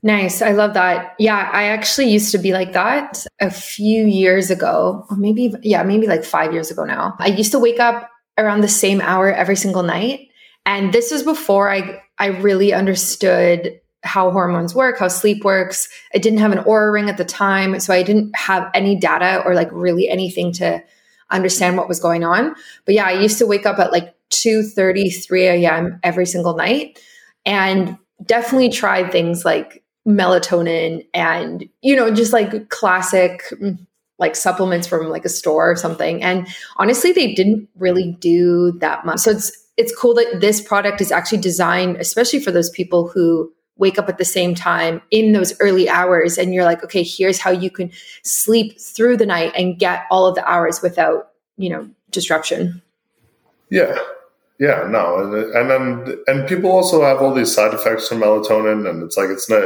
Nice. 0.02 0.42
I 0.42 0.50
love 0.50 0.74
that. 0.74 1.14
Yeah, 1.18 1.48
I 1.52 1.64
actually 1.64 2.10
used 2.10 2.32
to 2.32 2.38
be 2.38 2.52
like 2.52 2.72
that 2.72 3.24
a 3.40 3.50
few 3.50 4.04
years 4.04 4.50
ago, 4.50 5.06
or 5.08 5.16
maybe, 5.16 5.54
yeah, 5.62 5.84
maybe 5.84 6.08
like 6.08 6.24
five 6.24 6.52
years 6.52 6.70
ago 6.72 6.84
now. 6.84 7.14
I 7.20 7.28
used 7.28 7.52
to 7.52 7.60
wake 7.60 7.78
up 7.78 8.10
around 8.36 8.62
the 8.62 8.68
same 8.68 9.00
hour 9.00 9.32
every 9.32 9.54
single 9.54 9.84
night. 9.84 10.28
And 10.66 10.92
this 10.92 11.12
was 11.12 11.22
before 11.22 11.70
I, 11.70 12.02
I 12.18 12.26
really 12.26 12.72
understood 12.72 13.80
how 14.02 14.32
hormones 14.32 14.74
work, 14.74 14.98
how 14.98 15.06
sleep 15.06 15.44
works. 15.44 15.88
I 16.12 16.18
didn't 16.18 16.40
have 16.40 16.50
an 16.50 16.64
Oura 16.64 16.92
ring 16.92 17.08
at 17.08 17.16
the 17.16 17.24
time, 17.24 17.78
so 17.78 17.94
I 17.94 18.02
didn't 18.02 18.34
have 18.34 18.68
any 18.74 18.96
data 18.96 19.42
or 19.44 19.54
like 19.54 19.68
really 19.70 20.08
anything 20.08 20.52
to 20.54 20.82
understand 21.30 21.76
what 21.76 21.88
was 21.88 22.00
going 22.00 22.24
on. 22.24 22.54
But 22.84 22.94
yeah, 22.96 23.06
I 23.06 23.12
used 23.12 23.38
to 23.38 23.46
wake 23.46 23.66
up 23.66 23.78
at 23.78 23.92
like 23.92 24.14
2 24.30 24.64
30, 24.64 25.10
3 25.10 25.46
a.m. 25.46 26.00
every 26.02 26.26
single 26.26 26.56
night 26.56 26.98
and 27.46 27.96
definitely 28.24 28.70
tried 28.70 29.12
things 29.12 29.44
like 29.44 29.81
melatonin 30.06 31.06
and, 31.14 31.68
you 31.80 31.94
know, 31.96 32.12
just 32.12 32.32
like 32.32 32.68
classic 32.70 33.42
mm, 33.60 33.78
like 34.18 34.36
supplements 34.36 34.86
from 34.86 35.08
like 35.08 35.24
a 35.24 35.28
store 35.28 35.70
or 35.70 35.76
something. 35.76 36.22
And 36.22 36.46
honestly, 36.76 37.12
they 37.12 37.34
didn't 37.34 37.68
really 37.76 38.16
do 38.20 38.72
that 38.80 39.04
much. 39.04 39.20
So 39.20 39.32
it's 39.32 39.62
it's 39.76 39.94
cool 39.96 40.14
that 40.14 40.40
this 40.40 40.60
product 40.60 41.00
is 41.00 41.10
actually 41.10 41.38
designed 41.38 41.96
especially 41.96 42.40
for 42.40 42.50
those 42.50 42.70
people 42.70 43.08
who 43.08 43.52
wake 43.76 43.98
up 43.98 44.08
at 44.08 44.18
the 44.18 44.24
same 44.24 44.54
time 44.54 45.00
in 45.10 45.32
those 45.32 45.58
early 45.60 45.88
hours 45.88 46.38
and 46.38 46.54
you're 46.54 46.64
like 46.64 46.84
okay 46.84 47.02
here's 47.02 47.38
how 47.38 47.50
you 47.50 47.70
can 47.70 47.90
sleep 48.22 48.80
through 48.80 49.16
the 49.16 49.26
night 49.26 49.52
and 49.56 49.78
get 49.78 50.04
all 50.10 50.26
of 50.26 50.34
the 50.34 50.44
hours 50.48 50.82
without 50.82 51.30
you 51.56 51.70
know 51.70 51.88
disruption 52.10 52.82
yeah 53.70 53.96
yeah 54.62 54.86
no 54.88 55.18
and, 55.18 55.34
and 55.54 55.70
then 55.70 56.18
and 56.28 56.48
people 56.48 56.70
also 56.70 57.02
have 57.02 57.20
all 57.20 57.34
these 57.34 57.52
side 57.52 57.74
effects 57.74 58.08
from 58.08 58.20
melatonin 58.20 58.88
and 58.88 59.02
it's 59.02 59.16
like 59.16 59.28
it's 59.28 59.50
not 59.50 59.62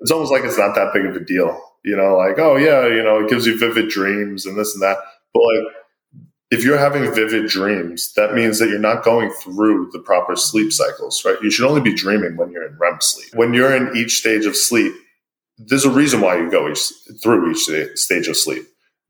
it's 0.00 0.10
almost 0.10 0.32
like 0.32 0.42
it's 0.44 0.58
not 0.58 0.74
that 0.74 0.92
big 0.94 1.04
of 1.04 1.14
a 1.14 1.20
deal 1.20 1.62
you 1.84 1.94
know 1.94 2.16
like 2.16 2.38
oh 2.38 2.56
yeah 2.56 2.86
you 2.86 3.02
know 3.02 3.22
it 3.22 3.28
gives 3.28 3.46
you 3.46 3.58
vivid 3.58 3.88
dreams 3.88 4.46
and 4.46 4.58
this 4.58 4.74
and 4.74 4.82
that 4.82 4.96
but 5.34 5.42
like 5.42 5.74
if 6.50 6.64
you're 6.64 6.78
having 6.78 7.02
vivid 7.14 7.46
dreams, 7.48 8.12
that 8.14 8.34
means 8.34 8.58
that 8.58 8.70
you're 8.70 8.78
not 8.78 9.04
going 9.04 9.30
through 9.42 9.90
the 9.92 9.98
proper 9.98 10.34
sleep 10.34 10.72
cycles, 10.72 11.22
right? 11.24 11.36
You 11.42 11.50
should 11.50 11.68
only 11.68 11.82
be 11.82 11.94
dreaming 11.94 12.36
when 12.36 12.50
you're 12.50 12.66
in 12.66 12.78
REM 12.78 13.00
sleep. 13.00 13.34
When 13.34 13.52
you're 13.52 13.76
in 13.76 13.94
each 13.94 14.18
stage 14.18 14.46
of 14.46 14.56
sleep, 14.56 14.94
there's 15.58 15.84
a 15.84 15.90
reason 15.90 16.20
why 16.20 16.38
you 16.38 16.50
go 16.50 16.70
each, 16.70 16.90
through 17.22 17.50
each 17.50 17.68
stage 17.98 18.28
of 18.28 18.36
sleep. 18.36 18.64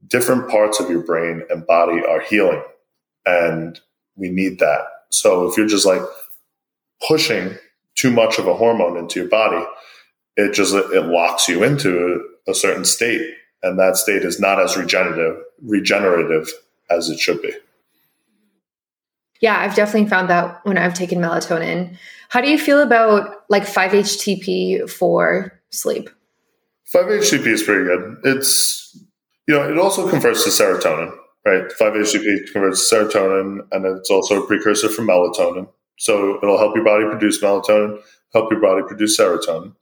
Different 0.09 0.49
parts 0.51 0.81
of 0.81 0.91
your 0.91 1.03
brain 1.03 1.43
and 1.51 1.67
body 1.67 2.03
are 2.05 2.21
healing, 2.21 2.63
and 3.25 3.79
we 4.17 4.31
need 4.31 4.59
that. 4.59 4.83
So 5.11 5.49
if 5.49 5.57
you're 5.57 5.67
just 5.67 5.87
like 5.87 6.03
pushing 7.07 7.57
too 7.95 8.11
much 8.11 8.39
of 8.39 8.47
a 8.47 8.55
hormone 8.55 8.97
into 8.97 9.21
your 9.21 9.29
body, 9.29 9.65
it 10.37 10.53
just 10.53 10.75
it 10.75 11.07
locks 11.07 11.49
you 11.49 11.65
into 11.65 12.25
a 12.47 12.55
certain 12.55 12.85
state, 12.85 13.35
and 13.63 13.79
that 13.79 13.97
state 13.97 14.23
is 14.23 14.39
not 14.39 14.61
as 14.61 14.77
regenerative 14.77 15.43
regenerative 15.63 16.49
as 16.91 17.09
it 17.11 17.19
should 17.19 17.43
be. 17.43 17.53
Yeah, 19.41 19.59
I've 19.59 19.75
definitely 19.75 20.09
found 20.09 20.31
that 20.31 20.61
when 20.65 20.79
I've 20.79 20.95
taken 20.95 21.21
melatonin. 21.21 21.97
How 22.29 22.41
do 22.41 22.49
you 22.49 22.59
feel 22.59 22.81
about 22.81 23.45
like 23.49 23.65
5-HTP 23.65 24.91
for 24.91 25.59
sleep? 25.71 26.11
5-HTP 26.93 27.47
is 27.47 27.63
pretty 27.63 27.85
good. 27.85 28.19
It's, 28.25 28.99
you 29.47 29.55
know, 29.55 29.71
it 29.71 29.79
also 29.79 30.09
converts 30.09 30.45
to 30.45 30.51
serotonin, 30.51 31.17
right? 31.49 31.71
5-HTP 31.81 32.53
converts 32.53 32.93
serotonin 32.93 33.67
and 33.73 33.87
it's 33.87 34.11
also 34.11 34.43
a 34.43 34.47
precursor 34.47 34.89
for 34.89 35.03
melatonin. 35.03 35.69
So 35.99 36.37
it'll 36.43 36.59
help 36.59 36.77
your 36.77 36.85
body 36.85 37.05
produce 37.05 37.43
melatonin, 37.43 38.01
help 38.33 38.51
your 38.51 38.61
body 38.61 38.83
produce 38.87 39.19
serotonin. 39.19 39.75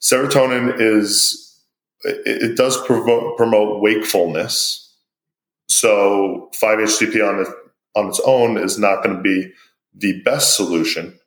Serotonin 0.00 0.80
is, 0.80 1.62
it, 2.02 2.56
does 2.56 2.80
promote, 2.86 3.36
promote 3.36 3.82
wakefulness, 3.82 4.86
so 5.68 6.50
5-HTP 6.60 7.26
on, 7.26 7.40
it, 7.40 7.48
on 7.94 8.08
its 8.08 8.20
own 8.26 8.58
is 8.58 8.78
not 8.78 9.04
going 9.04 9.16
to 9.16 9.22
be 9.22 9.52
the 9.94 10.20
best 10.22 10.56
solution, 10.56 11.18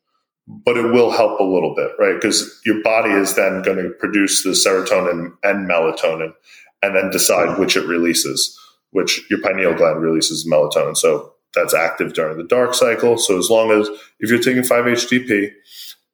but 0.47 0.75
it 0.75 0.91
will 0.91 1.11
help 1.11 1.39
a 1.39 1.43
little 1.43 1.73
bit, 1.75 1.91
right? 1.97 2.15
Because 2.15 2.59
your 2.65 2.81
body 2.83 3.11
is 3.11 3.35
then 3.35 3.61
going 3.61 3.77
to 3.77 3.89
produce 3.99 4.43
the 4.43 4.49
serotonin 4.49 5.33
and 5.43 5.69
melatonin 5.69 6.33
and 6.81 6.95
then 6.95 7.09
decide 7.09 7.57
which 7.57 7.77
it 7.77 7.87
releases, 7.87 8.59
which 8.93 9.21
your 9.29 9.41
pineal 9.41 9.75
gland 9.75 10.01
releases 10.01 10.47
melatonin. 10.47 10.95
So 10.95 11.33
that's 11.53 11.73
active 11.73 12.13
during 12.13 12.37
the 12.37 12.43
dark 12.45 12.73
cycle. 12.73 13.17
So 13.17 13.37
as 13.37 13.49
long 13.49 13.69
as 13.71 13.87
if 14.19 14.29
you're 14.29 14.39
taking 14.39 14.63
5-HTP 14.63 15.51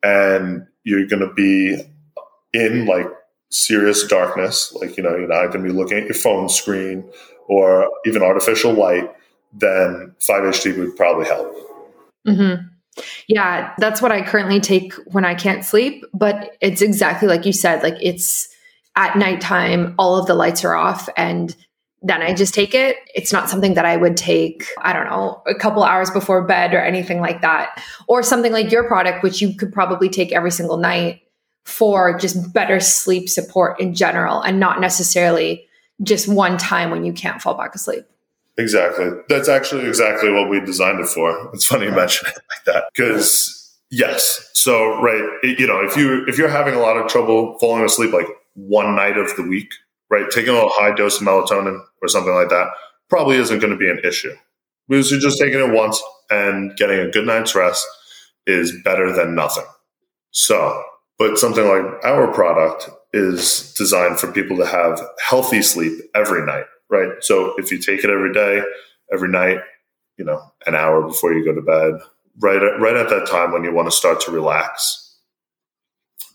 and 0.04 0.66
you're 0.84 1.06
going 1.06 1.22
to 1.22 1.34
be 1.34 1.82
in 2.52 2.86
like 2.86 3.08
serious 3.52 4.06
darkness, 4.08 4.74
like, 4.82 4.98
you 4.98 5.04
know, 5.04 5.16
you're 5.16 5.28
not 5.28 5.48
going 5.54 5.64
to 5.64 5.72
be 5.72 5.78
looking 5.78 5.98
at 5.98 6.06
your 6.06 6.14
phone 6.14 6.50
screen 6.50 7.10
or 7.48 7.90
even 8.06 8.22
artificial 8.22 8.74
light, 8.74 9.10
then 9.54 10.14
5-HT 10.20 10.78
would 10.78 10.96
probably 10.96 11.26
help. 11.26 11.56
Mm-hmm. 12.28 12.66
Yeah, 13.28 13.74
that's 13.78 14.02
what 14.02 14.12
I 14.12 14.22
currently 14.22 14.60
take 14.60 14.94
when 15.08 15.24
I 15.24 15.36
can't 15.36 15.64
sleep. 15.64 16.04
But 16.14 16.58
it's 16.62 16.82
exactly 16.82 17.28
like 17.28 17.46
you 17.46 17.54
said, 17.54 17.82
like 17.82 17.98
it's 18.02 18.50
at 18.96 19.18
nighttime, 19.18 19.96
all 19.98 20.20
of 20.20 20.28
the 20.28 20.34
lights 20.34 20.66
are 20.66 20.76
off, 20.76 21.08
and 21.16 21.56
then 22.02 22.22
I 22.22 22.34
just 22.34 22.54
take 22.54 22.74
it. 22.74 22.98
It's 23.14 23.34
not 23.34 23.50
something 23.50 23.74
that 23.74 23.86
I 23.86 23.98
would 23.98 24.16
take, 24.16 24.66
I 24.82 24.94
don't 24.94 25.06
know, 25.06 25.42
a 25.46 25.56
couple 25.56 25.84
hours 25.84 26.10
before 26.10 26.42
bed 26.44 26.74
or 26.74 26.80
anything 26.80 27.20
like 27.20 27.42
that. 27.42 27.84
Or 28.08 28.24
something 28.24 28.52
like 28.52 28.72
your 28.72 28.88
product, 28.88 29.22
which 29.24 29.42
you 29.42 29.54
could 29.54 29.74
probably 29.74 30.10
take 30.10 30.32
every 30.32 30.52
single 30.52 30.78
night 30.78 31.22
for 31.66 32.18
just 32.18 32.54
better 32.54 32.80
sleep 32.80 33.30
support 33.30 33.80
in 33.80 33.94
general 33.94 34.42
and 34.42 34.60
not 34.60 34.80
necessarily 34.80 35.66
just 36.02 36.28
one 36.28 36.58
time 36.58 36.90
when 36.90 37.04
you 37.04 37.12
can't 37.12 37.42
fall 37.42 37.56
back 37.56 37.76
asleep. 37.76 38.06
Exactly. 38.58 39.10
That's 39.28 39.50
actually 39.50 39.86
exactly 39.86 40.32
what 40.32 40.50
we 40.50 40.60
designed 40.62 41.00
it 41.00 41.08
for. 41.08 41.50
It's 41.54 41.66
funny 41.66 41.86
you 41.86 41.92
mention 41.92 42.28
it 42.30 42.36
like 42.36 42.66
that 42.66 42.86
because 42.96 43.60
Yes. 43.92 44.50
So 44.54 45.02
right, 45.02 45.24
it, 45.42 45.60
you 45.60 45.66
know, 45.66 45.84
if 45.84 45.98
you 45.98 46.24
if 46.28 46.38
you're 46.38 46.50
having 46.50 46.76
a 46.76 46.80
lot 46.80 46.98
of 46.98 47.08
trouble 47.08 47.58
falling 47.60 47.84
asleep 47.84 48.14
like 48.14 48.28
one 48.54 48.96
night 48.96 49.18
of 49.18 49.36
the 49.36 49.44
week, 49.44 49.72
right, 50.10 50.30
taking 50.32 50.56
a 50.56 50.68
high 50.70 50.94
dose 50.96 51.20
of 51.20 51.28
melatonin 51.28 51.84
or 52.02 52.08
something 52.08 52.34
like 52.34 52.50
that 52.50 52.70
probably 53.10 53.38
isn't 53.38 53.60
going 53.60 53.72
to 53.74 53.78
be 53.78 53.90
an 53.90 54.00
issue 54.04 54.34
because 54.88 55.12
you're 55.12 55.20
just 55.20 55.40
taking 55.40 55.60
it 55.60 55.74
once 55.74 56.02
and 56.30 56.76
getting 56.78 57.00
a 57.00 57.10
good 57.10 57.26
night's 57.26 57.56
rest 57.56 57.86
is 58.46 58.74
better 58.84 59.12
than 59.14 59.36
nothing. 59.36 59.66
So, 60.32 60.84
but 61.18 61.38
something 61.38 61.66
like 61.66 62.04
our 62.04 62.32
product 62.34 62.90
is 63.14 63.74
designed 63.78 64.20
for 64.20 64.32
people 64.32 64.58
to 64.58 64.66
have 64.66 65.02
healthy 65.28 65.62
sleep 65.62 66.00
every 66.16 66.46
night, 66.46 66.66
right? 66.90 67.10
So 67.22 67.54
if 67.58 67.72
you 67.72 67.80
take 67.80 68.04
it 68.04 68.10
every 68.10 68.34
day, 68.34 68.62
every 69.12 69.30
night, 69.30 69.60
you 70.18 70.26
know, 70.26 70.42
an 70.66 70.76
hour 70.76 71.02
before 71.02 71.34
you 71.34 71.44
go 71.44 71.54
to 71.54 71.62
bed, 71.62 72.00
right 72.40 72.62
at, 72.62 72.80
right 72.80 72.96
at 72.96 73.10
that 73.10 73.28
time 73.28 73.52
when 73.52 73.64
you 73.64 73.74
want 73.74 73.88
to 73.88 73.96
start 73.96 74.22
to 74.22 74.32
relax, 74.32 75.18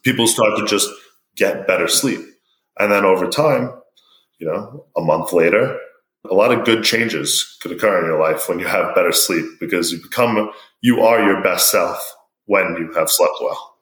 people 0.03 0.27
start 0.27 0.59
to 0.59 0.67
just 0.67 0.89
get 1.37 1.67
better 1.67 1.89
sleep. 1.89 2.21
And 2.79 2.91
then 2.91 3.05
over 3.05 3.29
time, 3.29 3.73
you 4.39 4.47
know, 4.47 4.87
a 4.97 5.01
month 5.01 5.33
later, 5.33 5.79
a 6.31 6.35
lot 6.35 6.53
of 6.53 6.65
good 6.65 6.83
changes 6.85 7.57
could 7.61 7.73
occur 7.73 8.01
in 8.01 8.07
your 8.07 8.19
life 8.19 8.49
when 8.49 8.59
you 8.59 8.67
have 8.67 8.95
better 8.95 9.13
sleep 9.13 9.45
because 9.61 9.93
you 9.93 10.01
become, 10.03 10.51
you 10.81 11.03
are 11.03 11.23
your 11.23 11.43
best 11.43 11.71
self 11.71 12.15
when 12.47 12.77
you 12.79 12.93
have 12.95 13.11
slept 13.11 13.35
well. 13.41 13.77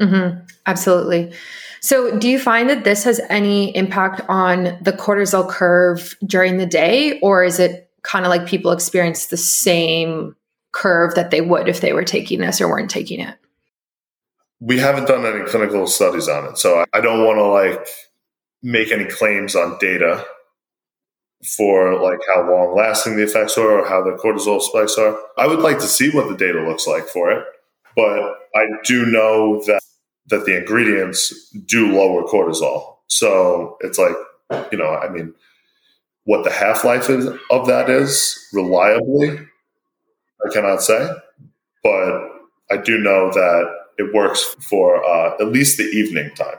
Mm-hmm. 0.00 0.40
Absolutely. 0.66 1.32
So, 1.80 2.16
do 2.18 2.28
you 2.28 2.38
find 2.38 2.68
that 2.70 2.84
this 2.84 3.04
has 3.04 3.20
any 3.28 3.74
impact 3.76 4.20
on 4.28 4.78
the 4.80 4.92
cortisol 4.92 5.48
curve 5.48 6.16
during 6.24 6.56
the 6.56 6.66
day, 6.66 7.18
or 7.20 7.44
is 7.44 7.58
it 7.58 7.90
kind 8.02 8.24
of 8.24 8.30
like 8.30 8.46
people 8.46 8.72
experience 8.72 9.26
the 9.26 9.36
same 9.36 10.34
curve 10.72 11.14
that 11.14 11.30
they 11.30 11.40
would 11.40 11.68
if 11.68 11.80
they 11.80 11.92
were 11.92 12.04
taking 12.04 12.40
this 12.40 12.60
or 12.60 12.68
weren't 12.68 12.90
taking 12.90 13.20
it? 13.20 13.36
We 14.60 14.78
haven't 14.78 15.06
done 15.06 15.24
any 15.24 15.44
clinical 15.48 15.86
studies 15.86 16.28
on 16.28 16.46
it, 16.46 16.58
so 16.58 16.84
I 16.92 17.00
don't 17.00 17.24
want 17.24 17.38
to 17.38 17.44
like 17.44 17.88
make 18.62 18.90
any 18.90 19.04
claims 19.04 19.54
on 19.54 19.78
data 19.78 20.24
for 21.44 22.00
like 22.02 22.18
how 22.34 22.50
long 22.50 22.76
lasting 22.76 23.16
the 23.16 23.22
effects 23.22 23.56
are 23.56 23.80
or 23.80 23.88
how 23.88 24.02
the 24.02 24.16
cortisol 24.16 24.60
spikes 24.60 24.98
are. 24.98 25.18
I 25.36 25.46
would 25.46 25.60
like 25.60 25.78
to 25.78 25.86
see 25.86 26.10
what 26.10 26.28
the 26.28 26.36
data 26.36 26.60
looks 26.62 26.86
like 26.86 27.06
for 27.06 27.30
it, 27.30 27.44
but 27.94 28.34
I 28.54 28.66
do 28.84 29.06
know 29.06 29.62
that 29.66 29.80
that 30.26 30.44
the 30.44 30.58
ingredients 30.58 31.50
do 31.66 31.92
lower 31.92 32.22
cortisol. 32.24 32.96
So 33.06 33.78
it's 33.80 33.98
like, 33.98 34.14
you 34.70 34.76
know, 34.76 34.94
I 34.94 35.08
mean, 35.08 35.34
what 36.24 36.44
the 36.44 36.50
half 36.50 36.84
life 36.84 37.08
is 37.08 37.26
of 37.50 37.66
that 37.66 37.88
is 37.88 38.38
reliably, 38.52 39.38
I 40.44 40.52
cannot 40.52 40.82
say, 40.82 41.10
but 41.82 42.28
I 42.70 42.76
do 42.76 42.98
know 42.98 43.30
that 43.30 43.74
it 43.96 44.12
works 44.12 44.42
for 44.60 45.02
uh, 45.02 45.34
at 45.40 45.48
least 45.48 45.78
the 45.78 45.84
evening 45.84 46.30
time. 46.34 46.58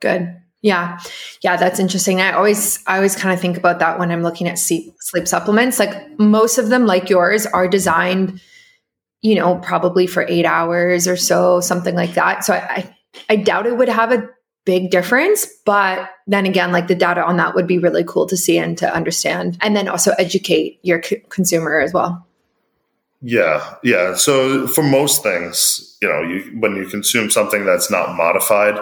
Good. 0.00 0.40
Yeah. 0.60 0.98
Yeah, 1.42 1.56
that's 1.56 1.78
interesting. 1.78 2.20
I 2.20 2.32
always 2.32 2.82
I 2.86 2.96
always 2.96 3.14
kind 3.14 3.32
of 3.32 3.40
think 3.40 3.56
about 3.56 3.78
that 3.78 3.98
when 3.98 4.10
I'm 4.10 4.22
looking 4.22 4.48
at 4.48 4.58
sleep 4.58 4.94
sleep 5.00 5.28
supplements. 5.28 5.78
Like 5.78 6.18
most 6.18 6.58
of 6.58 6.68
them 6.68 6.84
like 6.86 7.08
yours 7.08 7.46
are 7.46 7.68
designed 7.68 8.40
you 9.20 9.34
know, 9.34 9.56
probably 9.56 10.06
for 10.06 10.24
8 10.28 10.46
hours 10.46 11.08
or 11.08 11.16
so, 11.16 11.60
something 11.60 11.94
like 11.94 12.14
that. 12.14 12.44
So 12.44 12.54
I 12.54 12.58
I, 12.58 12.96
I 13.30 13.36
doubt 13.36 13.66
it 13.66 13.76
would 13.76 13.88
have 13.88 14.12
a 14.12 14.28
big 14.64 14.90
difference, 14.90 15.46
but 15.64 16.10
then 16.26 16.46
again 16.46 16.72
like 16.72 16.88
the 16.88 16.94
data 16.94 17.24
on 17.24 17.36
that 17.38 17.54
would 17.54 17.66
be 17.66 17.78
really 17.78 18.04
cool 18.04 18.26
to 18.26 18.36
see 18.36 18.58
and 18.58 18.76
to 18.78 18.94
understand 18.94 19.56
and 19.60 19.74
then 19.74 19.88
also 19.88 20.12
educate 20.18 20.78
your 20.82 21.02
c- 21.02 21.22
consumer 21.30 21.80
as 21.80 21.92
well. 21.92 22.26
Yeah, 23.20 23.74
yeah. 23.82 24.14
So 24.14 24.66
for 24.68 24.82
most 24.84 25.22
things, 25.22 25.96
you 26.00 26.08
know, 26.08 26.20
you 26.22 26.56
when 26.60 26.76
you 26.76 26.86
consume 26.86 27.30
something 27.30 27.64
that's 27.64 27.90
not 27.90 28.14
modified, 28.14 28.78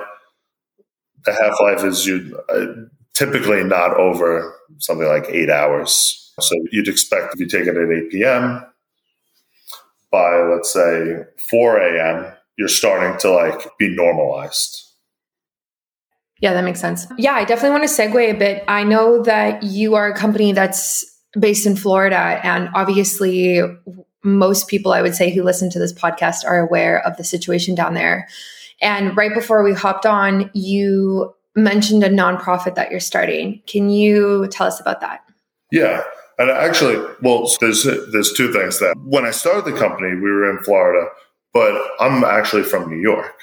the 1.27 1.33
half 1.33 1.61
life 1.61 1.85
is 1.85 2.07
you 2.07 2.41
uh, 2.49 2.67
typically 3.13 3.65
not 3.65 3.95
over 3.97 4.55
something 4.79 5.07
like 5.07 5.27
eight 5.29 5.51
hours. 5.51 6.33
So 6.41 6.55
you'd 6.71 6.89
expect 6.89 7.35
if 7.35 7.41
you 7.41 7.47
take 7.47 7.67
it 7.67 7.77
at 7.77 7.91
8 7.91 8.11
p.m. 8.11 8.65
by 10.11 10.37
let's 10.43 10.73
say 10.73 11.25
4 11.51 11.79
a.m., 11.79 12.33
you're 12.59 12.69
starting 12.69 13.19
to 13.21 13.31
like 13.31 13.69
be 13.79 13.95
normalized. 13.95 14.83
Yeah, 16.41 16.53
that 16.53 16.65
makes 16.65 16.81
sense. 16.81 17.07
Yeah, 17.17 17.33
I 17.33 17.45
definitely 17.45 17.79
want 17.79 17.89
to 17.89 18.03
segue 18.03 18.31
a 18.31 18.37
bit. 18.37 18.65
I 18.69 18.85
know 18.85 19.23
that 19.23 19.63
you 19.63 19.95
are 19.95 20.09
a 20.09 20.17
company 20.17 20.53
that's 20.53 21.05
based 21.39 21.67
in 21.67 21.77
Florida, 21.77 22.41
and 22.43 22.69
obviously, 22.75 23.63
most 24.23 24.69
people 24.69 24.93
I 24.93 25.01
would 25.01 25.15
say 25.15 25.31
who 25.31 25.43
listen 25.43 25.71
to 25.71 25.79
this 25.79 25.95
podcast 25.95 26.45
are 26.45 26.59
aware 26.59 27.01
of 27.07 27.17
the 27.17 27.25
situation 27.25 27.75
down 27.75 27.95
there. 27.95 28.29
And 28.81 29.17
right 29.17 29.33
before 29.33 29.63
we 29.63 29.73
hopped 29.73 30.07
on, 30.07 30.51
you 30.55 31.35
mentioned 31.55 32.05
a 32.05 32.11
nonprofit 32.11 32.75
that 32.75 32.91
you're 32.91 33.01
starting. 33.01 33.63
Can 33.67 33.89
you 33.91 34.47
tell 34.49 34.67
us 34.67 34.81
about 34.81 35.01
that? 35.01 35.23
Yeah. 35.73 36.03
And 36.39 36.51
actually, 36.51 37.03
well, 37.23 37.51
there's 37.61 37.85
there's 37.85 38.33
two 38.33 38.53
things 38.53 38.79
that 38.81 38.95
when 39.05 39.25
I 39.25 39.31
started 39.31 39.65
the 39.65 39.79
company, 39.79 40.15
we 40.15 40.31
were 40.31 40.51
in 40.51 40.63
Florida, 40.63 41.09
but 41.55 41.83
I'm 41.99 42.25
actually 42.25 42.63
from 42.63 42.91
New 42.91 43.01
York. 43.01 43.35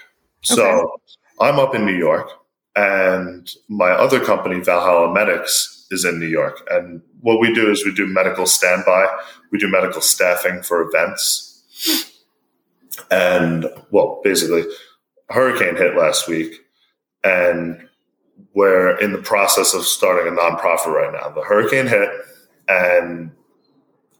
So 0.43 0.63
okay. 0.63 1.03
I'm 1.39 1.57
up 1.57 1.73
in 1.73 1.85
New 1.85 1.95
York, 1.95 2.29
and 2.75 3.49
my 3.67 3.89
other 3.89 4.19
company, 4.19 4.59
Valhalla 4.59 5.11
Medics, 5.11 5.87
is 5.89 6.05
in 6.05 6.19
New 6.19 6.27
York. 6.27 6.67
And 6.69 7.01
what 7.21 7.39
we 7.39 7.51
do 7.51 7.71
is 7.71 7.83
we 7.83 7.93
do 7.93 8.05
medical 8.05 8.45
standby, 8.45 9.07
we 9.51 9.57
do 9.57 9.67
medical 9.67 10.01
staffing 10.01 10.61
for 10.61 10.81
events. 10.81 11.49
And 13.09 13.65
well, 13.89 14.21
basically, 14.23 14.65
hurricane 15.29 15.75
hit 15.75 15.95
last 15.95 16.27
week, 16.27 16.53
and 17.23 17.87
we're 18.53 18.97
in 18.99 19.11
the 19.11 19.21
process 19.21 19.73
of 19.73 19.83
starting 19.83 20.31
a 20.31 20.35
nonprofit 20.35 20.87
right 20.87 21.11
now. 21.13 21.29
The 21.29 21.43
hurricane 21.43 21.87
hit, 21.87 22.09
and 22.67 23.31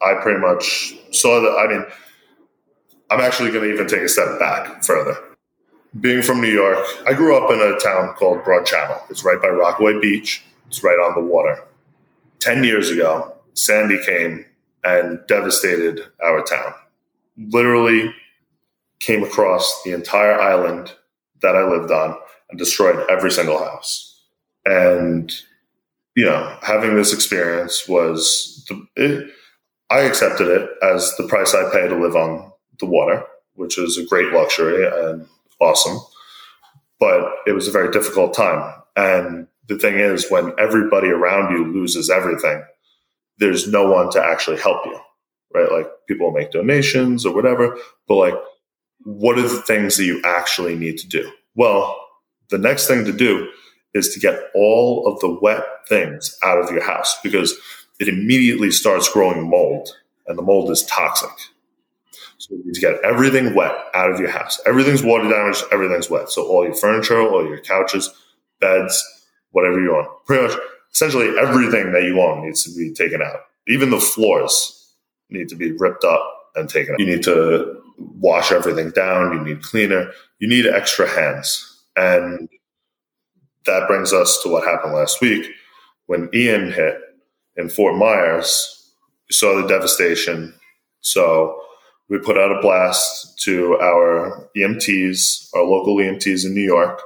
I 0.02 0.16
pretty 0.22 0.40
much 0.40 0.96
saw 1.12 1.42
that. 1.42 1.58
I 1.58 1.68
mean, 1.68 1.86
I'm 3.10 3.22
actually 3.22 3.52
going 3.52 3.66
to 3.66 3.74
even 3.74 3.88
take 3.88 4.02
a 4.02 4.10
step 4.10 4.40
back 4.40 4.84
further. 4.84 5.16
Being 6.00 6.24
from 6.24 6.42
New 6.42 6.52
York, 6.52 6.84
I 7.06 7.14
grew 7.14 7.38
up 7.38 7.52
in 7.52 7.62
a 7.62 7.78
town 7.78 8.16
called 8.16 8.44
Broad 8.44 8.66
Channel. 8.66 9.00
It's 9.10 9.24
right 9.24 9.40
by 9.40 9.50
Rockaway 9.50 10.00
Beach. 10.00 10.44
It's 10.68 10.84
right 10.84 10.98
on 10.98 11.14
the 11.14 11.22
water. 11.30 11.64
10 12.40 12.64
years 12.64 12.90
ago, 12.90 13.36
Sandy 13.54 14.04
came 14.04 14.44
and 14.84 15.20
devastated 15.28 16.02
our 16.24 16.42
town. 16.44 16.74
Literally 17.38 18.14
came 19.06 19.24
across 19.24 19.84
the 19.84 19.92
entire 19.92 20.40
island 20.40 20.94
that 21.42 21.56
I 21.56 21.68
lived 21.68 21.92
on 21.92 22.18
and 22.50 22.58
destroyed 22.58 23.06
every 23.10 23.32
single 23.32 23.58
house. 23.58 24.22
And, 24.66 25.32
you 26.16 26.26
know, 26.26 26.58
having 26.62 26.96
this 26.96 27.14
experience 27.14 27.88
was, 27.88 28.66
the, 28.70 28.86
it, 28.96 29.30
I 29.90 30.02
accepted 30.02 30.48
it 30.48 30.70
as 30.82 31.16
the 31.18 31.28
price 31.28 31.54
I 31.54 31.70
pay 31.72 31.88
to 31.88 31.96
live 31.96 32.16
on 32.16 32.52
the 32.80 32.86
water, 32.86 33.24
which 33.56 33.78
is 33.78 33.98
a 33.98 34.06
great 34.06 34.32
luxury 34.32 34.88
and 34.88 35.28
awesome. 35.60 36.00
But 37.00 37.30
it 37.46 37.52
was 37.52 37.68
a 37.68 37.72
very 37.72 37.92
difficult 37.92 38.34
time. 38.34 38.74
And 38.96 39.48
the 39.68 39.78
thing 39.78 40.00
is, 40.00 40.32
when 40.32 40.54
everybody 40.58 41.10
around 41.10 41.52
you 41.52 41.66
loses 41.74 42.10
everything, 42.10 42.64
there's 43.40 43.68
no 43.68 43.92
one 43.92 44.10
to 44.12 44.24
actually 44.24 44.60
help 44.60 44.86
you, 44.86 44.98
right? 45.54 45.72
Like 45.72 45.88
people 46.08 46.32
make 46.32 46.52
donations 46.52 47.26
or 47.26 47.36
whatever, 47.36 47.78
but 48.08 48.16
like 48.16 48.36
what 49.04 49.38
are 49.38 49.48
the 49.48 49.62
things 49.62 49.98
that 49.98 50.06
you 50.06 50.22
actually 50.24 50.76
need 50.76 50.98
to 51.00 51.08
do? 51.08 51.32
Well, 51.56 52.00
the 52.50 52.58
next 52.58 52.88
thing 52.88 53.06
to 53.06 53.14
do 53.14 53.50
is 53.94 54.14
to 54.14 54.20
get 54.20 54.40
all 54.56 55.08
of 55.08 55.20
the 55.20 55.40
wet 55.42 55.64
things 55.88 56.38
out 56.44 56.58
of 56.58 56.72
your 56.72 56.84
house 56.84 57.18
because 57.22 57.54
it 58.00 58.08
immediately 58.08 58.72
starts 58.72 59.12
growing 59.12 59.50
mold 59.50 59.90
and 60.28 60.38
the 60.38 60.42
mold 60.42 60.72
is 60.72 60.84
toxic. 60.86 61.30
So 62.38 62.56
you 62.56 62.66
need 62.66 62.74
to 62.74 62.82
get 62.82 63.04
everything 63.04 63.56
wet 63.56 63.74
out 63.94 64.12
of 64.12 64.20
your 64.20 64.30
house. 64.30 64.60
Everything's 64.66 65.04
water 65.04 65.30
damaged, 65.30 65.64
everything's 65.72 66.10
wet. 66.10 66.30
So 66.30 66.46
all 66.46 66.66
your 66.66 66.74
furniture, 66.74 67.22
all 67.22 67.48
your 67.48 67.60
couches, 67.60 68.10
beds, 68.60 69.02
whatever 69.52 69.80
you 69.80 69.96
own. 69.96 70.08
Pretty 70.26 70.48
much 70.48 70.60
essentially 70.92 71.38
everything 71.38 71.92
that 71.92 72.04
you 72.04 72.20
own 72.20 72.46
needs 72.46 72.64
to 72.64 72.76
be 72.76 72.94
taken 72.94 73.22
out. 73.22 73.42
Even 73.68 73.90
the 73.92 74.00
floors 74.00 74.94
need 75.30 75.50
to 75.50 75.56
be 75.56 75.72
ripped 75.72 76.04
up 76.04 76.52
and 76.56 76.70
taken 76.70 76.94
out. 76.94 77.00
You 77.00 77.06
need 77.06 77.24
to 77.24 77.83
wash 77.98 78.52
everything 78.52 78.92
down. 78.92 79.34
You 79.34 79.44
need 79.44 79.64
cleaner. 79.64 80.12
You 80.40 80.48
need 80.48 80.66
extra 80.66 81.08
hands. 81.08 81.82
And 81.96 82.50
that 83.66 83.88
brings 83.88 84.14
us 84.14 84.42
to 84.44 84.50
what 84.50 84.66
happened 84.66 84.94
last 84.94 85.22
week 85.22 85.46
when 86.08 86.30
Ian 86.34 86.72
hit 86.72 86.98
in 87.56 87.70
Fort 87.70 87.96
Myers. 87.96 88.92
You 89.30 89.34
saw 89.34 89.62
the 89.62 89.68
devastation. 89.68 90.54
So 91.02 91.60
we 92.10 92.20
put 92.20 92.38
out 92.38 92.52
a 92.52 92.62
blast 92.62 93.40
to 93.44 93.78
our 93.80 94.50
EMTs, 94.56 95.50
our 95.56 95.64
local 95.64 95.98
EMTs 95.98 96.46
in 96.46 96.54
New 96.54 96.62
York, 96.62 97.02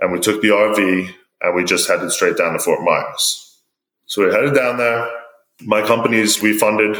and 0.00 0.12
we 0.12 0.18
took 0.18 0.40
the 0.42 0.48
RV 0.48 1.10
and 1.42 1.54
we 1.54 1.64
just 1.64 1.88
headed 1.88 2.10
straight 2.10 2.36
down 2.36 2.52
to 2.52 2.58
Fort 2.58 2.82
Myers. 2.82 3.58
So 4.06 4.24
we 4.24 4.32
headed 4.32 4.54
down 4.54 4.76
there. 4.76 5.08
My 5.62 5.86
companies, 5.86 6.42
we 6.42 6.56
funded 6.56 6.96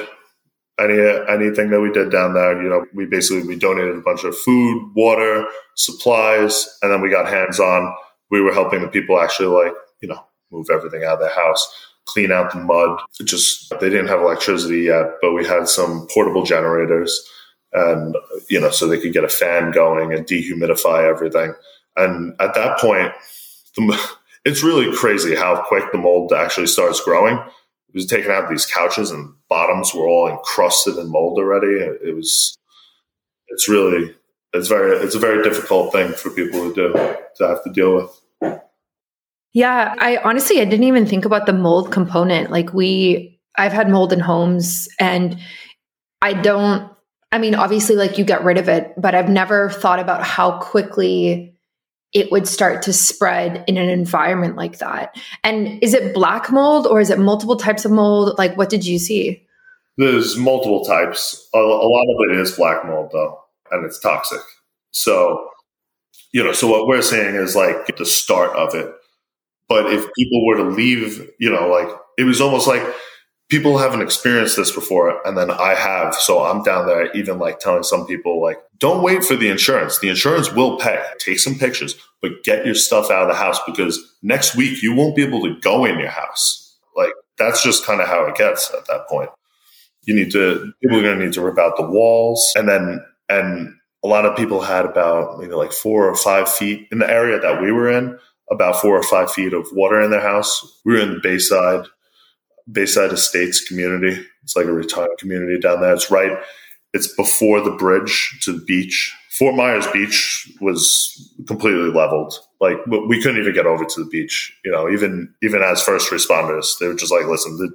any 0.80 0.98
anything 1.28 1.70
that 1.70 1.80
we 1.80 1.92
did 1.92 2.10
down 2.10 2.34
there. 2.34 2.60
You 2.62 2.68
know, 2.68 2.86
we 2.94 3.06
basically 3.06 3.46
we 3.46 3.56
donated 3.56 3.96
a 3.96 4.00
bunch 4.00 4.24
of 4.24 4.36
food, 4.36 4.92
water, 4.94 5.46
supplies, 5.76 6.66
and 6.82 6.92
then 6.92 7.00
we 7.00 7.10
got 7.10 7.28
hands 7.28 7.60
on. 7.60 7.94
We 8.30 8.40
were 8.40 8.52
helping 8.52 8.80
the 8.80 8.88
people 8.88 9.20
actually 9.20 9.48
like 9.48 9.74
you 10.00 10.08
know 10.08 10.24
move 10.50 10.68
everything 10.72 11.04
out 11.04 11.14
of 11.14 11.20
their 11.20 11.34
house, 11.34 11.66
clean 12.06 12.32
out 12.32 12.52
the 12.52 12.60
mud. 12.60 13.00
It 13.18 13.24
just 13.24 13.70
they 13.80 13.90
didn't 13.90 14.08
have 14.08 14.20
electricity 14.20 14.82
yet, 14.82 15.06
but 15.20 15.32
we 15.32 15.46
had 15.46 15.68
some 15.68 16.06
portable 16.12 16.44
generators, 16.44 17.28
and 17.72 18.16
you 18.48 18.60
know 18.60 18.70
so 18.70 18.86
they 18.86 19.00
could 19.00 19.12
get 19.12 19.24
a 19.24 19.28
fan 19.28 19.70
going 19.70 20.12
and 20.12 20.26
dehumidify 20.26 21.08
everything. 21.08 21.54
And 21.96 22.34
at 22.40 22.54
that 22.54 22.78
point, 22.78 23.12
the, 23.76 24.00
it's 24.44 24.62
really 24.62 24.94
crazy 24.96 25.34
how 25.34 25.62
quick 25.62 25.92
the 25.92 25.98
mold 25.98 26.32
actually 26.32 26.66
starts 26.66 27.02
growing. 27.02 27.38
It 27.90 27.94
was 27.94 28.06
taking 28.06 28.30
out 28.30 28.44
of 28.44 28.50
these 28.50 28.66
couches 28.66 29.10
and 29.10 29.34
bottoms 29.48 29.92
were 29.92 30.06
all 30.06 30.28
encrusted 30.28 30.96
in 30.96 31.10
mold 31.10 31.38
already. 31.38 31.74
It 31.74 32.14
was, 32.14 32.56
it's 33.48 33.68
really, 33.68 34.14
it's 34.52 34.68
very, 34.68 34.96
it's 34.98 35.16
a 35.16 35.18
very 35.18 35.42
difficult 35.42 35.92
thing 35.92 36.12
for 36.12 36.30
people 36.30 36.72
to 36.72 36.74
do 36.74 36.92
to 37.36 37.48
have 37.48 37.64
to 37.64 37.72
deal 37.72 37.96
with. 37.96 38.20
Yeah, 39.52 39.94
I 39.98 40.18
honestly 40.18 40.60
I 40.60 40.64
didn't 40.64 40.84
even 40.84 41.06
think 41.06 41.24
about 41.24 41.46
the 41.46 41.52
mold 41.52 41.90
component. 41.90 42.50
Like 42.50 42.72
we 42.72 43.40
I've 43.58 43.72
had 43.72 43.90
mold 43.90 44.12
in 44.12 44.20
homes 44.20 44.88
and 45.00 45.38
I 46.22 46.34
don't 46.34 46.90
I 47.32 47.38
mean 47.38 47.56
obviously 47.56 47.96
like 47.96 48.18
you 48.18 48.24
get 48.24 48.44
rid 48.44 48.58
of 48.58 48.68
it, 48.68 48.92
but 48.96 49.14
I've 49.14 49.28
never 49.28 49.70
thought 49.70 49.98
about 49.98 50.22
how 50.22 50.60
quickly 50.60 51.56
it 52.12 52.32
would 52.32 52.48
start 52.48 52.82
to 52.82 52.92
spread 52.92 53.64
in 53.66 53.76
an 53.76 53.88
environment 53.88 54.56
like 54.56 54.78
that. 54.78 55.16
And 55.44 55.82
is 55.82 55.94
it 55.94 56.14
black 56.14 56.50
mold 56.50 56.86
or 56.86 57.00
is 57.00 57.10
it 57.10 57.18
multiple 57.18 57.56
types 57.56 57.84
of 57.84 57.92
mold? 57.92 58.36
Like, 58.36 58.56
what 58.56 58.68
did 58.68 58.84
you 58.84 58.98
see? 58.98 59.46
There's 59.96 60.36
multiple 60.36 60.84
types. 60.84 61.48
A, 61.54 61.58
a 61.58 61.60
lot 61.60 62.06
of 62.14 62.30
it 62.30 62.40
is 62.40 62.56
black 62.56 62.84
mold, 62.84 63.10
though, 63.12 63.38
and 63.70 63.84
it's 63.84 64.00
toxic. 64.00 64.40
So, 64.92 65.48
you 66.32 66.42
know, 66.42 66.52
so 66.52 66.66
what 66.68 66.86
we're 66.86 67.02
saying 67.02 67.36
is 67.36 67.54
like 67.54 67.96
the 67.96 68.06
start 68.06 68.56
of 68.56 68.74
it. 68.74 68.92
But 69.68 69.92
if 69.92 70.06
people 70.14 70.46
were 70.46 70.56
to 70.56 70.64
leave, 70.64 71.30
you 71.38 71.50
know, 71.50 71.68
like 71.68 71.88
it 72.18 72.24
was 72.24 72.40
almost 72.40 72.66
like 72.66 72.82
people 73.50 73.78
haven't 73.78 74.02
experienced 74.02 74.56
this 74.56 74.72
before 74.72 75.26
and 75.26 75.36
then 75.36 75.50
i 75.50 75.74
have 75.74 76.14
so 76.14 76.44
i'm 76.44 76.62
down 76.62 76.86
there 76.86 77.12
even 77.12 77.38
like 77.38 77.58
telling 77.58 77.82
some 77.82 78.06
people 78.06 78.40
like 78.40 78.58
don't 78.80 79.02
wait 79.02 79.22
for 79.22 79.36
the 79.36 79.50
insurance. 79.50 79.98
The 79.98 80.08
insurance 80.08 80.50
will 80.50 80.78
pay. 80.78 80.98
Take 81.18 81.38
some 81.38 81.54
pictures 81.54 81.94
but 82.22 82.44
get 82.44 82.66
your 82.66 82.74
stuff 82.74 83.10
out 83.10 83.22
of 83.22 83.28
the 83.28 83.34
house 83.34 83.58
because 83.66 84.16
next 84.22 84.54
week 84.56 84.82
you 84.82 84.94
won't 84.94 85.16
be 85.16 85.24
able 85.24 85.42
to 85.42 85.58
go 85.60 85.84
in 85.84 85.98
your 85.98 86.10
house. 86.10 86.78
Like 86.96 87.12
that's 87.38 87.62
just 87.62 87.86
kind 87.86 88.00
of 88.00 88.08
how 88.08 88.24
it 88.26 88.36
gets 88.36 88.72
at 88.74 88.86
that 88.88 89.08
point. 89.08 89.30
You 90.04 90.14
need 90.14 90.32
to 90.32 90.72
people 90.82 90.98
are 90.98 91.02
going 91.02 91.18
to 91.18 91.24
need 91.24 91.34
to 91.34 91.42
rip 91.42 91.58
out 91.58 91.76
the 91.76 91.86
walls 91.86 92.52
and 92.56 92.68
then 92.68 93.04
and 93.28 93.74
a 94.02 94.08
lot 94.08 94.24
of 94.24 94.36
people 94.36 94.62
had 94.62 94.86
about 94.86 95.38
maybe 95.38 95.52
like 95.52 95.72
four 95.72 96.08
or 96.08 96.16
five 96.16 96.50
feet 96.50 96.88
in 96.90 96.98
the 96.98 97.10
area 97.10 97.38
that 97.38 97.60
we 97.60 97.70
were 97.70 97.90
in 97.90 98.18
about 98.50 98.80
four 98.80 98.96
or 98.96 99.02
five 99.02 99.30
feet 99.30 99.52
of 99.52 99.68
water 99.72 100.00
in 100.00 100.10
their 100.10 100.22
house. 100.22 100.80
We 100.84 100.94
were 100.94 101.00
in 101.00 101.14
the 101.14 101.20
bayside 101.20 101.84
Bayside 102.72 103.12
Estates 103.12 103.66
community. 103.66 104.24
It's 104.42 104.56
like 104.56 104.66
a 104.66 104.72
retirement 104.72 105.18
community 105.18 105.58
down 105.58 105.80
there. 105.80 105.94
It's 105.94 106.10
right. 106.10 106.38
It's 106.92 107.14
before 107.14 107.60
the 107.60 107.70
bridge 107.70 108.38
to 108.42 108.52
the 108.52 108.64
beach. 108.64 109.14
Fort 109.30 109.54
Myers 109.54 109.86
Beach 109.92 110.50
was 110.60 111.32
completely 111.46 111.90
leveled. 111.90 112.34
Like 112.60 112.76
we 112.86 113.22
couldn't 113.22 113.40
even 113.40 113.54
get 113.54 113.66
over 113.66 113.84
to 113.84 114.04
the 114.04 114.10
beach. 114.10 114.52
You 114.64 114.72
know, 114.72 114.90
even 114.90 115.32
even 115.42 115.62
as 115.62 115.82
first 115.82 116.10
responders, 116.10 116.78
they 116.78 116.88
were 116.88 116.94
just 116.94 117.12
like, 117.12 117.26
listen, 117.26 117.72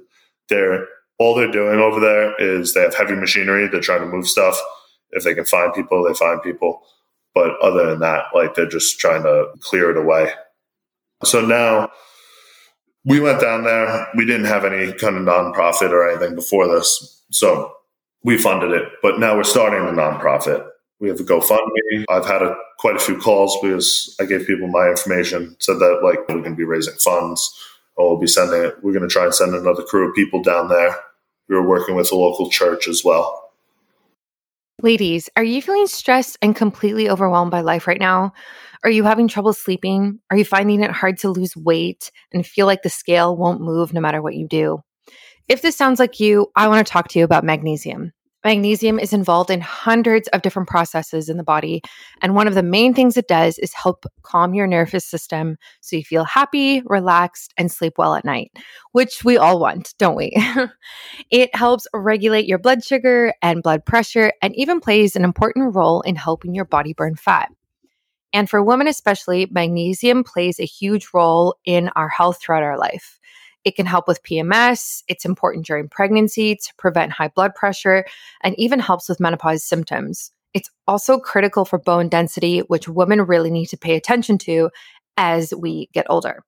they're 0.48 0.86
all 1.18 1.34
they're 1.34 1.50
doing 1.50 1.80
over 1.80 1.98
there 1.98 2.34
is 2.40 2.74
they 2.74 2.82
have 2.82 2.94
heavy 2.94 3.14
machinery. 3.14 3.68
They're 3.68 3.80
trying 3.80 4.00
to 4.00 4.06
move 4.06 4.28
stuff. 4.28 4.60
If 5.10 5.24
they 5.24 5.34
can 5.34 5.46
find 5.46 5.72
people, 5.72 6.04
they 6.04 6.14
find 6.14 6.42
people. 6.42 6.82
But 7.34 7.58
other 7.60 7.86
than 7.86 8.00
that, 8.00 8.24
like 8.34 8.54
they're 8.54 8.68
just 8.68 8.98
trying 8.98 9.22
to 9.22 9.46
clear 9.60 9.90
it 9.90 9.96
away. 9.96 10.32
So 11.24 11.40
now 11.40 11.90
we 13.06 13.20
went 13.20 13.40
down 13.40 13.62
there. 13.62 14.08
We 14.16 14.26
didn't 14.26 14.46
have 14.46 14.64
any 14.64 14.92
kind 14.92 15.16
of 15.16 15.22
nonprofit 15.22 15.90
or 15.90 16.10
anything 16.10 16.34
before 16.34 16.66
this. 16.66 17.22
So 17.30 17.72
we 18.24 18.36
funded 18.36 18.72
it, 18.72 18.88
but 19.00 19.20
now 19.20 19.36
we're 19.36 19.44
starting 19.44 19.86
the 19.86 19.92
nonprofit. 19.92 20.68
We 20.98 21.08
have 21.08 21.20
a 21.20 21.22
GoFundMe. 21.22 22.04
I've 22.10 22.26
had 22.26 22.42
a, 22.42 22.56
quite 22.78 22.96
a 22.96 23.00
few 23.00 23.16
calls 23.16 23.56
because 23.62 24.16
I 24.20 24.24
gave 24.24 24.46
people 24.46 24.66
my 24.66 24.88
information, 24.88 25.56
said 25.60 25.78
that 25.78 26.00
like 26.02 26.18
we're 26.28 26.40
going 26.40 26.50
to 26.50 26.56
be 26.56 26.64
raising 26.64 26.94
funds 26.94 27.54
or 27.94 28.10
we'll 28.10 28.20
be 28.20 28.26
sending 28.26 28.62
it. 28.62 28.74
We're 28.82 28.92
going 28.92 29.08
to 29.08 29.12
try 29.12 29.24
and 29.24 29.34
send 29.34 29.54
another 29.54 29.84
crew 29.84 30.08
of 30.08 30.14
people 30.14 30.42
down 30.42 30.68
there. 30.68 30.96
We 31.48 31.54
were 31.54 31.66
working 31.66 31.94
with 31.94 32.10
a 32.10 32.16
local 32.16 32.50
church 32.50 32.88
as 32.88 33.04
well. 33.04 33.52
Ladies, 34.82 35.30
are 35.36 35.44
you 35.44 35.62
feeling 35.62 35.86
stressed 35.86 36.36
and 36.42 36.54
completely 36.56 37.08
overwhelmed 37.08 37.50
by 37.50 37.60
life 37.60 37.86
right 37.86 38.00
now? 38.00 38.34
Are 38.86 38.90
you 38.90 39.02
having 39.02 39.26
trouble 39.26 39.52
sleeping? 39.52 40.20
Are 40.30 40.36
you 40.36 40.44
finding 40.44 40.80
it 40.80 40.92
hard 40.92 41.18
to 41.18 41.28
lose 41.28 41.56
weight 41.56 42.12
and 42.32 42.46
feel 42.46 42.66
like 42.66 42.82
the 42.82 42.88
scale 42.88 43.36
won't 43.36 43.60
move 43.60 43.92
no 43.92 44.00
matter 44.00 44.22
what 44.22 44.36
you 44.36 44.46
do? 44.46 44.78
If 45.48 45.60
this 45.60 45.74
sounds 45.74 45.98
like 45.98 46.20
you, 46.20 46.52
I 46.54 46.68
want 46.68 46.86
to 46.86 46.92
talk 46.92 47.08
to 47.08 47.18
you 47.18 47.24
about 47.24 47.42
magnesium. 47.42 48.12
Magnesium 48.44 49.00
is 49.00 49.12
involved 49.12 49.50
in 49.50 49.60
hundreds 49.60 50.28
of 50.28 50.42
different 50.42 50.68
processes 50.68 51.28
in 51.28 51.36
the 51.36 51.42
body. 51.42 51.82
And 52.22 52.36
one 52.36 52.46
of 52.46 52.54
the 52.54 52.62
main 52.62 52.94
things 52.94 53.16
it 53.16 53.26
does 53.26 53.58
is 53.58 53.74
help 53.74 54.06
calm 54.22 54.54
your 54.54 54.68
nervous 54.68 55.04
system 55.04 55.56
so 55.80 55.96
you 55.96 56.04
feel 56.04 56.22
happy, 56.22 56.80
relaxed, 56.86 57.52
and 57.56 57.72
sleep 57.72 57.94
well 57.98 58.14
at 58.14 58.24
night, 58.24 58.52
which 58.92 59.24
we 59.24 59.36
all 59.36 59.58
want, 59.58 59.94
don't 59.98 60.14
we? 60.14 60.30
it 61.32 61.52
helps 61.56 61.88
regulate 61.92 62.46
your 62.46 62.60
blood 62.60 62.84
sugar 62.84 63.34
and 63.42 63.64
blood 63.64 63.84
pressure 63.84 64.32
and 64.40 64.54
even 64.54 64.78
plays 64.78 65.16
an 65.16 65.24
important 65.24 65.74
role 65.74 66.02
in 66.02 66.14
helping 66.14 66.54
your 66.54 66.64
body 66.64 66.92
burn 66.92 67.16
fat. 67.16 67.50
And 68.36 68.50
for 68.50 68.62
women, 68.62 68.86
especially, 68.86 69.48
magnesium 69.50 70.22
plays 70.22 70.60
a 70.60 70.66
huge 70.66 71.08
role 71.14 71.56
in 71.64 71.88
our 71.96 72.10
health 72.10 72.38
throughout 72.38 72.62
our 72.62 72.76
life. 72.76 73.18
It 73.64 73.76
can 73.76 73.86
help 73.86 74.06
with 74.06 74.22
PMS. 74.24 75.02
It's 75.08 75.24
important 75.24 75.64
during 75.64 75.88
pregnancy 75.88 76.56
to 76.56 76.74
prevent 76.76 77.12
high 77.12 77.28
blood 77.28 77.54
pressure 77.54 78.04
and 78.42 78.54
even 78.58 78.78
helps 78.78 79.08
with 79.08 79.20
menopause 79.20 79.64
symptoms. 79.64 80.32
It's 80.52 80.68
also 80.86 81.18
critical 81.18 81.64
for 81.64 81.78
bone 81.78 82.10
density, 82.10 82.58
which 82.58 82.90
women 82.90 83.22
really 83.22 83.50
need 83.50 83.70
to 83.70 83.78
pay 83.78 83.96
attention 83.96 84.36
to 84.40 84.68
as 85.16 85.54
we 85.56 85.88
get 85.94 86.04
older. 86.10 86.44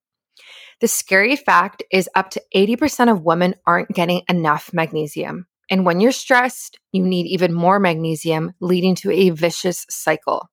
The 0.82 0.88
scary 0.88 1.36
fact 1.36 1.82
is 1.90 2.10
up 2.14 2.28
to 2.32 2.42
80% 2.54 3.10
of 3.10 3.24
women 3.24 3.54
aren't 3.66 3.94
getting 3.94 4.20
enough 4.28 4.74
magnesium. 4.74 5.46
And 5.70 5.86
when 5.86 6.00
you're 6.00 6.12
stressed, 6.12 6.78
you 6.92 7.02
need 7.02 7.28
even 7.28 7.54
more 7.54 7.80
magnesium, 7.80 8.52
leading 8.60 8.94
to 8.96 9.10
a 9.10 9.30
vicious 9.30 9.86
cycle. 9.88 10.50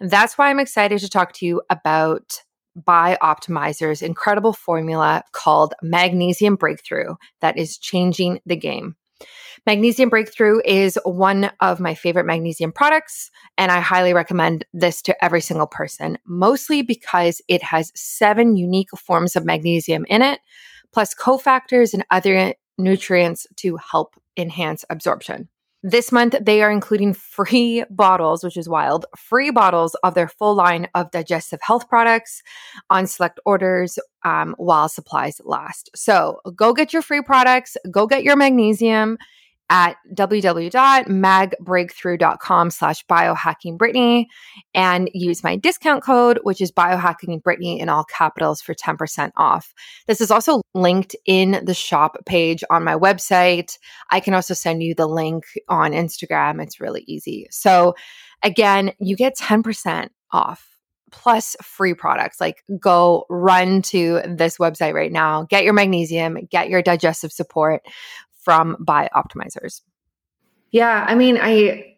That's 0.00 0.38
why 0.38 0.50
I'm 0.50 0.60
excited 0.60 1.00
to 1.00 1.08
talk 1.08 1.32
to 1.34 1.46
you 1.46 1.62
about 1.70 2.42
Bioptimizer's 2.78 4.02
incredible 4.02 4.52
formula 4.52 5.24
called 5.32 5.74
Magnesium 5.82 6.54
Breakthrough 6.54 7.16
that 7.40 7.58
is 7.58 7.78
changing 7.78 8.40
the 8.46 8.56
game. 8.56 8.96
Magnesium 9.66 10.08
Breakthrough 10.08 10.60
is 10.64 10.98
one 11.04 11.50
of 11.60 11.80
my 11.80 11.94
favorite 11.94 12.26
magnesium 12.26 12.70
products, 12.70 13.30
and 13.56 13.72
I 13.72 13.80
highly 13.80 14.14
recommend 14.14 14.64
this 14.72 15.02
to 15.02 15.24
every 15.24 15.40
single 15.40 15.66
person, 15.66 16.18
mostly 16.24 16.82
because 16.82 17.42
it 17.48 17.62
has 17.64 17.90
seven 17.96 18.56
unique 18.56 18.90
forms 18.96 19.34
of 19.34 19.44
magnesium 19.44 20.06
in 20.08 20.22
it, 20.22 20.40
plus 20.92 21.14
cofactors 21.14 21.92
and 21.92 22.04
other 22.10 22.54
nutrients 22.78 23.46
to 23.56 23.76
help 23.76 24.14
enhance 24.36 24.84
absorption. 24.88 25.48
This 25.82 26.10
month, 26.10 26.34
they 26.40 26.62
are 26.62 26.70
including 26.70 27.14
free 27.14 27.84
bottles, 27.90 28.42
which 28.42 28.56
is 28.56 28.68
wild, 28.68 29.06
free 29.16 29.50
bottles 29.50 29.94
of 30.02 30.14
their 30.14 30.28
full 30.28 30.54
line 30.54 30.88
of 30.94 31.10
digestive 31.10 31.60
health 31.62 31.88
products 31.88 32.42
on 32.90 33.06
select 33.06 33.38
orders 33.46 33.98
um, 34.24 34.54
while 34.58 34.88
supplies 34.88 35.40
last. 35.44 35.90
So 35.94 36.40
go 36.56 36.72
get 36.72 36.92
your 36.92 37.02
free 37.02 37.22
products, 37.22 37.76
go 37.90 38.06
get 38.06 38.24
your 38.24 38.36
magnesium 38.36 39.18
at 39.70 39.96
www.magbreakthrough.com 40.14 42.70
slash 42.70 43.04
biohackingbrittany 43.06 44.26
and 44.74 45.10
use 45.12 45.44
my 45.44 45.56
discount 45.56 46.02
code, 46.02 46.40
which 46.42 46.60
is 46.60 46.72
biohackingbrittany 46.72 47.78
in 47.78 47.88
all 47.88 48.04
capitals 48.04 48.60
for 48.62 48.74
10% 48.74 49.30
off. 49.36 49.72
This 50.06 50.20
is 50.20 50.30
also 50.30 50.60
linked 50.74 51.16
in 51.26 51.62
the 51.64 51.74
shop 51.74 52.16
page 52.26 52.62
on 52.70 52.84
my 52.84 52.94
website. 52.94 53.78
I 54.10 54.20
can 54.20 54.34
also 54.34 54.54
send 54.54 54.82
you 54.82 54.94
the 54.94 55.06
link 55.06 55.44
on 55.68 55.92
Instagram. 55.92 56.62
It's 56.62 56.80
really 56.80 57.04
easy. 57.06 57.48
So 57.50 57.94
again, 58.42 58.92
you 58.98 59.16
get 59.16 59.36
10% 59.36 60.08
off 60.32 60.78
plus 61.10 61.56
free 61.62 61.94
products. 61.94 62.40
Like 62.40 62.62
go 62.78 63.26
run 63.28 63.82
to 63.82 64.20
this 64.26 64.58
website 64.58 64.94
right 64.94 65.12
now, 65.12 65.44
get 65.44 65.64
your 65.64 65.72
magnesium, 65.72 66.38
get 66.50 66.68
your 66.68 66.82
digestive 66.82 67.32
support 67.32 67.82
from 68.48 68.76
Bioptimizers. 68.80 69.82
Yeah, 70.70 71.04
I 71.06 71.14
mean, 71.16 71.36
I 71.38 71.96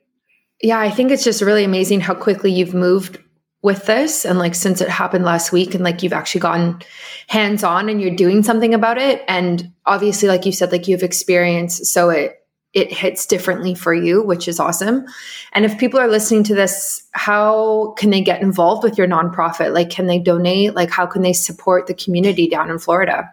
yeah, 0.61 0.81
I 0.81 0.91
think 0.91 1.13
it's 1.13 1.23
just 1.23 1.43
really 1.43 1.63
amazing 1.63 2.01
how 2.01 2.13
quickly 2.13 2.51
you've 2.51 2.75
moved 2.75 3.21
with 3.63 3.87
this 3.87 4.25
and 4.25 4.37
like 4.37 4.57
since 4.57 4.81
it 4.81 4.89
happened 4.89 5.25
last 5.25 5.53
week 5.53 5.77
and 5.77 5.85
like 5.85 6.03
you've 6.03 6.13
actually 6.13 6.41
gotten 6.41 6.83
hands 7.29 7.63
on 7.63 7.89
and 7.89 8.03
you're 8.03 8.17
doing 8.17 8.43
something 8.43 8.75
about 8.75 8.99
it 8.99 9.23
and 9.29 9.71
obviously 9.87 10.29
like 10.29 10.45
you 10.45 10.51
said 10.51 10.73
like 10.73 10.89
you've 10.89 11.05
experienced 11.05 11.87
so 11.87 12.11
it 12.11 12.45
it 12.73 12.93
hits 12.93 13.27
differently 13.27 13.75
for 13.75 13.95
you, 13.95 14.23
which 14.23 14.49
is 14.49 14.59
awesome. 14.59 15.05
And 15.53 15.65
if 15.65 15.79
people 15.79 16.01
are 16.01 16.09
listening 16.09 16.45
to 16.45 16.55
this, 16.55 17.05
how 17.13 17.95
can 17.97 18.11
they 18.11 18.23
get 18.23 18.43
involved 18.43 18.83
with 18.83 18.97
your 18.97 19.09
nonprofit? 19.09 19.73
Like, 19.73 19.91
can 19.91 20.07
they 20.07 20.21
donate? 20.21 20.75
Like, 20.75 20.91
how 20.91 21.05
can 21.05 21.23
they 21.23 21.33
support 21.33 21.89
the 21.89 21.95
community 21.95 22.49
down 22.49 22.71
in 22.71 22.79
Florida? 22.79 23.29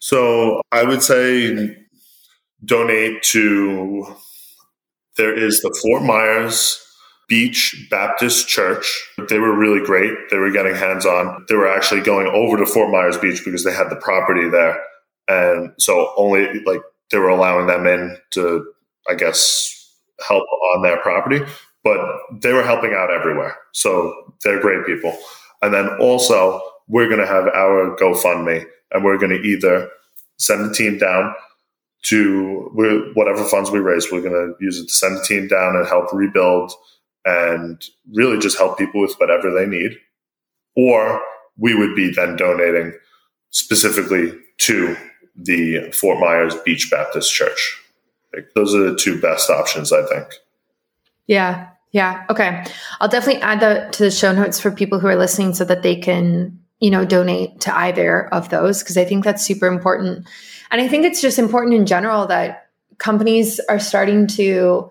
So 0.00 0.62
I 0.72 0.82
would 0.82 1.02
say 1.02 1.76
donate 2.64 3.22
to, 3.22 4.16
there 5.16 5.36
is 5.36 5.60
the 5.62 5.76
Fort 5.82 6.02
Myers 6.02 6.84
Beach 7.28 7.86
Baptist 7.90 8.48
Church. 8.48 9.00
They 9.28 9.38
were 9.38 9.56
really 9.56 9.84
great. 9.84 10.12
They 10.30 10.38
were 10.38 10.50
getting 10.50 10.74
hands 10.74 11.06
on. 11.06 11.46
They 11.48 11.54
were 11.54 11.68
actually 11.68 12.00
going 12.00 12.26
over 12.26 12.56
to 12.56 12.66
Fort 12.66 12.90
Myers 12.90 13.16
Beach 13.16 13.44
because 13.44 13.64
they 13.64 13.72
had 13.72 13.88
the 13.88 13.96
property 13.96 14.48
there. 14.48 14.82
And 15.28 15.72
so 15.78 16.12
only 16.16 16.60
like 16.64 16.80
they 17.10 17.18
were 17.18 17.28
allowing 17.28 17.66
them 17.66 17.86
in 17.86 18.16
to, 18.32 18.72
I 19.08 19.14
guess, 19.14 19.76
help 20.26 20.42
on 20.74 20.82
their 20.82 20.98
property, 20.98 21.40
but 21.84 21.98
they 22.42 22.52
were 22.52 22.64
helping 22.64 22.94
out 22.94 23.10
everywhere. 23.12 23.56
So 23.72 24.34
they're 24.42 24.60
great 24.60 24.84
people. 24.84 25.16
And 25.62 25.72
then 25.72 25.88
also, 26.00 26.60
we're 26.88 27.08
going 27.08 27.20
to 27.20 27.26
have 27.26 27.46
our 27.46 27.96
GoFundMe 27.96 28.64
and 28.90 29.04
we're 29.04 29.18
going 29.18 29.30
to 29.30 29.46
either 29.46 29.88
send 30.38 30.64
the 30.64 30.74
team 30.74 30.98
down 30.98 31.32
to 32.02 32.70
whatever 33.14 33.44
funds 33.44 33.70
we 33.70 33.78
raise, 33.78 34.10
we're 34.10 34.22
going 34.22 34.32
to 34.32 34.54
use 34.64 34.78
it 34.78 34.86
to 34.86 34.92
send 34.92 35.16
the 35.16 35.22
team 35.22 35.48
down 35.48 35.76
and 35.76 35.86
help 35.86 36.12
rebuild 36.12 36.72
and 37.24 37.84
really 38.14 38.38
just 38.38 38.56
help 38.56 38.78
people 38.78 39.00
with 39.00 39.14
whatever 39.18 39.52
they 39.52 39.66
need. 39.66 39.98
Or 40.76 41.20
we 41.58 41.74
would 41.74 41.94
be 41.94 42.10
then 42.10 42.36
donating 42.36 42.94
specifically 43.50 44.32
to 44.58 44.96
the 45.36 45.90
Fort 45.92 46.20
Myers 46.20 46.54
Beach 46.64 46.88
Baptist 46.90 47.32
Church. 47.32 47.78
Like, 48.34 48.50
those 48.54 48.74
are 48.74 48.90
the 48.90 48.96
two 48.96 49.20
best 49.20 49.50
options, 49.50 49.92
I 49.92 50.06
think. 50.06 50.26
Yeah. 51.26 51.68
Yeah. 51.92 52.24
Okay. 52.30 52.64
I'll 53.00 53.08
definitely 53.08 53.42
add 53.42 53.60
that 53.60 53.92
to 53.94 54.04
the 54.04 54.10
show 54.10 54.32
notes 54.32 54.60
for 54.60 54.70
people 54.70 55.00
who 55.00 55.08
are 55.08 55.16
listening 55.16 55.54
so 55.54 55.64
that 55.64 55.82
they 55.82 55.96
can, 55.96 56.58
you 56.78 56.90
know, 56.90 57.04
donate 57.04 57.60
to 57.62 57.76
either 57.76 58.32
of 58.32 58.48
those 58.48 58.82
because 58.82 58.96
I 58.96 59.04
think 59.04 59.24
that's 59.24 59.44
super 59.44 59.66
important. 59.66 60.26
And 60.70 60.80
I 60.80 60.88
think 60.88 61.04
it's 61.04 61.20
just 61.20 61.38
important 61.38 61.74
in 61.74 61.86
general 61.86 62.26
that 62.28 62.68
companies 62.98 63.60
are 63.68 63.80
starting 63.80 64.26
to 64.28 64.90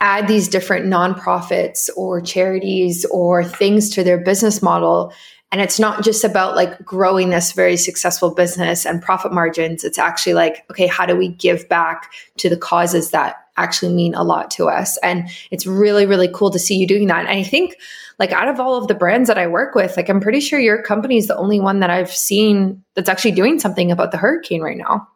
add 0.00 0.26
these 0.26 0.48
different 0.48 0.86
nonprofits 0.86 1.88
or 1.96 2.20
charities 2.20 3.04
or 3.06 3.44
things 3.44 3.90
to 3.90 4.02
their 4.02 4.18
business 4.18 4.60
model 4.60 5.12
and 5.52 5.60
it's 5.60 5.78
not 5.78 6.02
just 6.02 6.24
about 6.24 6.56
like 6.56 6.82
growing 6.82 7.28
this 7.28 7.52
very 7.52 7.76
successful 7.76 8.30
business 8.30 8.86
and 8.86 9.02
profit 9.02 9.32
margins. 9.32 9.84
It's 9.84 9.98
actually 9.98 10.32
like, 10.32 10.64
okay, 10.70 10.86
how 10.86 11.04
do 11.04 11.14
we 11.14 11.28
give 11.28 11.68
back 11.68 12.10
to 12.38 12.48
the 12.48 12.56
causes 12.56 13.10
that 13.10 13.36
actually 13.58 13.92
mean 13.92 14.14
a 14.14 14.22
lot 14.22 14.50
to 14.52 14.70
us? 14.70 14.96
And 15.02 15.28
it's 15.50 15.66
really, 15.66 16.06
really 16.06 16.28
cool 16.32 16.50
to 16.50 16.58
see 16.58 16.76
you 16.76 16.86
doing 16.86 17.06
that. 17.08 17.26
And 17.26 17.38
I 17.38 17.42
think 17.42 17.76
like 18.18 18.32
out 18.32 18.48
of 18.48 18.60
all 18.60 18.76
of 18.76 18.88
the 18.88 18.94
brands 18.94 19.28
that 19.28 19.36
I 19.36 19.46
work 19.46 19.74
with, 19.74 19.94
like 19.94 20.08
I'm 20.08 20.20
pretty 20.20 20.40
sure 20.40 20.58
your 20.58 20.82
company 20.82 21.18
is 21.18 21.26
the 21.26 21.36
only 21.36 21.60
one 21.60 21.80
that 21.80 21.90
I've 21.90 22.10
seen 22.10 22.82
that's 22.94 23.10
actually 23.10 23.32
doing 23.32 23.60
something 23.60 23.92
about 23.92 24.10
the 24.10 24.16
hurricane 24.16 24.62
right 24.62 24.78
now. 24.78 25.06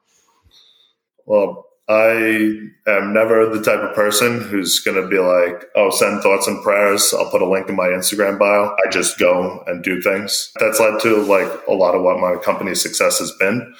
Well, 1.27 1.67
I 1.89 2.69
am 2.89 3.13
never 3.13 3.47
the 3.49 3.63
type 3.63 3.81
of 3.81 3.95
person 3.95 4.41
who's 4.41 4.81
going 4.81 5.01
to 5.01 5.09
be 5.09 5.19
like, 5.19 5.67
oh, 5.77 5.91
send 5.91 6.21
thoughts 6.23 6.49
and 6.49 6.63
prayers. 6.63 7.15
I'll 7.15 7.31
put 7.31 7.43
a 7.43 7.49
link 7.49 7.69
in 7.69 7.77
my 7.77 7.89
Instagram 7.89 8.39
bio. 8.39 8.75
I 8.85 8.91
just 8.91 9.19
go 9.19 9.63
and 9.69 9.85
do 9.85 10.01
things. 10.03 10.53
That's 10.59 10.81
led 10.81 11.01
to 11.03 11.17
like 11.23 11.51
a 11.69 11.75
lot 11.75 11.95
of 11.95 12.03
what 12.03 12.19
my 12.19 12.37
company's 12.43 12.83
success 12.83 13.19
has 13.21 13.33
been. 13.39 13.73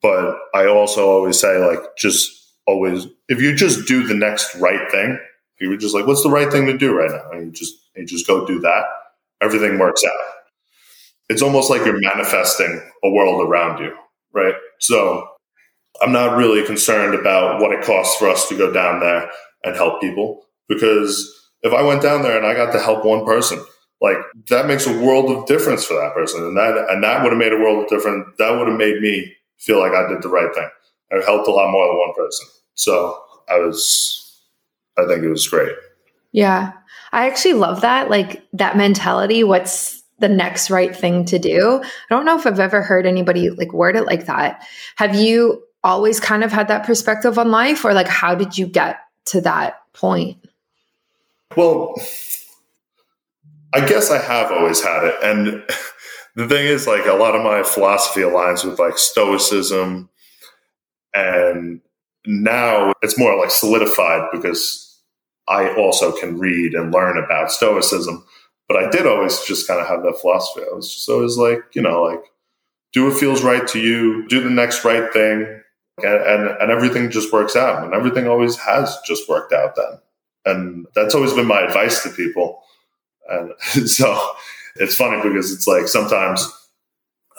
But 0.00 0.36
I 0.54 0.66
also 0.66 1.08
always 1.08 1.38
say, 1.38 1.58
like, 1.58 1.80
just 1.96 2.30
always, 2.66 3.06
if 3.28 3.40
you 3.40 3.54
just 3.54 3.86
do 3.86 4.06
the 4.06 4.14
next 4.14 4.54
right 4.56 4.90
thing, 4.90 5.18
you 5.60 5.68
were 5.68 5.76
just 5.76 5.94
like, 5.94 6.06
what's 6.06 6.22
the 6.22 6.30
right 6.30 6.50
thing 6.50 6.66
to 6.66 6.76
do 6.76 6.92
right 6.94 7.10
now? 7.10 7.30
And 7.32 7.46
you 7.46 7.52
just, 7.52 7.74
you 7.94 8.06
just 8.06 8.26
go 8.26 8.46
do 8.46 8.58
that, 8.60 8.84
everything 9.40 9.78
works 9.78 10.02
out. 10.04 10.10
It's 11.28 11.42
almost 11.42 11.70
like 11.70 11.84
you're 11.86 12.00
manifesting 12.00 12.82
a 13.04 13.10
world 13.10 13.46
around 13.46 13.78
you, 13.78 13.94
right? 14.32 14.54
So 14.80 15.28
I'm 16.00 16.12
not 16.12 16.36
really 16.36 16.64
concerned 16.64 17.14
about 17.14 17.60
what 17.60 17.72
it 17.72 17.84
costs 17.84 18.16
for 18.16 18.28
us 18.28 18.48
to 18.48 18.56
go 18.56 18.72
down 18.72 19.00
there 19.00 19.30
and 19.64 19.76
help 19.76 20.00
people 20.00 20.46
because 20.68 21.50
if 21.62 21.72
I 21.72 21.82
went 21.82 22.02
down 22.02 22.22
there 22.22 22.36
and 22.36 22.46
I 22.46 22.54
got 22.54 22.72
to 22.72 22.80
help 22.80 23.04
one 23.04 23.24
person, 23.24 23.64
like 24.00 24.16
that 24.48 24.66
makes 24.66 24.86
a 24.86 25.00
world 25.00 25.30
of 25.30 25.46
difference 25.46 25.84
for 25.84 25.94
that 25.94 26.14
person. 26.14 26.42
And 26.42 26.56
that, 26.56 26.86
and 26.90 27.04
that 27.04 27.22
would 27.22 27.30
have 27.30 27.38
made 27.38 27.52
a 27.52 27.58
world 27.58 27.84
of 27.84 27.88
difference. 27.88 28.26
That 28.38 28.50
would 28.50 28.68
have 28.68 28.76
made 28.76 29.00
me 29.00 29.32
feel 29.58 29.78
like 29.78 29.92
I 29.92 30.08
did 30.08 30.22
the 30.22 30.28
right 30.28 30.52
thing. 30.52 30.68
I 31.12 31.24
helped 31.24 31.46
a 31.46 31.52
lot 31.52 31.70
more 31.70 31.86
than 31.86 31.98
one 31.98 32.14
person. 32.14 32.46
So 32.74 33.22
I 33.48 33.58
was, 33.58 34.40
I 34.98 35.06
think 35.06 35.22
it 35.22 35.28
was 35.28 35.46
great. 35.46 35.72
Yeah. 36.32 36.72
I 37.12 37.28
actually 37.28 37.54
love 37.54 37.82
that. 37.82 38.10
Like 38.10 38.42
that 38.54 38.76
mentality. 38.76 39.44
What's 39.44 40.02
the 40.18 40.28
next 40.28 40.70
right 40.70 40.96
thing 40.96 41.24
to 41.26 41.38
do? 41.38 41.80
I 41.82 42.14
don't 42.14 42.24
know 42.24 42.38
if 42.38 42.46
I've 42.46 42.60
ever 42.60 42.82
heard 42.82 43.06
anybody 43.06 43.50
like 43.50 43.72
word 43.72 43.94
it 43.94 44.06
like 44.06 44.26
that. 44.26 44.66
Have 44.96 45.14
you 45.14 45.62
always 45.84 46.20
kind 46.20 46.44
of 46.44 46.52
had 46.52 46.68
that 46.68 46.84
perspective 46.84 47.38
on 47.38 47.50
life 47.50 47.84
or 47.84 47.92
like 47.92 48.08
how 48.08 48.34
did 48.34 48.56
you 48.56 48.66
get 48.66 49.00
to 49.26 49.40
that 49.40 49.80
point? 49.92 50.38
Well 51.56 51.94
i 53.74 53.84
guess 53.86 54.10
i 54.10 54.18
have 54.18 54.52
always 54.52 54.82
had 54.82 55.04
it. 55.04 55.14
And 55.22 55.64
the 56.36 56.48
thing 56.48 56.66
is 56.66 56.86
like 56.86 57.06
a 57.06 57.14
lot 57.14 57.34
of 57.34 57.42
my 57.42 57.62
philosophy 57.62 58.20
aligns 58.20 58.64
with 58.64 58.78
like 58.78 58.98
stoicism. 58.98 60.08
And 61.14 61.80
now 62.26 62.92
it's 63.02 63.18
more 63.18 63.36
like 63.38 63.50
solidified 63.50 64.28
because 64.32 65.00
i 65.48 65.74
also 65.74 66.12
can 66.12 66.38
read 66.38 66.74
and 66.74 66.92
learn 66.92 67.18
about 67.18 67.50
stoicism. 67.50 68.24
But 68.68 68.76
i 68.76 68.90
did 68.90 69.06
always 69.06 69.40
just 69.44 69.66
kind 69.66 69.80
of 69.80 69.86
have 69.88 70.02
that 70.02 70.18
philosophy. 70.20 70.62
I 70.70 70.74
was 70.74 70.94
just 70.94 71.08
always 71.08 71.36
like 71.36 71.60
you 71.74 71.82
know 71.82 72.02
like 72.02 72.24
do 72.92 73.06
what 73.06 73.18
feels 73.18 73.42
right 73.42 73.66
to 73.68 73.80
you 73.80 74.28
do 74.28 74.42
the 74.42 74.50
next 74.50 74.84
right 74.84 75.12
thing 75.12 75.61
and, 75.98 76.06
and, 76.06 76.48
and 76.60 76.70
everything 76.70 77.10
just 77.10 77.32
works 77.32 77.56
out 77.56 77.84
and 77.84 77.94
everything 77.94 78.26
always 78.26 78.56
has 78.56 78.96
just 79.06 79.28
worked 79.28 79.52
out 79.52 79.76
then 79.76 79.98
and 80.44 80.86
that's 80.94 81.14
always 81.14 81.32
been 81.32 81.46
my 81.46 81.60
advice 81.60 82.02
to 82.02 82.10
people 82.10 82.62
and 83.28 83.52
so 83.88 84.30
it's 84.76 84.96
funny 84.96 85.20
because 85.22 85.52
it's 85.52 85.66
like 85.66 85.88
sometimes 85.88 86.50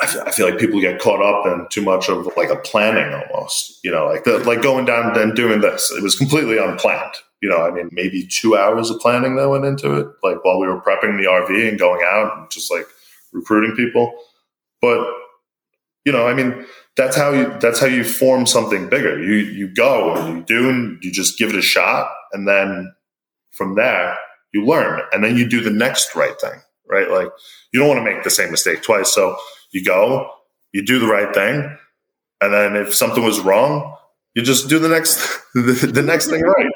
I 0.01 0.31
feel 0.31 0.49
like 0.49 0.59
people 0.59 0.81
get 0.81 0.99
caught 0.99 1.21
up 1.21 1.45
in 1.45 1.67
too 1.69 1.81
much 1.81 2.09
of 2.09 2.27
like 2.35 2.49
a 2.49 2.57
planning 2.57 3.13
almost, 3.13 3.79
you 3.83 3.91
know, 3.91 4.05
like 4.07 4.23
the, 4.23 4.39
like 4.39 4.61
going 4.61 4.85
down 4.85 5.17
and 5.17 5.35
doing 5.35 5.61
this. 5.61 5.91
It 5.91 6.03
was 6.03 6.15
completely 6.15 6.57
unplanned. 6.57 7.13
You 7.41 7.49
know, 7.49 7.65
I 7.65 7.71
mean, 7.71 7.89
maybe 7.91 8.25
two 8.25 8.57
hours 8.57 8.89
of 8.89 8.99
planning 8.99 9.35
that 9.35 9.49
went 9.49 9.65
into 9.65 9.93
it, 9.97 10.07
like 10.23 10.43
while 10.43 10.59
we 10.59 10.67
were 10.67 10.81
prepping 10.81 11.17
the 11.17 11.27
RV 11.29 11.69
and 11.69 11.79
going 11.79 12.01
out 12.05 12.37
and 12.37 12.49
just 12.49 12.71
like 12.71 12.87
recruiting 13.31 13.75
people. 13.75 14.13
But 14.81 15.07
you 16.05 16.11
know, 16.11 16.27
I 16.27 16.33
mean, 16.33 16.65
that's 16.95 17.15
how 17.15 17.31
you 17.31 17.57
that's 17.59 17.79
how 17.79 17.87
you 17.87 18.03
form 18.03 18.45
something 18.45 18.89
bigger. 18.89 19.21
You 19.21 19.35
you 19.35 19.73
go 19.73 20.15
and 20.15 20.37
you 20.37 20.43
do 20.43 20.69
and 20.69 21.03
you 21.03 21.11
just 21.11 21.37
give 21.37 21.49
it 21.49 21.55
a 21.55 21.61
shot, 21.61 22.11
and 22.33 22.47
then 22.47 22.93
from 23.51 23.75
there 23.75 24.17
you 24.53 24.65
learn, 24.65 25.01
and 25.11 25.23
then 25.23 25.37
you 25.37 25.47
do 25.49 25.61
the 25.61 25.71
next 25.71 26.15
right 26.15 26.39
thing. 26.39 26.61
Right, 26.87 27.09
like 27.09 27.29
you 27.71 27.79
don't 27.79 27.89
want 27.89 27.99
to 28.05 28.13
make 28.13 28.23
the 28.23 28.29
same 28.29 28.51
mistake 28.51 28.83
twice. 28.83 29.11
So 29.11 29.37
you 29.71 29.83
go, 29.83 30.29
you 30.73 30.85
do 30.85 30.99
the 30.99 31.07
right 31.07 31.33
thing, 31.33 31.77
and 32.41 32.53
then 32.53 32.75
if 32.75 32.93
something 32.93 33.23
was 33.23 33.39
wrong, 33.39 33.95
you 34.35 34.43
just 34.43 34.69
do 34.69 34.79
the 34.79 34.89
next 34.89 35.17
the, 35.53 35.89
the 35.93 36.03
next 36.03 36.27
thing 36.27 36.41
right. 36.41 36.65
Right. 36.65 36.71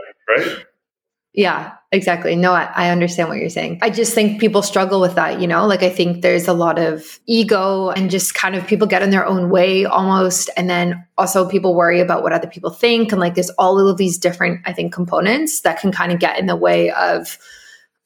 Yeah, 1.37 1.73
exactly. 1.91 2.35
No, 2.35 2.51
I, 2.51 2.63
I, 2.73 2.89
understand 2.89 3.29
what 3.29 3.37
you're 3.37 3.47
saying. 3.51 3.77
I 3.83 3.91
just 3.91 4.15
think 4.15 4.41
people 4.41 4.63
struggle 4.63 4.99
with 4.99 5.13
that, 5.13 5.39
you 5.39 5.45
know? 5.45 5.67
Like, 5.67 5.83
I 5.83 5.89
think 5.91 6.23
there's 6.23 6.47
a 6.47 6.53
lot 6.53 6.79
of 6.79 7.19
ego 7.27 7.91
and 7.91 8.09
just 8.09 8.33
kind 8.33 8.55
of 8.55 8.65
people 8.65 8.87
get 8.87 9.03
in 9.03 9.11
their 9.11 9.23
own 9.23 9.51
way 9.51 9.85
almost. 9.85 10.49
And 10.57 10.67
then 10.67 11.05
also 11.15 11.47
people 11.47 11.75
worry 11.75 11.99
about 11.99 12.23
what 12.23 12.33
other 12.33 12.47
people 12.47 12.71
think. 12.71 13.11
And 13.11 13.21
like, 13.21 13.35
there's 13.35 13.51
all 13.51 13.77
of 13.77 13.97
these 13.97 14.17
different, 14.17 14.61
I 14.65 14.73
think, 14.73 14.91
components 14.91 15.61
that 15.61 15.79
can 15.79 15.91
kind 15.91 16.11
of 16.11 16.17
get 16.17 16.39
in 16.39 16.47
the 16.47 16.55
way 16.55 16.89
of, 16.89 17.37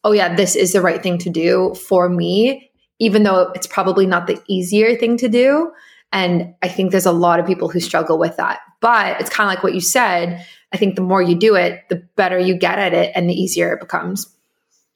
oh, 0.03 0.11
yeah, 0.11 0.35
this 0.35 0.57
is 0.57 0.73
the 0.73 0.81
right 0.81 1.01
thing 1.01 1.17
to 1.19 1.29
do 1.29 1.73
for 1.87 2.09
me, 2.09 2.69
even 2.99 3.23
though 3.23 3.49
it's 3.55 3.65
probably 3.65 4.05
not 4.05 4.27
the 4.27 4.43
easier 4.49 4.97
thing 4.97 5.15
to 5.15 5.29
do. 5.29 5.71
And 6.11 6.53
I 6.61 6.67
think 6.67 6.91
there's 6.91 7.05
a 7.05 7.13
lot 7.13 7.39
of 7.39 7.45
people 7.45 7.69
who 7.69 7.79
struggle 7.79 8.19
with 8.19 8.35
that. 8.35 8.59
But 8.81 9.21
it's 9.21 9.29
kind 9.29 9.49
of 9.49 9.55
like 9.55 9.63
what 9.63 9.73
you 9.73 9.79
said 9.79 10.45
I 10.73 10.77
think 10.77 10.95
the 10.95 11.01
more 11.01 11.21
you 11.21 11.35
do 11.35 11.55
it, 11.55 11.87
the 11.89 11.97
better 12.15 12.39
you 12.39 12.55
get 12.55 12.79
at 12.79 12.93
it 12.93 13.11
and 13.15 13.29
the 13.29 13.33
easier 13.33 13.73
it 13.73 13.79
becomes. 13.79 14.27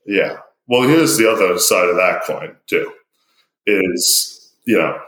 Yeah. 0.05 0.37
Well, 0.67 0.87
here's 0.87 1.17
the 1.17 1.29
other 1.29 1.57
side 1.59 1.89
of 1.89 1.95
that 1.97 2.23
coin, 2.25 2.55
too 2.67 2.91
is, 3.65 4.53
you 4.65 4.77
know, 4.77 4.99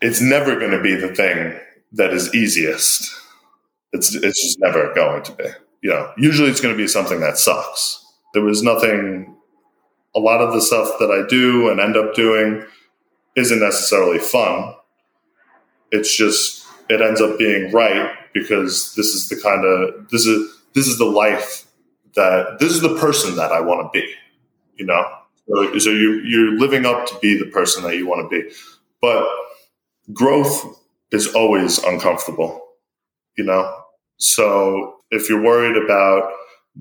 it's 0.00 0.20
never 0.20 0.58
going 0.58 0.70
to 0.70 0.82
be 0.82 0.94
the 0.94 1.14
thing 1.14 1.58
that 1.92 2.12
is 2.12 2.34
easiest. 2.34 3.10
It's, 3.92 4.14
it's 4.14 4.42
just 4.42 4.60
never 4.60 4.92
going 4.94 5.22
to 5.24 5.32
be. 5.32 5.44
You 5.82 5.90
know, 5.90 6.12
usually 6.16 6.50
it's 6.50 6.60
going 6.60 6.74
to 6.74 6.78
be 6.78 6.88
something 6.88 7.20
that 7.20 7.38
sucks. 7.38 8.04
There 8.34 8.42
was 8.42 8.62
nothing, 8.62 9.36
a 10.14 10.20
lot 10.20 10.40
of 10.40 10.52
the 10.52 10.60
stuff 10.60 10.92
that 10.98 11.10
I 11.10 11.28
do 11.28 11.70
and 11.70 11.80
end 11.80 11.96
up 11.96 12.14
doing 12.14 12.64
isn't 13.36 13.60
necessarily 13.60 14.18
fun. 14.18 14.74
It's 15.90 16.14
just 16.14 16.66
it 16.90 17.00
ends 17.00 17.20
up 17.20 17.38
being 17.38 17.70
right 17.72 18.10
because 18.38 18.94
this 18.94 19.14
is 19.14 19.28
the 19.28 19.40
kind 19.40 19.64
of 19.64 20.08
this 20.10 20.26
is 20.26 20.54
this 20.74 20.86
is 20.86 20.98
the 20.98 21.04
life 21.04 21.66
that 22.14 22.58
this 22.58 22.72
is 22.72 22.80
the 22.80 22.96
person 22.96 23.36
that 23.36 23.52
I 23.52 23.60
want 23.60 23.92
to 23.92 24.00
be. 24.00 24.06
You 24.76 24.86
know, 24.86 25.04
so, 25.48 25.78
so 25.78 25.90
you 25.90 26.20
you're 26.24 26.58
living 26.58 26.86
up 26.86 27.06
to 27.06 27.18
be 27.20 27.38
the 27.38 27.50
person 27.50 27.82
that 27.84 27.96
you 27.96 28.06
want 28.06 28.30
to 28.30 28.42
be, 28.42 28.50
but 29.00 29.26
growth 30.12 30.78
is 31.10 31.34
always 31.34 31.78
uncomfortable. 31.78 32.64
You 33.36 33.44
know, 33.44 33.82
so 34.18 34.96
if 35.10 35.28
you're 35.28 35.42
worried 35.42 35.76
about 35.82 36.30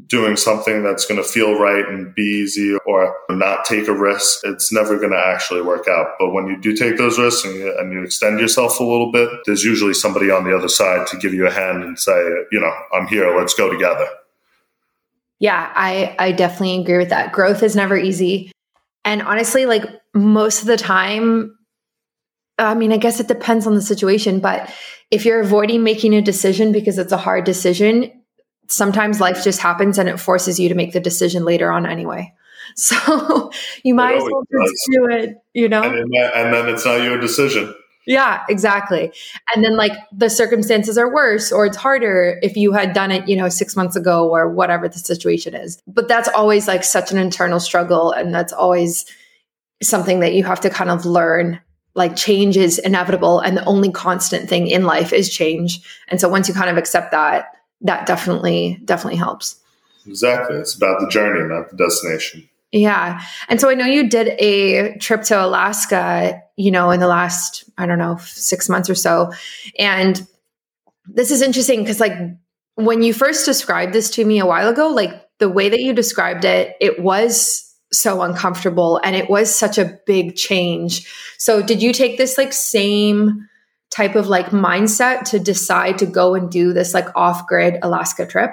doing 0.05 0.37
something 0.37 0.83
that's 0.83 1.05
going 1.05 1.21
to 1.21 1.27
feel 1.27 1.57
right 1.57 1.87
and 1.87 2.13
be 2.13 2.21
easy 2.21 2.75
or 2.85 3.15
not 3.29 3.65
take 3.65 3.87
a 3.87 3.93
risk, 3.93 4.41
it's 4.43 4.71
never 4.71 4.97
going 4.97 5.11
to 5.11 5.17
actually 5.17 5.61
work 5.61 5.87
out. 5.87 6.09
But 6.19 6.31
when 6.31 6.47
you 6.47 6.59
do 6.61 6.75
take 6.75 6.97
those 6.97 7.17
risks 7.17 7.43
and 7.45 7.55
you, 7.55 7.77
and 7.79 7.91
you, 7.91 8.03
extend 8.03 8.39
yourself 8.39 8.79
a 8.79 8.83
little 8.83 9.11
bit, 9.11 9.29
there's 9.45 9.63
usually 9.63 9.93
somebody 9.93 10.29
on 10.29 10.43
the 10.43 10.55
other 10.55 10.69
side 10.69 11.07
to 11.07 11.17
give 11.17 11.33
you 11.33 11.47
a 11.47 11.51
hand 11.51 11.83
and 11.83 11.97
say, 11.97 12.17
you 12.51 12.59
know, 12.59 12.71
I'm 12.93 13.07
here, 13.07 13.35
let's 13.35 13.53
go 13.53 13.71
together. 13.71 14.07
Yeah, 15.39 15.71
I, 15.75 16.15
I 16.19 16.31
definitely 16.31 16.81
agree 16.81 16.97
with 16.97 17.09
that. 17.09 17.31
Growth 17.31 17.63
is 17.63 17.75
never 17.75 17.97
easy. 17.97 18.51
And 19.03 19.21
honestly, 19.21 19.65
like 19.65 19.83
most 20.13 20.61
of 20.61 20.67
the 20.67 20.77
time, 20.77 21.57
I 22.59 22.73
mean, 22.73 22.91
I 22.91 22.97
guess 22.97 23.19
it 23.19 23.27
depends 23.27 23.67
on 23.67 23.75
the 23.75 23.81
situation, 23.81 24.39
but 24.39 24.71
if 25.11 25.25
you're 25.25 25.39
avoiding 25.39 25.83
making 25.83 26.13
a 26.15 26.21
decision 26.21 26.71
because 26.71 26.97
it's 26.97 27.11
a 27.11 27.17
hard 27.17 27.45
decision, 27.45 28.16
sometimes 28.69 29.19
life 29.19 29.43
just 29.43 29.59
happens 29.59 29.97
and 29.97 30.09
it 30.09 30.19
forces 30.19 30.59
you 30.59 30.69
to 30.69 30.75
make 30.75 30.93
the 30.93 30.99
decision 30.99 31.45
later 31.45 31.71
on 31.71 31.85
anyway. 31.85 32.33
So 32.75 33.49
you 33.83 33.95
might 33.95 34.17
as 34.17 34.23
well 34.23 34.43
just 34.51 34.89
do 34.91 35.07
it, 35.09 35.41
you 35.53 35.67
know? 35.69 35.81
And 35.81 35.95
then, 35.95 36.31
and 36.35 36.53
then 36.53 36.67
it's 36.67 36.85
not 36.85 37.01
your 37.01 37.17
decision. 37.17 37.73
Yeah, 38.07 38.43
exactly. 38.49 39.11
And 39.53 39.63
then 39.63 39.75
like 39.75 39.91
the 40.13 40.29
circumstances 40.29 40.97
are 40.97 41.13
worse 41.13 41.51
or 41.51 41.65
it's 41.65 41.75
harder 41.75 42.39
if 42.41 42.55
you 42.55 42.71
had 42.71 42.93
done 42.93 43.11
it, 43.11 43.27
you 43.27 43.35
know, 43.35 43.49
6 43.49 43.75
months 43.75 43.97
ago 43.97 44.29
or 44.29 44.49
whatever 44.49 44.87
the 44.87 44.97
situation 44.97 45.53
is. 45.53 45.81
But 45.87 46.07
that's 46.07 46.29
always 46.29 46.69
like 46.69 46.85
such 46.85 47.11
an 47.11 47.17
internal 47.17 47.59
struggle 47.59 48.11
and 48.11 48.33
that's 48.33 48.53
always 48.53 49.05
something 49.83 50.21
that 50.21 50.33
you 50.33 50.45
have 50.45 50.61
to 50.61 50.69
kind 50.69 50.89
of 50.89 51.05
learn. 51.05 51.59
Like 51.95 52.15
change 52.15 52.55
is 52.55 52.79
inevitable 52.79 53.39
and 53.39 53.57
the 53.57 53.65
only 53.65 53.91
constant 53.91 54.47
thing 54.47 54.67
in 54.67 54.83
life 54.83 55.11
is 55.11 55.29
change. 55.29 55.81
And 56.07 56.21
so 56.21 56.29
once 56.29 56.47
you 56.47 56.53
kind 56.53 56.69
of 56.69 56.77
accept 56.77 57.11
that, 57.11 57.56
that 57.81 58.05
definitely 58.05 58.79
definitely 58.85 59.17
helps. 59.17 59.59
Exactly. 60.05 60.57
It's 60.57 60.75
about 60.75 60.99
the 60.99 61.07
journey, 61.07 61.47
not 61.47 61.69
the 61.69 61.77
destination. 61.77 62.47
Yeah. 62.71 63.21
And 63.47 63.61
so 63.61 63.69
I 63.69 63.75
know 63.75 63.85
you 63.85 64.09
did 64.09 64.35
a 64.39 64.97
trip 64.97 65.23
to 65.23 65.45
Alaska, 65.45 66.41
you 66.57 66.71
know, 66.71 66.91
in 66.91 66.99
the 66.99 67.07
last, 67.07 67.63
I 67.77 67.85
don't 67.85 67.99
know, 67.99 68.17
six 68.17 68.67
months 68.67 68.89
or 68.89 68.95
so. 68.95 69.31
And 69.79 70.27
this 71.05 71.31
is 71.31 71.41
interesting 71.41 71.81
because, 71.81 71.99
like, 71.99 72.13
when 72.75 73.03
you 73.03 73.13
first 73.13 73.45
described 73.45 73.93
this 73.93 74.09
to 74.11 74.25
me 74.25 74.39
a 74.39 74.45
while 74.45 74.67
ago, 74.67 74.89
like 74.89 75.11
the 75.39 75.49
way 75.49 75.69
that 75.69 75.79
you 75.79 75.93
described 75.93 76.43
it, 76.43 76.75
it 76.81 77.01
was 77.01 77.63
so 77.93 78.21
uncomfortable 78.21 78.99
and 79.03 79.15
it 79.15 79.29
was 79.29 79.53
such 79.53 79.77
a 79.77 79.97
big 80.05 80.35
change. 80.35 81.07
So, 81.37 81.61
did 81.61 81.81
you 81.81 81.93
take 81.93 82.17
this 82.17 82.37
like 82.37 82.51
same 82.51 83.47
type 83.89 84.15
of 84.15 84.27
like 84.27 84.47
mindset 84.47 85.23
to 85.31 85.39
decide 85.39 85.97
to 85.99 86.05
go 86.05 86.35
and 86.35 86.51
do 86.51 86.73
this 86.73 86.93
like 86.93 87.07
off 87.15 87.47
grid 87.47 87.77
Alaska 87.81 88.25
trip? 88.25 88.51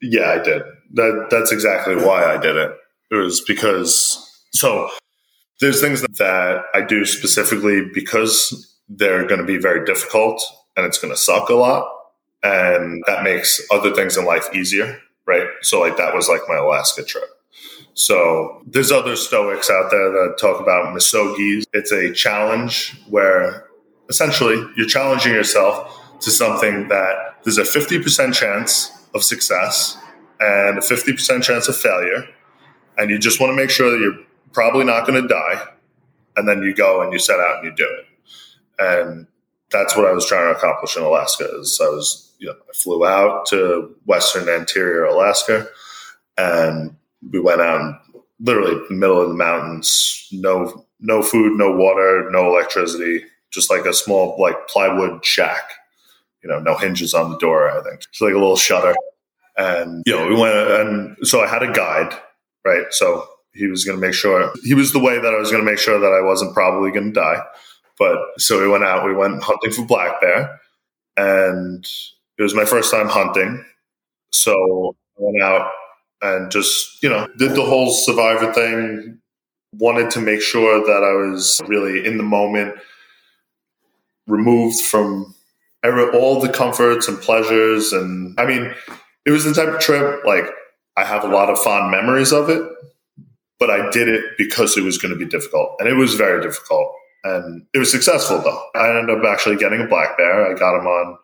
Yeah, 0.00 0.30
I 0.30 0.42
did. 0.42 0.62
That 0.94 1.26
that's 1.30 1.52
exactly 1.52 1.96
why 1.96 2.24
I 2.24 2.38
did 2.38 2.56
it. 2.56 2.72
It 3.10 3.16
was 3.16 3.40
because 3.40 4.24
so 4.52 4.90
there's 5.60 5.80
things 5.80 6.02
that 6.02 6.62
I 6.74 6.82
do 6.82 7.04
specifically 7.04 7.82
because 7.92 8.76
they're 8.88 9.26
going 9.26 9.40
to 9.40 9.46
be 9.46 9.58
very 9.58 9.84
difficult 9.84 10.42
and 10.76 10.86
it's 10.86 10.98
going 10.98 11.12
to 11.12 11.18
suck 11.18 11.48
a 11.48 11.54
lot 11.54 11.90
and 12.42 13.02
that 13.06 13.24
makes 13.24 13.60
other 13.70 13.92
things 13.92 14.16
in 14.16 14.24
life 14.24 14.48
easier, 14.54 15.00
right? 15.26 15.46
So 15.62 15.80
like 15.80 15.96
that 15.96 16.14
was 16.14 16.28
like 16.28 16.42
my 16.48 16.56
Alaska 16.56 17.02
trip. 17.02 17.28
So 17.94 18.62
there's 18.66 18.92
other 18.92 19.16
Stoics 19.16 19.68
out 19.70 19.90
there 19.90 20.10
that 20.10 20.36
talk 20.40 20.60
about 20.60 20.94
misogi. 20.94 21.64
It's 21.72 21.90
a 21.90 22.12
challenge 22.12 22.96
where 23.08 23.67
essentially 24.08 24.56
you're 24.76 24.86
challenging 24.86 25.32
yourself 25.32 26.20
to 26.20 26.30
something 26.30 26.88
that 26.88 27.36
there's 27.44 27.58
a 27.58 27.62
50% 27.62 28.34
chance 28.34 28.90
of 29.14 29.22
success 29.22 29.96
and 30.40 30.78
a 30.78 30.80
50% 30.80 31.42
chance 31.42 31.68
of 31.68 31.76
failure. 31.76 32.26
And 32.96 33.10
you 33.10 33.18
just 33.18 33.40
want 33.40 33.50
to 33.50 33.56
make 33.56 33.70
sure 33.70 33.90
that 33.90 34.00
you're 34.00 34.24
probably 34.52 34.84
not 34.84 35.06
going 35.06 35.22
to 35.22 35.28
die. 35.28 35.62
And 36.36 36.48
then 36.48 36.62
you 36.62 36.74
go 36.74 37.02
and 37.02 37.12
you 37.12 37.18
set 37.18 37.40
out 37.40 37.58
and 37.58 37.66
you 37.66 37.74
do 37.74 37.88
it. 37.98 38.06
And 38.78 39.26
that's 39.70 39.96
what 39.96 40.06
I 40.06 40.12
was 40.12 40.26
trying 40.26 40.52
to 40.52 40.58
accomplish 40.58 40.96
in 40.96 41.02
Alaska 41.02 41.44
is 41.58 41.80
I 41.82 41.88
was, 41.88 42.32
you 42.38 42.46
know, 42.46 42.54
I 42.54 42.72
flew 42.74 43.04
out 43.04 43.46
to 43.46 43.94
Western 44.06 44.48
Interior 44.48 45.04
Alaska 45.04 45.68
and 46.36 46.96
we 47.30 47.40
went 47.40 47.60
out 47.60 47.80
in 47.80 47.98
literally 48.40 48.80
middle 48.90 49.20
of 49.20 49.28
the 49.28 49.34
mountains, 49.34 50.28
no, 50.32 50.86
no 51.00 51.22
food, 51.22 51.58
no 51.58 51.72
water, 51.72 52.28
no 52.30 52.46
electricity, 52.46 53.24
just 53.50 53.70
like 53.70 53.84
a 53.84 53.94
small 53.94 54.36
like 54.38 54.68
plywood 54.68 55.24
shack. 55.24 55.70
You 56.42 56.48
know, 56.48 56.60
no 56.60 56.76
hinges 56.76 57.14
on 57.14 57.30
the 57.30 57.38
door. 57.38 57.70
I 57.70 57.82
think 57.82 58.02
it's 58.08 58.20
like 58.20 58.32
a 58.32 58.38
little 58.38 58.56
shutter. 58.56 58.94
And 59.56 60.02
you 60.06 60.14
know, 60.14 60.28
we 60.28 60.36
went 60.36 60.54
and 60.54 61.16
so 61.22 61.40
I 61.40 61.48
had 61.48 61.62
a 61.62 61.72
guide, 61.72 62.16
right? 62.64 62.86
So 62.90 63.26
he 63.52 63.66
was 63.66 63.84
going 63.84 63.98
to 63.98 64.06
make 64.06 64.14
sure 64.14 64.52
he 64.62 64.74
was 64.74 64.92
the 64.92 65.00
way 65.00 65.18
that 65.18 65.34
I 65.34 65.38
was 65.38 65.50
going 65.50 65.64
to 65.64 65.70
make 65.70 65.80
sure 65.80 65.98
that 65.98 66.12
I 66.12 66.24
wasn't 66.24 66.54
probably 66.54 66.92
going 66.92 67.12
to 67.12 67.20
die. 67.20 67.42
But 67.98 68.18
so 68.38 68.60
we 68.60 68.68
went 68.68 68.84
out. 68.84 69.04
We 69.04 69.14
went 69.14 69.42
hunting 69.42 69.72
for 69.72 69.84
black 69.84 70.20
bear, 70.20 70.60
and 71.16 71.84
it 72.38 72.42
was 72.42 72.54
my 72.54 72.64
first 72.64 72.92
time 72.92 73.08
hunting. 73.08 73.64
So 74.32 74.94
I 75.18 75.20
went 75.20 75.42
out 75.42 75.72
and 76.22 76.50
just 76.50 77.02
you 77.02 77.08
know 77.08 77.26
did 77.36 77.56
the 77.56 77.64
whole 77.64 77.90
survivor 77.90 78.52
thing. 78.52 79.18
Wanted 79.74 80.10
to 80.12 80.20
make 80.20 80.40
sure 80.40 80.80
that 80.86 81.02
I 81.02 81.12
was 81.28 81.60
really 81.66 82.06
in 82.06 82.16
the 82.16 82.22
moment 82.22 82.76
removed 84.28 84.80
from 84.80 85.34
all 85.84 86.40
the 86.40 86.52
comforts 86.52 87.08
and 87.08 87.20
pleasures. 87.20 87.92
And 87.92 88.38
I 88.38 88.46
mean, 88.46 88.72
it 89.26 89.30
was 89.30 89.44
the 89.44 89.54
type 89.54 89.74
of 89.74 89.80
trip 89.80 90.24
like 90.24 90.44
I 90.96 91.04
have 91.04 91.24
a 91.24 91.28
lot 91.28 91.50
of 91.50 91.58
fond 91.58 91.90
memories 91.90 92.32
of 92.32 92.48
it, 92.50 92.62
but 93.58 93.70
I 93.70 93.90
did 93.90 94.08
it 94.08 94.24
because 94.36 94.76
it 94.76 94.84
was 94.84 94.98
going 94.98 95.12
to 95.12 95.18
be 95.18 95.28
difficult. 95.28 95.76
And 95.78 95.88
it 95.88 95.94
was 95.94 96.14
very 96.14 96.42
difficult. 96.42 96.92
And 97.24 97.66
it 97.74 97.78
was 97.78 97.90
successful 97.90 98.38
though. 98.38 98.62
I 98.74 98.96
ended 98.96 99.18
up 99.18 99.24
actually 99.24 99.56
getting 99.56 99.80
a 99.80 99.86
black 99.86 100.16
bear. 100.16 100.46
I 100.46 100.58
got 100.58 100.78
him 100.78 100.86
on 100.86 101.18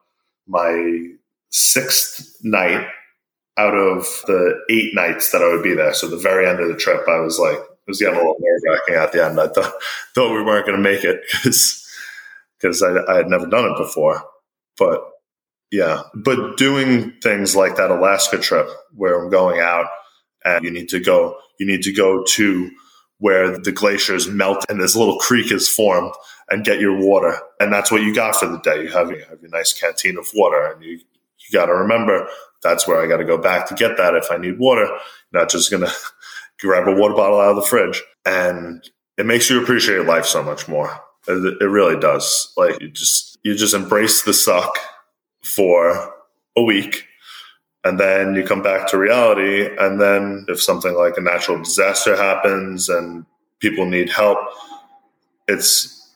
my 0.46 1.08
sixth 1.50 2.36
night 2.42 2.86
out 3.56 3.74
of 3.74 4.06
the 4.26 4.60
eight 4.70 4.94
nights 4.94 5.30
that 5.30 5.42
I 5.42 5.48
would 5.48 5.62
be 5.62 5.74
there. 5.74 5.94
So 5.94 6.08
the 6.08 6.16
very 6.16 6.48
end 6.48 6.60
of 6.60 6.68
the 6.68 6.76
trip, 6.76 7.08
I 7.08 7.20
was 7.20 7.38
like, 7.38 7.56
it 7.56 7.90
was 7.90 8.00
getting 8.00 8.14
a 8.14 8.18
little 8.18 8.36
nerve 8.40 8.60
wracking 8.66 8.94
at 8.96 9.12
the 9.12 9.24
end. 9.24 9.38
I 9.38 9.48
thought, 9.48 9.72
thought 10.14 10.34
we 10.34 10.42
weren't 10.42 10.66
going 10.66 10.76
to 10.76 10.82
make 10.82 11.04
it 11.04 11.22
because 11.30 11.83
because 12.64 12.82
I, 12.82 12.96
I 13.06 13.16
had 13.16 13.28
never 13.28 13.46
done 13.46 13.70
it 13.70 13.76
before. 13.76 14.24
But 14.78 15.02
yeah, 15.70 16.02
but 16.14 16.56
doing 16.56 17.12
things 17.22 17.54
like 17.54 17.76
that 17.76 17.90
Alaska 17.90 18.38
trip 18.38 18.66
where 18.94 19.20
I'm 19.20 19.30
going 19.30 19.60
out 19.60 19.86
and 20.44 20.64
you 20.64 20.70
need 20.70 20.88
to 20.90 21.00
go, 21.00 21.36
you 21.58 21.66
need 21.66 21.82
to 21.82 21.92
go 21.92 22.24
to 22.24 22.70
where 23.18 23.58
the 23.58 23.72
glaciers 23.72 24.28
melt 24.28 24.64
and 24.68 24.80
this 24.80 24.96
little 24.96 25.18
creek 25.18 25.52
is 25.52 25.68
formed 25.68 26.14
and 26.50 26.64
get 26.64 26.80
your 26.80 26.98
water. 26.98 27.38
And 27.60 27.72
that's 27.72 27.90
what 27.90 28.02
you 28.02 28.14
got 28.14 28.34
for 28.34 28.46
the 28.46 28.58
day. 28.60 28.82
You 28.82 28.92
have, 28.92 29.10
you 29.10 29.24
have 29.28 29.40
your 29.42 29.50
nice 29.50 29.78
canteen 29.78 30.18
of 30.18 30.30
water 30.34 30.72
and 30.72 30.82
you, 30.82 30.92
you 30.92 31.52
got 31.52 31.66
to 31.66 31.74
remember 31.74 32.28
that's 32.62 32.88
where 32.88 33.02
I 33.02 33.06
got 33.06 33.18
to 33.18 33.24
go 33.24 33.36
back 33.36 33.68
to 33.68 33.74
get 33.74 33.98
that 33.98 34.14
if 34.14 34.30
I 34.30 34.38
need 34.38 34.58
water. 34.58 34.88
Not 35.32 35.50
just 35.50 35.70
going 35.70 35.82
to 35.86 35.92
grab 36.60 36.88
a 36.88 36.94
water 36.94 37.14
bottle 37.14 37.40
out 37.40 37.50
of 37.50 37.56
the 37.56 37.62
fridge. 37.62 38.02
And 38.24 38.82
it 39.18 39.26
makes 39.26 39.50
you 39.50 39.62
appreciate 39.62 40.06
life 40.06 40.24
so 40.24 40.42
much 40.42 40.66
more. 40.66 40.98
It, 41.26 41.70
really 41.70 41.98
does. 41.98 42.52
Like 42.56 42.80
you 42.80 42.88
just 42.88 43.38
you 43.42 43.54
just 43.54 43.74
embrace 43.74 44.22
the 44.22 44.34
suck 44.34 44.78
for 45.42 46.12
a 46.56 46.62
week 46.62 47.06
and 47.84 48.00
then 48.00 48.34
you 48.34 48.42
come 48.42 48.62
back 48.62 48.88
to 48.88 48.98
reality 48.98 49.68
and 49.78 50.00
then 50.00 50.46
if 50.48 50.60
something 50.60 50.94
like 50.94 51.16
a 51.16 51.20
natural 51.20 51.58
disaster 51.58 52.16
happens 52.16 52.88
and 52.88 53.26
people 53.60 53.84
need 53.86 54.08
help 54.08 54.38
it's 55.46 56.12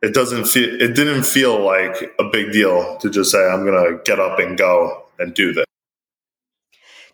it 0.00 0.14
doesn't 0.14 0.46
feel 0.46 0.80
it 0.80 0.94
didn't 0.94 1.24
feel 1.24 1.60
like 1.60 2.14
a 2.18 2.24
big 2.24 2.52
deal 2.52 2.96
to 2.98 3.10
just 3.10 3.30
say 3.30 3.44
i'm 3.48 3.64
going 3.64 3.92
to 3.92 4.00
get 4.04 4.20
up 4.20 4.38
and 4.38 4.56
go 4.56 5.04
and 5.18 5.34
do 5.34 5.52
this 5.52 5.64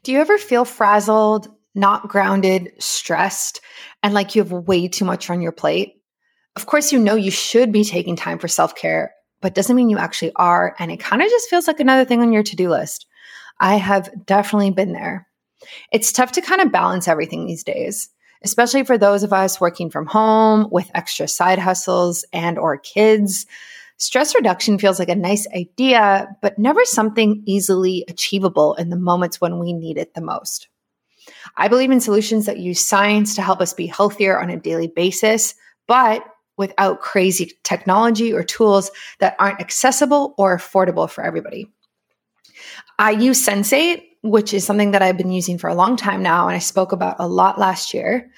do 0.02 0.12
you 0.12 0.20
ever 0.20 0.38
feel 0.38 0.64
frazzled 0.64 1.48
not 1.74 2.08
grounded 2.08 2.72
stressed 2.78 3.60
and 4.02 4.14
like 4.14 4.34
you 4.34 4.42
have 4.42 4.52
way 4.52 4.86
too 4.86 5.04
much 5.04 5.30
on 5.30 5.40
your 5.40 5.52
plate 5.52 6.02
of 6.56 6.66
course, 6.66 6.92
you 6.92 6.98
know 6.98 7.14
you 7.14 7.30
should 7.30 7.72
be 7.72 7.84
taking 7.84 8.16
time 8.16 8.38
for 8.38 8.48
self 8.48 8.74
care, 8.74 9.14
but 9.40 9.54
doesn't 9.54 9.74
mean 9.74 9.90
you 9.90 9.98
actually 9.98 10.32
are. 10.36 10.74
And 10.78 10.92
it 10.92 11.00
kind 11.00 11.22
of 11.22 11.28
just 11.28 11.48
feels 11.48 11.66
like 11.66 11.80
another 11.80 12.04
thing 12.04 12.20
on 12.20 12.32
your 12.32 12.42
to 12.44 12.56
do 12.56 12.70
list. 12.70 13.06
I 13.60 13.76
have 13.76 14.10
definitely 14.26 14.70
been 14.70 14.92
there. 14.92 15.26
It's 15.92 16.12
tough 16.12 16.32
to 16.32 16.42
kind 16.42 16.60
of 16.60 16.72
balance 16.72 17.08
everything 17.08 17.46
these 17.46 17.64
days, 17.64 18.08
especially 18.42 18.84
for 18.84 18.98
those 18.98 19.22
of 19.22 19.32
us 19.32 19.60
working 19.60 19.90
from 19.90 20.06
home 20.06 20.68
with 20.70 20.90
extra 20.94 21.26
side 21.26 21.58
hustles 21.58 22.24
and 22.32 22.58
or 22.58 22.78
kids. 22.78 23.46
Stress 23.96 24.34
reduction 24.34 24.78
feels 24.78 24.98
like 24.98 25.08
a 25.08 25.14
nice 25.14 25.46
idea, 25.54 26.28
but 26.42 26.58
never 26.58 26.84
something 26.84 27.42
easily 27.46 28.04
achievable 28.08 28.74
in 28.74 28.90
the 28.90 28.96
moments 28.96 29.40
when 29.40 29.58
we 29.58 29.72
need 29.72 29.96
it 29.96 30.14
the 30.14 30.20
most. 30.20 30.68
I 31.56 31.68
believe 31.68 31.90
in 31.90 32.00
solutions 32.00 32.46
that 32.46 32.58
use 32.58 32.80
science 32.80 33.34
to 33.36 33.42
help 33.42 33.60
us 33.60 33.72
be 33.72 33.86
healthier 33.86 34.38
on 34.38 34.50
a 34.50 34.58
daily 34.58 34.88
basis, 34.88 35.54
but 35.86 36.24
without 36.56 37.00
crazy 37.00 37.52
technology 37.62 38.32
or 38.32 38.42
tools 38.42 38.90
that 39.18 39.36
aren't 39.38 39.60
accessible 39.60 40.34
or 40.38 40.56
affordable 40.56 41.08
for 41.10 41.24
everybody. 41.24 41.70
I 42.98 43.10
use 43.10 43.44
Sensate, 43.44 44.02
which 44.22 44.54
is 44.54 44.64
something 44.64 44.92
that 44.92 45.02
I've 45.02 45.18
been 45.18 45.32
using 45.32 45.58
for 45.58 45.68
a 45.68 45.74
long 45.74 45.96
time 45.96 46.22
now, 46.22 46.46
and 46.46 46.56
I 46.56 46.60
spoke 46.60 46.92
about 46.92 47.16
a 47.18 47.28
lot 47.28 47.58
last 47.58 47.92
year, 47.92 48.30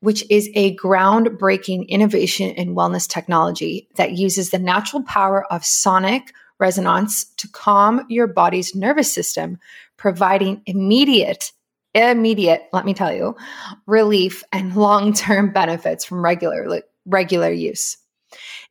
which 0.00 0.24
is 0.30 0.50
a 0.54 0.76
groundbreaking 0.76 1.88
innovation 1.88 2.50
in 2.50 2.74
wellness 2.74 3.08
technology 3.08 3.88
that 3.96 4.12
uses 4.12 4.50
the 4.50 4.58
natural 4.58 5.02
power 5.02 5.50
of 5.52 5.64
sonic 5.64 6.32
resonance 6.58 7.24
to 7.36 7.48
calm 7.48 8.04
your 8.08 8.26
body's 8.26 8.74
nervous 8.74 9.12
system, 9.12 9.58
providing 9.96 10.62
immediate 10.66 11.52
immediate, 11.96 12.68
let 12.72 12.84
me 12.84 12.94
tell 12.94 13.12
you, 13.12 13.34
relief 13.86 14.44
and 14.52 14.76
long-term 14.76 15.52
benefits 15.54 16.04
from 16.04 16.22
regular 16.22 16.68
regular 17.06 17.50
use. 17.50 17.96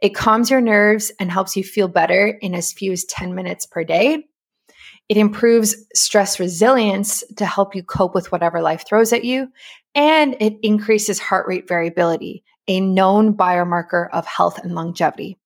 It 0.01 0.15
calms 0.15 0.49
your 0.49 0.61
nerves 0.61 1.11
and 1.19 1.31
helps 1.31 1.55
you 1.55 1.63
feel 1.63 1.87
better 1.87 2.27
in 2.41 2.53
as 2.53 2.73
few 2.73 2.91
as 2.91 3.05
10 3.05 3.33
minutes 3.33 3.65
per 3.65 3.83
day. 3.83 4.25
It 5.07 5.17
improves 5.17 5.75
stress 5.93 6.39
resilience 6.39 7.23
to 7.37 7.45
help 7.45 7.75
you 7.75 7.83
cope 7.83 8.15
with 8.15 8.31
whatever 8.31 8.61
life 8.61 8.85
throws 8.87 9.13
at 9.13 9.23
you. 9.23 9.47
And 9.93 10.35
it 10.39 10.57
increases 10.61 11.19
heart 11.19 11.47
rate 11.47 11.67
variability, 11.67 12.43
a 12.67 12.81
known 12.81 13.35
biomarker 13.35 14.09
of 14.11 14.25
health 14.25 14.59
and 14.59 14.75
longevity. 14.75 15.37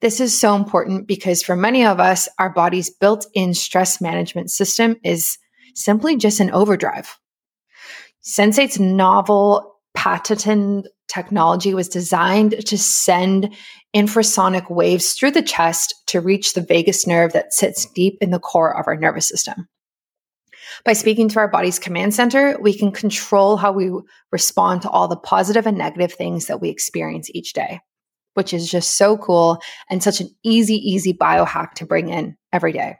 This 0.00 0.20
is 0.20 0.38
so 0.38 0.56
important 0.56 1.06
because 1.06 1.42
for 1.42 1.54
many 1.54 1.84
of 1.84 2.00
us, 2.00 2.28
our 2.38 2.50
body's 2.50 2.90
built 2.90 3.26
in 3.34 3.54
stress 3.54 4.00
management 4.00 4.50
system 4.50 4.96
is 5.04 5.38
simply 5.74 6.16
just 6.16 6.40
an 6.40 6.50
overdrive. 6.50 7.18
Sensate's 8.22 8.78
novel 8.78 9.76
patented 9.94 10.88
technology 11.12 11.74
was 11.74 11.88
designed 11.88 12.64
to 12.66 12.78
send 12.78 13.54
infrasonic 13.94 14.70
waves 14.70 15.14
through 15.14 15.32
the 15.32 15.42
chest 15.42 15.94
to 16.06 16.20
reach 16.20 16.54
the 16.54 16.60
vagus 16.60 17.06
nerve 17.06 17.32
that 17.32 17.52
sits 17.52 17.86
deep 17.94 18.16
in 18.20 18.30
the 18.30 18.38
core 18.38 18.78
of 18.78 18.86
our 18.86 18.96
nervous 18.96 19.28
system. 19.28 19.68
By 20.84 20.92
speaking 20.92 21.28
to 21.30 21.40
our 21.40 21.48
body's 21.48 21.78
command 21.78 22.14
center, 22.14 22.56
we 22.60 22.76
can 22.76 22.92
control 22.92 23.56
how 23.56 23.72
we 23.72 23.90
respond 24.30 24.82
to 24.82 24.90
all 24.90 25.08
the 25.08 25.16
positive 25.16 25.66
and 25.66 25.76
negative 25.76 26.12
things 26.12 26.46
that 26.46 26.60
we 26.60 26.68
experience 26.68 27.28
each 27.34 27.52
day, 27.52 27.80
which 28.34 28.54
is 28.54 28.70
just 28.70 28.96
so 28.96 29.18
cool 29.18 29.58
and 29.90 30.02
such 30.02 30.20
an 30.20 30.28
easy, 30.44 30.76
easy 30.76 31.12
biohack 31.12 31.72
to 31.74 31.86
bring 31.86 32.08
in 32.08 32.36
every 32.52 32.72
day. 32.72 32.96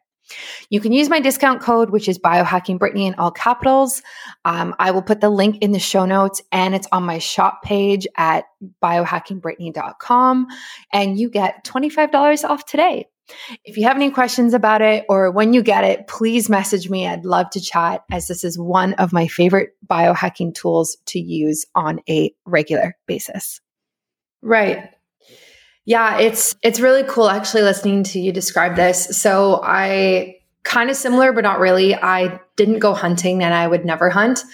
You 0.68 0.80
can 0.80 0.92
use 0.92 1.08
my 1.08 1.20
discount 1.20 1.60
code, 1.60 1.90
which 1.90 2.08
is 2.08 2.18
biohacking 2.18 2.78
Brittany 2.78 3.06
in 3.06 3.14
all 3.14 3.30
capitals. 3.30 4.02
Um, 4.44 4.74
I 4.78 4.90
will 4.90 5.02
put 5.02 5.20
the 5.20 5.30
link 5.30 5.58
in 5.62 5.72
the 5.72 5.78
show 5.78 6.06
notes 6.06 6.42
and 6.52 6.74
it's 6.74 6.88
on 6.92 7.04
my 7.04 7.18
shop 7.18 7.62
page 7.62 8.06
at 8.16 8.44
biohackingbrittany.com. 8.82 10.46
And 10.92 11.18
you 11.18 11.30
get 11.30 11.64
$25 11.64 12.44
off 12.44 12.64
today. 12.66 13.06
If 13.64 13.76
you 13.76 13.84
have 13.84 13.96
any 13.96 14.10
questions 14.10 14.54
about 14.54 14.82
it 14.82 15.04
or 15.08 15.30
when 15.30 15.52
you 15.52 15.62
get 15.62 15.84
it, 15.84 16.06
please 16.08 16.48
message 16.48 16.90
me. 16.90 17.06
I'd 17.06 17.24
love 17.24 17.50
to 17.50 17.60
chat 17.60 18.02
as 18.10 18.26
this 18.26 18.44
is 18.44 18.58
one 18.58 18.94
of 18.94 19.12
my 19.12 19.26
favorite 19.26 19.70
biohacking 19.86 20.54
tools 20.54 20.96
to 21.06 21.20
use 21.20 21.64
on 21.74 22.00
a 22.08 22.32
regular 22.44 22.96
basis. 23.06 23.60
Right. 24.42 24.90
Yeah, 25.90 26.18
it's 26.18 26.54
it's 26.62 26.78
really 26.78 27.02
cool 27.02 27.28
actually 27.28 27.62
listening 27.62 28.04
to 28.04 28.20
you 28.20 28.30
describe 28.30 28.76
this. 28.76 29.06
So 29.20 29.60
I 29.64 30.36
kind 30.62 30.88
of 30.88 30.94
similar 30.94 31.32
but 31.32 31.42
not 31.42 31.58
really. 31.58 31.96
I 31.96 32.38
didn't 32.54 32.78
go 32.78 32.94
hunting 32.94 33.42
and 33.42 33.52
I 33.52 33.66
would 33.66 33.84
never 33.84 34.08
hunt. 34.08 34.44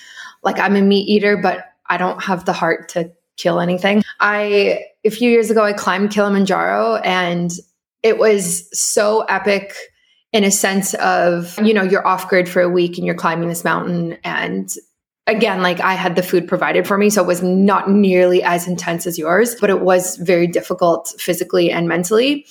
Like 0.43 0.59
I'm 0.59 0.77
a 0.77 0.81
meat 0.81 1.07
eater, 1.07 1.37
but 1.37 1.67
I 1.91 1.99
don't 1.99 2.25
have 2.25 2.47
the 2.47 2.55
heart 2.55 2.89
to 2.91 3.13
kill 3.37 3.61
anything. 3.61 4.03
I 4.19 4.81
a 5.05 5.11
few 5.11 5.31
years 5.31 5.51
ago 5.51 5.63
I 5.63 5.75
climbed 5.75 6.11
Kilimanjaro 6.11 7.03
and 7.05 7.51
it 8.03 8.17
was 8.17 8.67
so 8.73 9.21
epic 9.29 9.75
in 10.33 10.43
a 10.43 10.51
sense 10.51 10.95
of, 10.95 11.59
you 11.63 11.75
know, 11.75 11.83
you're 11.83 12.07
off 12.07 12.31
grid 12.31 12.49
for 12.49 12.63
a 12.63 12.71
week 12.71 12.97
and 12.97 13.05
you're 13.05 13.15
climbing 13.15 13.51
this 13.51 13.63
mountain 13.63 14.17
and 14.25 14.75
again, 15.27 15.63
like 15.63 15.81
I 15.81 15.95
had 15.95 16.17
the 16.17 16.23
food 16.23 16.47
provided 16.47 16.87
for 16.87 16.97
me, 16.97 17.11
so 17.11 17.23
it 17.23 17.27
was 17.27 17.43
not 17.43 17.91
nearly 17.91 18.43
as 18.43 18.69
intense 18.69 19.07
as 19.07 19.19
yours, 19.19 19.57
but 19.61 19.71
it 19.71 19.81
was 19.81 20.17
very 20.17 20.47
difficult 20.47 21.13
physically 21.19 21.71
and 21.71 21.89
mentally. 21.89 22.47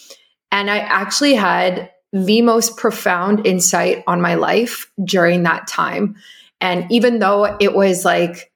And 0.52 0.70
I 0.70 0.80
actually 0.80 1.36
had 1.36 1.92
the 2.12 2.42
most 2.42 2.78
profound 2.78 3.46
insight 3.46 4.04
on 4.08 4.22
my 4.22 4.36
life 4.36 4.92
during 5.04 5.44
that 5.44 5.68
time. 5.68 6.16
And 6.62 6.90
even 6.90 7.20
though 7.20 7.58
it 7.60 7.74
was 7.74 8.06
like, 8.06 8.52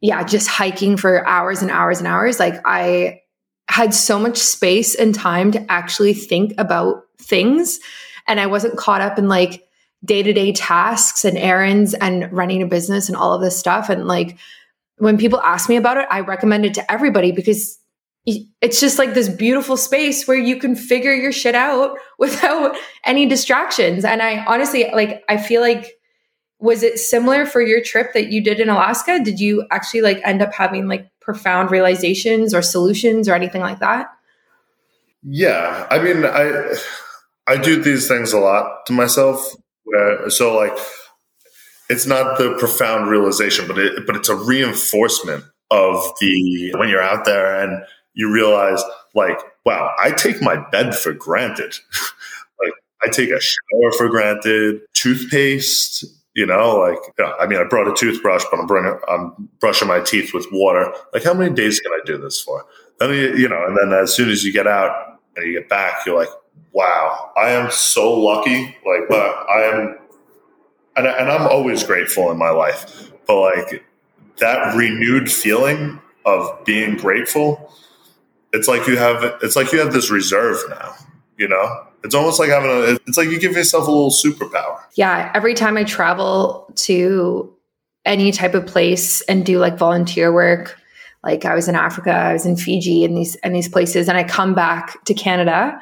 yeah, 0.00 0.22
just 0.24 0.48
hiking 0.48 0.96
for 0.96 1.26
hours 1.26 1.62
and 1.62 1.70
hours 1.70 1.98
and 1.98 2.06
hours, 2.06 2.38
like 2.38 2.54
I 2.64 3.22
had 3.68 3.94
so 3.94 4.18
much 4.18 4.38
space 4.38 4.94
and 4.94 5.14
time 5.14 5.52
to 5.52 5.72
actually 5.72 6.14
think 6.14 6.54
about 6.58 7.02
things. 7.18 7.80
And 8.26 8.38
I 8.40 8.46
wasn't 8.46 8.76
caught 8.76 9.00
up 9.00 9.18
in 9.18 9.28
like, 9.28 9.66
day 10.04 10.22
to 10.22 10.32
day 10.32 10.52
tasks 10.52 11.24
and 11.24 11.38
errands 11.38 11.94
and 11.94 12.30
running 12.32 12.62
a 12.62 12.66
business 12.66 13.08
and 13.08 13.16
all 13.16 13.32
of 13.32 13.40
this 13.40 13.58
stuff. 13.58 13.88
And 13.88 14.06
like 14.06 14.38
when 14.98 15.18
people 15.18 15.40
ask 15.40 15.68
me 15.68 15.76
about 15.76 15.96
it, 15.96 16.06
I 16.10 16.20
recommend 16.20 16.66
it 16.66 16.74
to 16.74 16.92
everybody 16.92 17.32
because 17.32 17.78
it's 18.26 18.80
just 18.80 18.98
like 18.98 19.12
this 19.12 19.28
beautiful 19.28 19.76
space 19.76 20.26
where 20.26 20.36
you 20.36 20.56
can 20.56 20.74
figure 20.76 21.12
your 21.12 21.32
shit 21.32 21.54
out 21.54 21.98
without 22.18 22.76
any 23.04 23.26
distractions. 23.26 24.04
And 24.04 24.22
I 24.22 24.44
honestly, 24.46 24.90
like, 24.92 25.22
I 25.28 25.36
feel 25.36 25.60
like, 25.60 25.92
was 26.58 26.82
it 26.82 26.98
similar 26.98 27.44
for 27.44 27.60
your 27.60 27.82
trip 27.82 28.14
that 28.14 28.28
you 28.32 28.42
did 28.42 28.60
in 28.60 28.70
Alaska? 28.70 29.20
Did 29.22 29.38
you 29.38 29.66
actually 29.70 30.00
like 30.00 30.20
end 30.24 30.40
up 30.40 30.54
having 30.54 30.88
like 30.88 31.10
profound 31.20 31.70
realizations 31.70 32.54
or 32.54 32.62
solutions 32.62 33.28
or 33.28 33.34
anything 33.34 33.60
like 33.60 33.80
that? 33.80 34.06
Yeah. 35.22 35.86
I 35.90 35.98
mean, 35.98 36.24
I, 36.24 36.74
I 37.46 37.56
do 37.58 37.82
these 37.82 38.08
things 38.08 38.32
a 38.32 38.38
lot 38.38 38.86
to 38.86 38.94
myself 38.94 39.54
so 40.28 40.56
like, 40.56 40.76
it's 41.90 42.06
not 42.06 42.38
the 42.38 42.56
profound 42.58 43.10
realization, 43.10 43.66
but 43.66 43.78
it, 43.78 44.06
but 44.06 44.16
it's 44.16 44.28
a 44.28 44.36
reinforcement 44.36 45.44
of 45.70 46.12
the 46.20 46.72
when 46.76 46.88
you're 46.88 47.02
out 47.02 47.24
there 47.24 47.60
and 47.60 47.84
you 48.14 48.32
realize 48.32 48.82
like, 49.14 49.38
wow, 49.64 49.92
I 50.02 50.10
take 50.10 50.40
my 50.40 50.56
bed 50.70 50.94
for 50.94 51.12
granted. 51.12 51.74
like 52.62 52.72
I 53.02 53.08
take 53.08 53.30
a 53.30 53.40
shower 53.40 53.92
for 53.96 54.08
granted, 54.08 54.80
toothpaste, 54.94 56.04
you 56.34 56.46
know, 56.46 56.76
like 56.76 56.98
I 57.38 57.46
mean, 57.46 57.60
I 57.60 57.64
brought 57.64 57.88
a 57.88 57.94
toothbrush, 57.94 58.44
but 58.50 58.58
I'm 58.58 58.66
bringing, 58.66 58.98
I'm 59.08 59.48
brushing 59.60 59.88
my 59.88 60.00
teeth 60.00 60.34
with 60.34 60.46
water. 60.50 60.92
Like, 61.12 61.22
how 61.22 61.34
many 61.34 61.54
days 61.54 61.80
can 61.80 61.92
I 61.92 62.00
do 62.04 62.18
this 62.18 62.40
for? 62.40 62.64
Then 62.98 63.10
you, 63.10 63.34
you 63.36 63.48
know, 63.48 63.64
and 63.66 63.76
then 63.76 63.98
as 63.98 64.14
soon 64.14 64.30
as 64.30 64.44
you 64.44 64.52
get 64.52 64.66
out 64.66 65.20
and 65.36 65.46
you 65.46 65.60
get 65.60 65.68
back, 65.68 66.06
you're 66.06 66.18
like, 66.18 66.28
wow, 66.74 67.30
I 67.36 67.50
am 67.50 67.70
so 67.70 68.12
lucky. 68.12 68.76
Like, 68.84 69.08
but 69.08 69.16
I 69.48 69.62
am, 69.72 69.98
and, 70.96 71.06
and 71.06 71.30
I'm 71.30 71.46
always 71.46 71.82
grateful 71.84 72.30
in 72.30 72.36
my 72.36 72.50
life. 72.50 73.10
But 73.26 73.40
like 73.40 73.84
that 74.38 74.76
renewed 74.76 75.30
feeling 75.30 76.00
of 76.26 76.64
being 76.64 76.96
grateful, 76.96 77.72
it's 78.52 78.68
like 78.68 78.86
you 78.86 78.96
have, 78.96 79.38
it's 79.42 79.56
like 79.56 79.72
you 79.72 79.78
have 79.78 79.92
this 79.92 80.10
reserve 80.10 80.58
now. 80.68 80.94
You 81.38 81.48
know, 81.48 81.86
it's 82.02 82.14
almost 82.14 82.38
like 82.38 82.50
having 82.50 82.70
a, 82.70 82.98
it's 83.06 83.16
like 83.16 83.28
you 83.28 83.40
give 83.40 83.52
yourself 83.52 83.88
a 83.88 83.90
little 83.90 84.10
superpower. 84.10 84.80
Yeah. 84.94 85.32
Every 85.34 85.54
time 85.54 85.76
I 85.76 85.84
travel 85.84 86.70
to 86.76 87.52
any 88.04 88.30
type 88.30 88.54
of 88.54 88.66
place 88.66 89.20
and 89.22 89.46
do 89.46 89.58
like 89.58 89.78
volunteer 89.78 90.32
work, 90.32 90.78
like 91.24 91.44
I 91.44 91.54
was 91.54 91.68
in 91.68 91.74
Africa, 91.74 92.12
I 92.12 92.32
was 92.34 92.44
in 92.46 92.56
Fiji 92.56 93.04
and 93.04 93.16
these 93.16 93.34
and 93.36 93.54
these 93.54 93.68
places, 93.68 94.08
and 94.08 94.18
I 94.18 94.24
come 94.24 94.54
back 94.54 95.02
to 95.06 95.14
Canada 95.14 95.80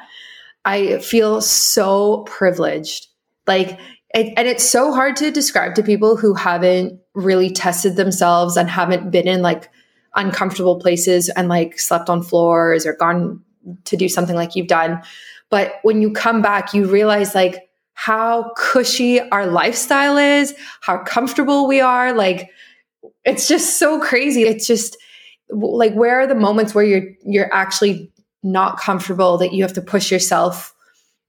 I 0.65 0.99
feel 0.99 1.41
so 1.41 2.23
privileged. 2.23 3.07
Like, 3.47 3.79
it, 4.13 4.33
and 4.37 4.47
it's 4.47 4.63
so 4.63 4.93
hard 4.93 5.15
to 5.17 5.31
describe 5.31 5.75
to 5.75 5.83
people 5.83 6.15
who 6.15 6.33
haven't 6.33 6.99
really 7.13 7.49
tested 7.49 7.95
themselves 7.95 8.57
and 8.57 8.69
haven't 8.69 9.11
been 9.11 9.27
in 9.27 9.41
like 9.41 9.69
uncomfortable 10.15 10.79
places 10.79 11.29
and 11.29 11.49
like 11.49 11.79
slept 11.79 12.09
on 12.09 12.21
floors 12.21 12.85
or 12.85 12.95
gone 12.95 13.41
to 13.85 13.97
do 13.97 14.07
something 14.07 14.35
like 14.35 14.55
you've 14.55 14.67
done. 14.67 15.01
But 15.49 15.73
when 15.83 16.01
you 16.01 16.11
come 16.11 16.41
back, 16.41 16.73
you 16.73 16.85
realize 16.85 17.35
like 17.35 17.69
how 17.93 18.51
cushy 18.55 19.19
our 19.19 19.47
lifestyle 19.47 20.17
is, 20.17 20.53
how 20.81 20.99
comfortable 20.99 21.67
we 21.67 21.81
are. 21.81 22.13
Like, 22.13 22.49
it's 23.25 23.47
just 23.47 23.79
so 23.79 23.99
crazy. 23.99 24.43
It's 24.43 24.67
just 24.67 24.97
like, 25.49 25.93
where 25.93 26.19
are 26.19 26.27
the 26.27 26.35
moments 26.35 26.73
where 26.73 26.83
you're, 26.83 27.09
you're 27.25 27.53
actually 27.53 28.11
not 28.43 28.77
comfortable 28.77 29.37
that 29.37 29.53
you 29.53 29.63
have 29.63 29.73
to 29.73 29.81
push 29.81 30.11
yourself 30.11 30.73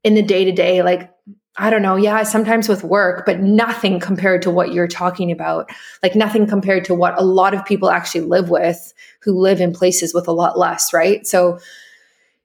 in 0.02 0.14
the 0.14 0.22
day 0.22 0.44
to 0.44 0.52
day 0.52 0.82
like 0.82 1.10
I 1.56 1.70
don't 1.70 1.82
know, 1.82 1.94
yeah, 1.94 2.24
sometimes 2.24 2.68
with 2.68 2.82
work, 2.82 3.24
but 3.24 3.38
nothing 3.38 4.00
compared 4.00 4.42
to 4.42 4.50
what 4.50 4.72
you're 4.72 4.88
talking 4.88 5.30
about. 5.30 5.70
Like 6.02 6.16
nothing 6.16 6.48
compared 6.48 6.84
to 6.86 6.94
what 6.96 7.16
a 7.16 7.24
lot 7.24 7.54
of 7.54 7.64
people 7.64 7.90
actually 7.90 8.22
live 8.22 8.50
with 8.50 8.92
who 9.22 9.38
live 9.38 9.60
in 9.60 9.72
places 9.72 10.12
with 10.12 10.26
a 10.26 10.32
lot 10.32 10.58
less, 10.58 10.92
right? 10.92 11.24
So 11.26 11.60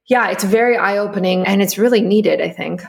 yeah, 0.06 0.30
it's 0.30 0.44
very 0.44 0.76
eye 0.76 0.98
opening 0.98 1.44
and 1.44 1.60
it's 1.60 1.76
really 1.76 2.00
needed, 2.00 2.40
I 2.40 2.50
think. 2.50 2.82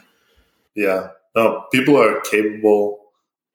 Yeah. 0.75 1.07
No, 1.35 1.65
people 1.71 1.97
are 1.97 2.21
capable 2.21 2.99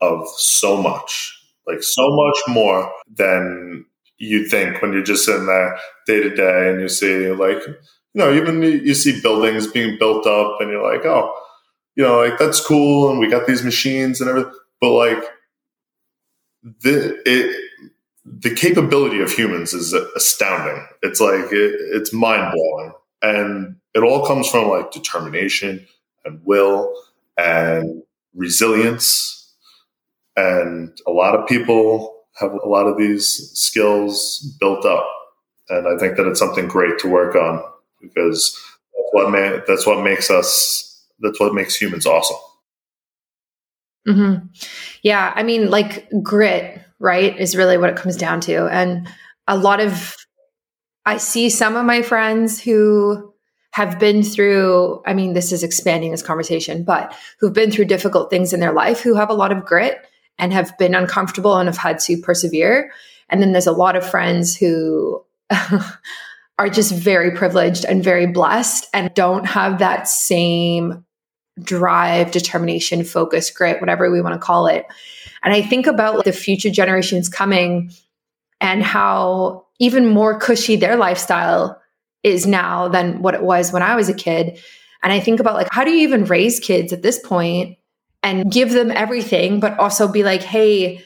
of 0.01 0.27
so 0.37 0.77
much, 0.81 1.41
like 1.69 1.83
so 1.83 2.09
much 2.11 2.39
more 2.49 2.93
than 3.15 3.85
you 4.19 4.47
think 4.47 4.83
when 4.83 4.93
you're 4.93 5.03
just 5.03 5.25
sitting 5.25 5.47
there 5.47 5.79
day 6.07 6.23
to 6.23 6.35
day 6.35 6.71
and 6.71 6.81
you 6.81 6.89
see 6.89 7.31
like, 7.31 7.63
you 8.17 8.23
know, 8.23 8.33
even 8.33 8.63
you 8.63 8.95
see 8.95 9.21
buildings 9.21 9.67
being 9.67 9.99
built 9.99 10.27
up 10.27 10.59
and 10.61 10.71
you're 10.71 10.83
like, 10.83 11.05
oh, 11.05 11.39
you 11.97 12.03
know, 12.03 12.19
like 12.19 12.39
that's 12.39 12.65
cool 12.65 13.11
and 13.11 13.21
we 13.21 13.29
got 13.29 13.47
these 13.47 13.63
machines 13.63 14.23
and 14.23 14.31
everything. 14.31 14.55
But 14.81 14.93
like 14.93 15.23
the 16.81 17.21
it 17.27 17.71
the 18.25 18.55
capability 18.55 19.21
of 19.21 19.31
humans 19.31 19.75
is 19.75 19.93
astounding. 19.93 20.83
It's 21.03 21.21
like 21.21 21.53
it, 21.53 21.75
it's 21.93 22.11
mind 22.15 22.55
blowing, 22.55 22.93
and 23.21 23.77
it 23.93 24.03
all 24.03 24.27
comes 24.27 24.49
from 24.49 24.71
like 24.71 24.93
determination 24.93 25.87
and 26.25 26.41
will 26.43 26.95
and 27.37 28.03
resilience. 28.35 29.53
And 30.37 30.99
a 31.07 31.11
lot 31.11 31.35
of 31.35 31.47
people 31.47 32.17
have 32.41 32.53
a 32.53 32.69
lot 32.69 32.87
of 32.87 32.97
these 32.97 33.51
skills 33.53 34.57
built 34.59 34.87
up, 34.87 35.07
and 35.69 35.87
I 35.87 35.99
think 35.99 36.17
that 36.17 36.27
it's 36.27 36.41
something 36.41 36.67
great 36.67 36.99
to 37.01 37.09
work 37.09 37.35
on 37.35 37.63
because 38.01 38.59
that's 38.95 39.11
what 39.13 39.31
ma- 39.31 39.61
that's 39.67 39.87
what 39.87 40.03
makes 40.03 40.31
us 40.31 40.87
that's 41.21 41.41
what 41.41 41.55
makes 41.55 41.77
humans 41.77 42.07
awesome. 42.07 42.37
Mm-hmm. 44.07 44.47
Yeah, 45.03 45.33
I 45.35 45.43
mean, 45.43 45.71
like 45.71 46.09
grit, 46.23 46.81
right, 46.99 47.39
is 47.39 47.57
really 47.57 47.79
what 47.79 47.91
it 47.91 47.97
comes 47.97 48.17
down 48.17 48.41
to. 48.43 48.67
And 48.69 49.09
a 49.49 49.57
lot 49.57 49.81
of, 49.81 50.17
I 51.05 51.17
see 51.17 51.51
some 51.51 51.77
of 51.77 51.85
my 51.85 52.03
friends 52.03 52.61
who 52.61 53.33
have 53.73 53.99
been 53.99 54.23
through, 54.23 55.03
I 55.07 55.13
mean, 55.13 55.35
this 55.35 55.53
is 55.53 55.63
expanding 55.63 56.11
this 56.11 56.23
conversation, 56.23 56.85
but 56.85 57.15
who've 57.41 57.53
been 57.53 57.71
through 57.71 57.87
difficult 57.87 58.31
things 58.31 58.53
in 58.53 58.61
their 58.61 58.73
life, 58.73 59.01
who 59.01 59.15
have 59.15 59.29
a 59.29 59.35
lot 59.35 59.53
of 59.53 59.65
grit 59.65 59.99
and 60.39 60.53
have 60.53 60.77
been 60.79 60.95
uncomfortable 60.95 61.57
and 61.57 61.69
have 61.69 61.77
had 61.77 61.99
to 62.01 62.17
persevere. 62.19 62.93
And 63.29 63.43
then 63.43 63.53
there's 63.53 63.67
a 63.67 63.73
lot 63.73 63.97
of 63.97 64.09
friends 64.09 64.57
who 64.57 65.25
are 66.59 66.69
just 66.69 66.93
very 66.93 67.31
privileged 67.31 67.85
and 67.85 68.03
very 68.03 68.27
blessed 68.27 68.87
and 68.95 69.13
don't 69.15 69.45
have 69.45 69.79
that 69.79 70.09
same 70.09 71.05
drive, 71.63 72.31
determination, 72.31 73.05
focus, 73.05 73.51
grit, 73.51 73.81
whatever 73.81 74.11
we 74.11 74.21
want 74.21 74.35
to 74.35 74.45
call 74.45 74.67
it. 74.67 74.87
And 75.43 75.55
I 75.55 75.63
think 75.63 75.87
about 75.87 76.17
like, 76.17 76.25
the 76.25 76.33
future 76.33 76.71
generations 76.71 77.29
coming 77.29 77.93
and 78.61 78.83
how 78.83 79.67
even 79.79 80.09
more 80.09 80.39
cushy 80.39 80.77
their 80.77 80.97
lifestyle 80.97 81.81
is 82.23 82.47
now 82.47 82.89
than 82.89 83.23
what 83.23 83.35
it 83.35 83.43
was 83.43 83.73
when 83.73 83.83
I 83.83 83.95
was 83.95 84.09
a 84.09 84.15
kid. 84.15 84.59
And 85.03 85.13
I 85.13 85.21
think 85.21 85.41
about 85.41 85.55
like, 85.55 85.69
how 85.71 85.85
do 85.85 85.91
you 85.91 86.09
even 86.09 86.25
raise 86.25 86.59
kids 86.59 86.93
at 86.93 87.03
this 87.03 87.19
point 87.19 87.79
and 88.23 88.51
give 88.51 88.73
them 88.73 88.91
everything, 88.91 89.61
but 89.61 89.79
also 89.79 90.09
be 90.09 90.25
like, 90.25 90.43
hey, 90.43 91.05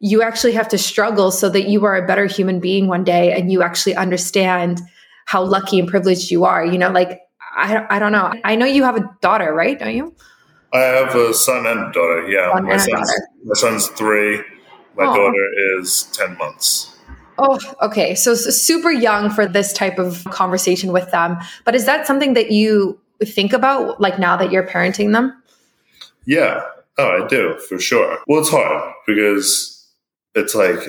you 0.00 0.22
actually 0.22 0.52
have 0.52 0.68
to 0.68 0.78
struggle 0.78 1.30
so 1.30 1.48
that 1.48 1.68
you 1.68 1.84
are 1.84 1.96
a 1.96 2.06
better 2.06 2.26
human 2.26 2.60
being 2.60 2.86
one 2.86 3.04
day 3.04 3.32
and 3.32 3.50
you 3.50 3.62
actually 3.62 3.96
understand 3.96 4.80
how 5.26 5.44
lucky 5.44 5.78
and 5.78 5.88
privileged 5.88 6.30
you 6.30 6.44
are. 6.44 6.64
You 6.64 6.78
know, 6.78 6.90
like 6.90 7.20
I, 7.56 7.84
I 7.90 7.98
don't 7.98 8.12
know. 8.12 8.32
I 8.44 8.54
know 8.54 8.66
you 8.66 8.84
have 8.84 8.96
a 8.96 9.10
daughter, 9.20 9.52
right? 9.52 9.78
Don't 9.78 9.94
you? 9.94 10.14
I 10.72 10.80
have 10.80 11.14
a 11.14 11.34
son 11.34 11.66
and 11.66 11.92
daughter. 11.92 12.28
Yeah, 12.28 12.52
son 12.52 12.64
my 12.64 12.76
son's 12.76 13.12
my 13.44 13.54
son's 13.54 13.88
three. 13.88 14.36
My 14.96 15.04
oh. 15.04 15.14
daughter 15.14 15.78
is 15.78 16.04
ten 16.12 16.36
months. 16.38 16.94
Oh, 17.38 17.58
okay. 17.82 18.14
So, 18.16 18.34
so 18.34 18.50
super 18.50 18.90
young 18.90 19.30
for 19.30 19.46
this 19.46 19.72
type 19.72 19.98
of 19.98 20.24
conversation 20.24 20.92
with 20.92 21.10
them. 21.12 21.38
But 21.64 21.76
is 21.76 21.86
that 21.86 22.04
something 22.04 22.34
that 22.34 22.50
you 22.50 22.98
think 23.24 23.52
about, 23.52 24.00
like 24.00 24.18
now 24.18 24.36
that 24.36 24.50
you're 24.50 24.66
parenting 24.66 25.12
them? 25.12 25.40
Yeah. 26.26 26.62
Oh, 26.98 27.24
I 27.24 27.28
do 27.28 27.56
for 27.68 27.78
sure. 27.78 28.18
Well, 28.26 28.40
it's 28.40 28.50
hard 28.50 28.92
because 29.06 29.77
it's 30.38 30.54
like 30.54 30.80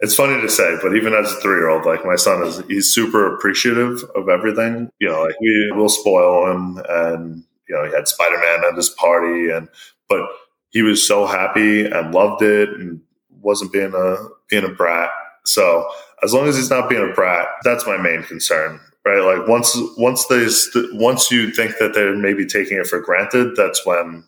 it's 0.00 0.14
funny 0.14 0.40
to 0.40 0.48
say, 0.48 0.76
but 0.82 0.96
even 0.96 1.12
as 1.12 1.30
a 1.30 1.36
three 1.36 1.56
year 1.56 1.68
old, 1.68 1.84
like 1.84 2.04
my 2.04 2.16
son 2.16 2.42
is, 2.42 2.62
he's 2.68 2.92
super 2.92 3.34
appreciative 3.34 4.02
of 4.14 4.28
everything. 4.28 4.90
You 4.98 5.08
know, 5.08 5.22
like 5.22 5.38
we 5.40 5.72
will 5.72 5.90
spoil 5.90 6.50
him 6.50 6.82
and, 6.88 7.44
you 7.68 7.74
know, 7.74 7.84
he 7.84 7.92
had 7.92 8.08
Spider 8.08 8.38
Man 8.38 8.64
at 8.64 8.76
his 8.76 8.88
party 8.88 9.50
and, 9.50 9.68
but 10.08 10.26
he 10.70 10.82
was 10.82 11.06
so 11.06 11.26
happy 11.26 11.84
and 11.84 12.14
loved 12.14 12.42
it 12.42 12.70
and 12.70 13.02
wasn't 13.42 13.72
being 13.72 13.92
a, 13.94 14.16
being 14.48 14.64
a 14.64 14.70
brat. 14.70 15.10
So 15.44 15.86
as 16.22 16.32
long 16.32 16.48
as 16.48 16.56
he's 16.56 16.70
not 16.70 16.88
being 16.88 17.06
a 17.06 17.14
brat, 17.14 17.48
that's 17.62 17.86
my 17.86 17.98
main 17.98 18.22
concern, 18.22 18.80
right? 19.04 19.20
Like 19.20 19.48
once, 19.48 19.76
once 19.98 20.26
they, 20.28 20.46
once 20.92 21.30
you 21.30 21.50
think 21.50 21.76
that 21.78 21.92
they're 21.92 22.16
maybe 22.16 22.46
taking 22.46 22.78
it 22.78 22.86
for 22.86 23.00
granted, 23.00 23.54
that's 23.54 23.84
when 23.84 24.24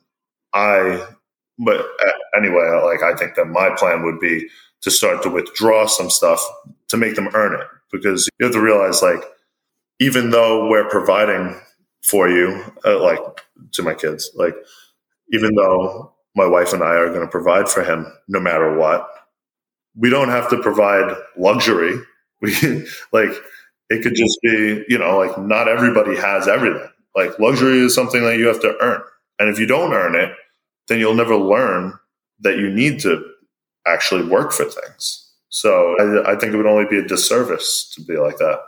I, 0.53 1.07
but 1.65 1.81
uh, 1.81 2.13
anyway, 2.37 2.81
like 2.85 3.03
I 3.03 3.17
think 3.17 3.35
that 3.37 3.47
my 3.47 3.71
plan 3.77 4.03
would 4.05 4.21
be 4.21 4.49
to 4.83 4.91
start 4.91 5.23
to 5.23 5.31
withdraw 5.31 5.87
some 5.87 6.11
stuff 6.11 6.45
to 6.89 6.97
make 6.97 7.15
them 7.15 7.29
earn 7.35 7.61
it. 7.61 7.67
Because 7.91 8.29
you 8.39 8.47
have 8.47 8.55
to 8.55 8.61
realize 8.61 9.03
like 9.03 9.23
even 10.01 10.31
though 10.31 10.69
we're 10.69 10.89
providing 10.89 11.61
for 12.03 12.29
you 12.29 12.65
uh, 12.85 13.01
like 13.01 13.21
to 13.73 13.83
my 13.83 13.95
kids 13.95 14.31
like 14.35 14.55
even 15.33 15.55
though 15.55 16.13
my 16.35 16.47
wife 16.47 16.73
and 16.73 16.83
I 16.83 16.95
are 16.97 17.09
going 17.09 17.21
to 17.21 17.29
provide 17.29 17.69
for 17.69 17.83
him 17.83 18.07
no 18.29 18.41
matter 18.41 18.77
what 18.77 19.09
we 19.97 20.11
don't 20.11 20.29
have 20.31 20.49
to 20.51 20.59
provide 20.59 21.17
luxury. 21.37 22.01
We 22.43 22.51
like 23.13 23.31
it 23.89 24.03
could 24.03 24.17
just 24.17 24.37
be 24.43 24.85
you 24.89 24.99
know 24.99 25.17
like 25.19 25.39
not 25.39 25.69
everybody 25.69 26.17
has 26.17 26.49
everything. 26.49 26.89
Like 27.15 27.39
luxury 27.39 27.79
is 27.79 27.95
something 27.95 28.21
that 28.25 28.37
you 28.37 28.49
have 28.49 28.61
to 28.63 28.77
earn. 28.81 29.01
And 29.39 29.49
if 29.49 29.61
you 29.61 29.67
don't 29.67 29.93
earn 29.93 30.17
it 30.17 30.33
then 30.89 30.99
you'll 30.99 31.14
never 31.14 31.37
learn 31.37 31.95
that 32.41 32.59
you 32.59 32.70
need 32.70 33.01
to 33.01 33.24
actually 33.87 34.24
work 34.28 34.53
for 34.53 34.64
things. 34.64 35.30
So 35.49 35.97
I, 35.99 36.33
I 36.33 36.37
think 36.37 36.55
it 36.55 36.57
would 36.57 36.66
only 36.66 36.87
be 36.89 36.99
a 36.99 37.07
disservice 37.07 37.91
to 37.95 38.03
be 38.03 38.16
like 38.16 38.39
that. 38.39 38.61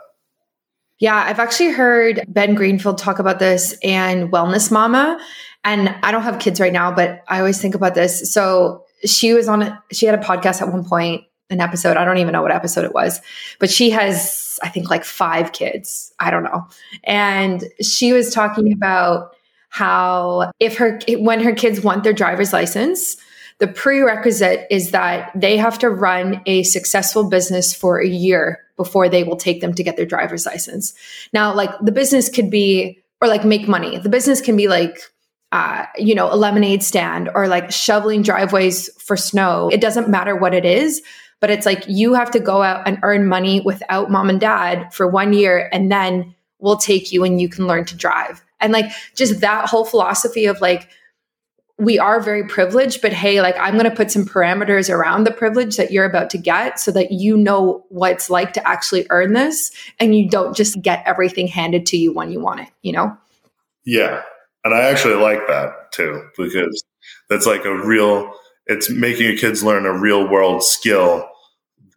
Yeah, 0.99 1.15
I've 1.15 1.39
actually 1.39 1.71
heard 1.71 2.23
Ben 2.27 2.55
Greenfield 2.55 2.97
talk 2.97 3.19
about 3.19 3.39
this 3.39 3.77
and 3.83 4.31
Wellness 4.31 4.71
Mama. 4.71 5.19
And 5.63 5.89
I 6.03 6.11
don't 6.11 6.21
have 6.21 6.39
kids 6.39 6.61
right 6.61 6.71
now, 6.71 6.91
but 6.91 7.21
I 7.27 7.39
always 7.39 7.59
think 7.59 7.75
about 7.75 7.95
this. 7.95 8.31
So 8.31 8.85
she 9.03 9.33
was 9.33 9.47
on, 9.47 9.77
she 9.91 10.05
had 10.05 10.17
a 10.17 10.23
podcast 10.23 10.61
at 10.61 10.71
one 10.71 10.85
point, 10.85 11.23
an 11.49 11.59
episode. 11.59 11.97
I 11.97 12.05
don't 12.05 12.19
even 12.19 12.31
know 12.33 12.41
what 12.41 12.51
episode 12.51 12.85
it 12.85 12.93
was, 12.93 13.19
but 13.59 13.69
she 13.69 13.89
has, 13.89 14.59
I 14.63 14.69
think, 14.69 14.89
like 14.89 15.03
five 15.03 15.51
kids. 15.51 16.13
I 16.19 16.31
don't 16.31 16.43
know. 16.43 16.65
And 17.03 17.65
she 17.81 18.13
was 18.13 18.33
talking 18.33 18.71
about 18.71 19.35
how 19.75 20.53
if 20.61 20.77
her, 20.77 21.01
when 21.17 21.41
her 21.41 21.51
kids 21.51 21.81
want 21.81 22.05
their 22.05 22.13
driver's 22.13 22.53
license, 22.53 23.17
the 23.57 23.67
prerequisite 23.67 24.67
is 24.71 24.91
that 24.91 25.33
they 25.35 25.57
have 25.57 25.77
to 25.79 25.89
run 25.89 26.41
a 26.45 26.63
successful 26.63 27.29
business 27.29 27.75
for 27.75 27.99
a 27.99 28.07
year 28.07 28.61
before 28.77 29.09
they 29.09 29.25
will 29.25 29.35
take 29.35 29.59
them 29.59 29.73
to 29.73 29.83
get 29.83 29.97
their 29.97 30.05
driver's 30.05 30.45
license. 30.45 30.93
Now, 31.33 31.53
like 31.53 31.71
the 31.81 31.91
business 31.91 32.29
could 32.29 32.49
be, 32.49 33.03
or 33.19 33.27
like 33.27 33.43
make 33.43 33.67
money. 33.67 33.97
The 33.97 34.07
business 34.07 34.39
can 34.39 34.55
be 34.55 34.69
like, 34.69 34.97
uh, 35.51 35.87
you 35.97 36.15
know, 36.15 36.33
a 36.33 36.37
lemonade 36.37 36.81
stand 36.81 37.29
or 37.35 37.49
like 37.49 37.69
shoveling 37.69 38.21
driveways 38.21 38.89
for 39.01 39.17
snow. 39.17 39.69
It 39.73 39.81
doesn't 39.81 40.07
matter 40.07 40.37
what 40.37 40.53
it 40.53 40.63
is, 40.63 41.01
but 41.41 41.49
it's 41.49 41.65
like 41.65 41.83
you 41.89 42.13
have 42.13 42.31
to 42.31 42.39
go 42.39 42.63
out 42.63 42.87
and 42.87 42.97
earn 43.03 43.27
money 43.27 43.59
without 43.59 44.09
mom 44.09 44.29
and 44.29 44.39
dad 44.39 44.93
for 44.93 45.05
one 45.05 45.33
year 45.33 45.69
and 45.73 45.91
then 45.91 46.33
we'll 46.59 46.77
take 46.77 47.11
you 47.11 47.25
and 47.25 47.41
you 47.41 47.49
can 47.49 47.67
learn 47.67 47.83
to 47.83 47.95
drive. 47.97 48.41
And 48.65 48.73
like 48.73 48.91
just 49.15 49.39
that 49.39 49.69
whole 49.69 49.85
philosophy 49.85 50.45
of 50.47 50.59
like, 50.59 50.89
we 51.77 51.99
are 51.99 52.21
very 52.21 52.47
privileged, 52.47 53.01
but 53.01 53.11
hey, 53.11 53.41
like 53.41 53.57
I'm 53.57 53.73
going 53.73 53.89
to 53.89 53.95
put 53.95 54.09
some 54.09 54.25
parameters 54.25 54.89
around 54.89 55.25
the 55.25 55.31
privilege 55.31 55.75
that 55.75 55.91
you're 55.91 56.05
about 56.05 56.29
to 56.29 56.37
get 56.37 56.79
so 56.79 56.89
that 56.91 57.11
you 57.11 57.35
know 57.35 57.85
what 57.89 58.13
it's 58.13 58.29
like 58.29 58.53
to 58.53 58.65
actually 58.65 59.05
earn 59.09 59.33
this 59.33 59.71
and 59.99 60.15
you 60.15 60.29
don't 60.29 60.55
just 60.55 60.81
get 60.81 61.03
everything 61.05 61.47
handed 61.47 61.85
to 61.87 61.97
you 61.97 62.13
when 62.13 62.31
you 62.31 62.39
want 62.39 62.61
it, 62.61 62.69
you 62.81 62.93
know? 62.93 63.17
Yeah. 63.85 64.21
And 64.63 64.73
I 64.73 64.83
actually 64.83 65.15
like 65.15 65.47
that 65.47 65.91
too, 65.91 66.25
because 66.37 66.81
that's 67.29 67.45
like 67.45 67.65
a 67.65 67.75
real, 67.75 68.33
it's 68.67 68.89
making 68.89 69.25
your 69.25 69.37
kids 69.37 69.61
learn 69.61 69.85
a 69.85 69.99
real 69.99 70.29
world 70.29 70.63
skill 70.63 71.29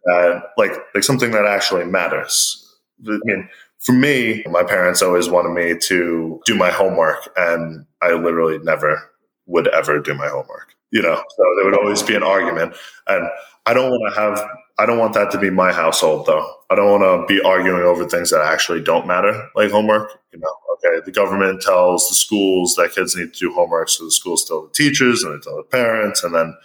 that 0.03 0.43
like, 0.57 0.73
like 0.93 1.05
something 1.05 1.31
that 1.31 1.45
actually 1.45 1.85
matters. 1.85 2.65
I 3.07 3.17
mean, 3.23 3.47
for 3.81 3.93
me, 3.93 4.43
my 4.49 4.63
parents 4.63 5.01
always 5.01 5.29
wanted 5.29 5.53
me 5.53 5.77
to 5.79 6.41
do 6.45 6.55
my 6.55 6.69
homework 6.69 7.29
and 7.37 7.85
I 8.01 8.13
literally 8.13 8.59
never 8.59 9.11
would 9.45 9.67
ever 9.69 9.99
do 9.99 10.13
my 10.13 10.27
homework. 10.27 10.75
You 10.91 11.01
know, 11.03 11.15
so 11.15 11.43
there 11.57 11.65
would 11.65 11.79
always 11.79 12.01
be 12.01 12.15
an 12.15 12.23
argument. 12.23 12.75
And 13.07 13.29
I 13.65 13.73
don't 13.73 13.91
want 13.91 14.13
to 14.13 14.19
have, 14.19 14.49
I 14.79 14.87
don't 14.87 14.97
want 14.97 15.13
that 15.13 15.29
to 15.31 15.37
be 15.37 15.51
my 15.51 15.71
household 15.71 16.25
though. 16.25 16.51
I 16.71 16.75
don't 16.75 16.99
want 16.99 17.27
to 17.27 17.33
be 17.33 17.41
arguing 17.41 17.83
over 17.83 18.07
things 18.07 18.31
that 18.31 18.41
actually 18.41 18.81
don't 18.81 19.05
matter, 19.05 19.49
like 19.55 19.71
homework. 19.71 20.11
You 20.33 20.39
know, 20.39 20.53
okay, 20.73 21.01
the 21.05 21.11
government 21.11 21.61
tells 21.61 22.09
the 22.09 22.15
schools 22.15 22.75
that 22.75 22.93
kids 22.93 23.15
need 23.15 23.33
to 23.33 23.39
do 23.39 23.53
homework, 23.53 23.89
so 23.89 24.05
the 24.05 24.11
schools 24.11 24.45
tell 24.45 24.63
the 24.63 24.73
teachers 24.73 25.23
and 25.23 25.35
they 25.35 25.43
tell 25.43 25.57
the 25.57 25.63
parents, 25.63 26.23
and 26.23 26.33
then 26.33 26.55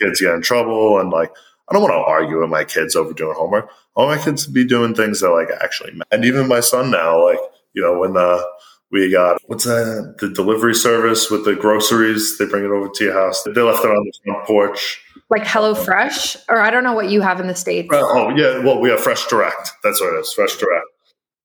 kids 0.00 0.20
get 0.20 0.34
in 0.34 0.42
trouble. 0.42 0.98
And 0.98 1.10
like, 1.10 1.30
I 1.68 1.74
don't 1.74 1.82
want 1.82 1.94
to 1.94 1.98
argue 1.98 2.40
with 2.40 2.50
my 2.50 2.64
kids 2.64 2.96
over 2.96 3.12
doing 3.12 3.34
homework. 3.36 3.70
I 3.96 4.00
want 4.00 4.18
my 4.18 4.24
kids 4.24 4.46
to 4.46 4.52
be 4.52 4.64
doing 4.64 4.94
things 4.94 5.20
that 5.20 5.30
like 5.30 5.48
actually 5.62 5.92
matter. 5.92 6.08
And 6.10 6.24
even 6.24 6.48
my 6.48 6.60
son 6.60 6.90
now, 6.90 7.24
like, 7.24 7.38
You 7.74 7.82
know, 7.82 7.98
when 7.98 8.12
the 8.14 8.46
we 8.90 9.10
got 9.10 9.40
what's 9.46 9.64
that? 9.64 10.16
The 10.18 10.28
delivery 10.28 10.74
service 10.74 11.30
with 11.30 11.44
the 11.44 11.54
groceries. 11.54 12.36
They 12.36 12.44
bring 12.44 12.64
it 12.64 12.70
over 12.70 12.88
to 12.88 13.04
your 13.04 13.14
house. 13.14 13.42
They 13.42 13.52
left 13.52 13.84
it 13.84 13.88
on 13.88 14.04
the 14.04 14.12
front 14.24 14.46
porch. 14.46 15.02
Like 15.30 15.46
Hello 15.46 15.74
Fresh, 15.74 16.36
or 16.50 16.60
I 16.60 16.70
don't 16.70 16.84
know 16.84 16.92
what 16.92 17.08
you 17.08 17.22
have 17.22 17.40
in 17.40 17.46
the 17.46 17.54
states. 17.54 17.88
Uh, 17.90 18.02
oh 18.02 18.36
yeah, 18.36 18.58
well 18.58 18.80
we 18.80 18.90
have 18.90 19.00
Fresh 19.00 19.26
Direct. 19.28 19.72
That's 19.82 20.00
what 20.00 20.14
it 20.14 20.18
is. 20.20 20.32
Fresh 20.34 20.58
Direct. 20.58 20.84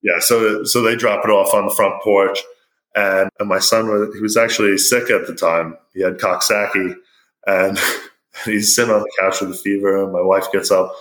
Yeah. 0.04 0.20
So 0.20 0.66
so 0.66 0.82
they 0.82 0.98
drop 0.98 1.24
it 1.24 1.32
off 1.32 1.54
on 1.54 1.66
the 1.66 1.74
front 1.74 2.02
porch, 2.04 2.40
and, 2.96 3.30
and 3.40 3.48
my 3.48 3.60
son 3.60 3.88
was 3.88 4.14
he 4.14 4.22
was 4.22 4.36
actually 4.36 4.78
sick 4.78 5.10
at 5.10 5.26
the 5.26 5.34
time. 5.34 5.78
He 5.94 6.02
had 6.02 6.18
Coxsackie, 6.18 6.96
and 7.46 7.80
he's 8.46 8.76
sitting 8.76 8.94
on 8.94 9.02
the 9.02 9.12
couch 9.20 9.42
with 9.42 9.52
a 9.52 9.54
fever. 9.54 10.04
And 10.04 10.14
my 10.14 10.22
wife 10.22 10.52
gets 10.52 10.72
up, 10.72 10.94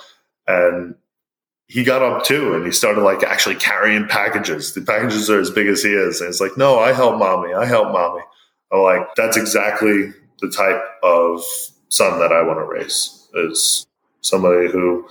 and 0.47 0.95
he 1.69 1.83
got 1.83 2.03
up 2.03 2.25
too 2.25 2.55
and 2.55 2.65
he 2.65 2.71
started 2.71 3.01
like 3.01 3.23
actually 3.23 3.57
carrying 3.57 4.07
packages. 4.07 4.75
The 4.75 4.83
packages 4.83 5.29
are 5.29 5.41
as 5.41 5.51
big 5.51 5.67
as 5.67 5.83
he 5.83 5.91
is. 5.91 6.21
And 6.21 6.29
it's 6.29 6.41
like, 6.41 6.57
no, 6.57 6.79
I 6.79 6.93
help 6.93 7.19
mommy. 7.19 7.55
I 7.55 7.65
help 7.67 7.93
mommy. 7.93 8.23
I'm 8.73 8.81
like, 8.81 9.03
that's 9.17 9.37
exactly 9.37 10.13
the 10.41 10.49
type 10.49 10.81
of 11.03 11.43
son 11.89 12.19
that 12.21 12.33
I 12.33 12.43
want 12.43 12.59
to 12.59 12.65
raise 12.65 13.29
is 13.35 13.87
somebody 14.21 14.71
who 14.71 15.09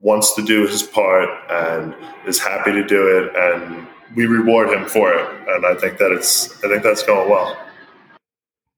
wants 0.00 0.34
to 0.34 0.42
do 0.42 0.66
his 0.66 0.82
part 0.82 1.28
and 1.50 1.94
is 2.26 2.38
happy 2.38 2.72
to 2.72 2.86
do 2.86 3.18
it. 3.18 3.34
And 3.36 3.86
we 4.14 4.26
reward 4.26 4.70
him 4.70 4.86
for 4.86 5.12
it. 5.12 5.48
And 5.48 5.66
I 5.66 5.74
think 5.74 5.98
that 5.98 6.10
it's, 6.12 6.64
I 6.64 6.68
think 6.68 6.82
that's 6.82 7.02
going 7.02 7.28
well. 7.28 7.56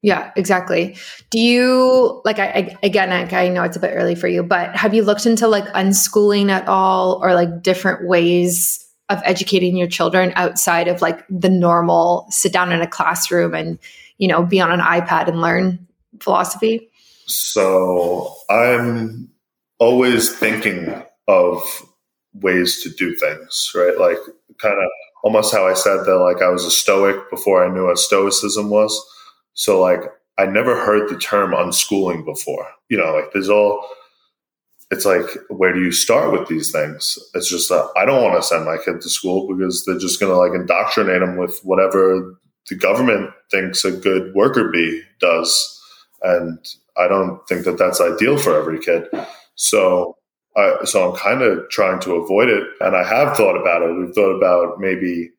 Yeah, 0.02 0.30
exactly. 0.34 0.96
Do 1.28 1.38
you 1.38 2.22
like? 2.24 2.38
I, 2.38 2.46
I 2.46 2.78
again, 2.82 3.12
I, 3.12 3.44
I 3.44 3.48
know 3.48 3.62
it's 3.64 3.76
a 3.76 3.80
bit 3.80 3.92
early 3.94 4.14
for 4.14 4.28
you, 4.28 4.42
but 4.42 4.74
have 4.74 4.94
you 4.94 5.02
looked 5.02 5.26
into 5.26 5.46
like 5.46 5.66
unschooling 5.74 6.50
at 6.50 6.66
all, 6.68 7.20
or 7.22 7.34
like 7.34 7.62
different 7.62 8.08
ways 8.08 8.86
of 9.10 9.20
educating 9.24 9.76
your 9.76 9.88
children 9.88 10.32
outside 10.36 10.88
of 10.88 11.02
like 11.02 11.24
the 11.28 11.50
normal 11.50 12.26
sit 12.30 12.52
down 12.52 12.72
in 12.72 12.80
a 12.80 12.86
classroom 12.86 13.54
and 13.54 13.78
you 14.16 14.26
know 14.26 14.42
be 14.42 14.58
on 14.58 14.72
an 14.72 14.80
iPad 14.80 15.28
and 15.28 15.42
learn 15.42 15.86
philosophy? 16.20 16.88
So 17.26 18.34
I'm 18.48 19.28
always 19.78 20.34
thinking 20.34 20.94
of 21.28 21.62
ways 22.32 22.82
to 22.82 22.88
do 22.88 23.14
things, 23.16 23.70
right? 23.74 23.98
Like 23.98 24.18
kind 24.56 24.78
of 24.78 24.88
almost 25.22 25.52
how 25.52 25.66
I 25.66 25.74
said 25.74 26.04
that, 26.04 26.16
like 26.16 26.42
I 26.42 26.48
was 26.48 26.64
a 26.64 26.70
stoic 26.70 27.28
before 27.28 27.66
I 27.66 27.72
knew 27.72 27.86
what 27.86 27.98
stoicism 27.98 28.70
was 28.70 28.98
so 29.54 29.80
like 29.80 30.00
I 30.38 30.46
never 30.46 30.74
heard 30.74 31.08
the 31.08 31.18
term 31.18 31.52
unschooling 31.52 32.24
before. 32.24 32.66
You 32.88 32.98
know, 32.98 33.14
like 33.14 33.32
there's 33.32 33.50
all 33.50 33.86
it's 34.90 35.04
like 35.04 35.26
where 35.48 35.72
do 35.72 35.80
you 35.80 35.92
start 35.92 36.32
with 36.32 36.48
these 36.48 36.72
things? 36.72 37.18
It's 37.34 37.48
just 37.48 37.68
that 37.68 37.88
I 37.96 38.04
don't 38.04 38.22
want 38.22 38.40
to 38.40 38.46
send 38.46 38.64
my 38.64 38.76
kid 38.84 39.00
to 39.00 39.08
school 39.08 39.54
because 39.54 39.84
they're 39.84 39.98
just 39.98 40.18
going 40.18 40.32
to 40.32 40.38
like 40.38 40.52
indoctrinate 40.52 41.20
them 41.20 41.36
with 41.36 41.60
whatever 41.62 42.36
the 42.68 42.76
government 42.76 43.30
thinks 43.50 43.84
a 43.84 43.92
good 43.92 44.34
worker 44.34 44.70
bee 44.70 45.02
does, 45.20 45.80
and 46.22 46.58
I 46.96 47.08
don't 47.08 47.46
think 47.48 47.64
that 47.64 47.78
that's 47.78 48.00
ideal 48.00 48.38
for 48.38 48.56
every 48.56 48.78
kid. 48.78 49.08
So, 49.54 50.16
I, 50.56 50.78
so 50.84 51.10
I'm 51.10 51.16
kind 51.16 51.42
of 51.42 51.68
trying 51.70 52.00
to 52.00 52.14
avoid 52.14 52.48
it, 52.48 52.64
and 52.80 52.96
I 52.96 53.04
have 53.04 53.36
thought 53.36 53.56
about 53.60 53.82
it. 53.82 53.94
We've 53.94 54.14
thought 54.14 54.36
about 54.36 54.80
maybe 54.80 55.30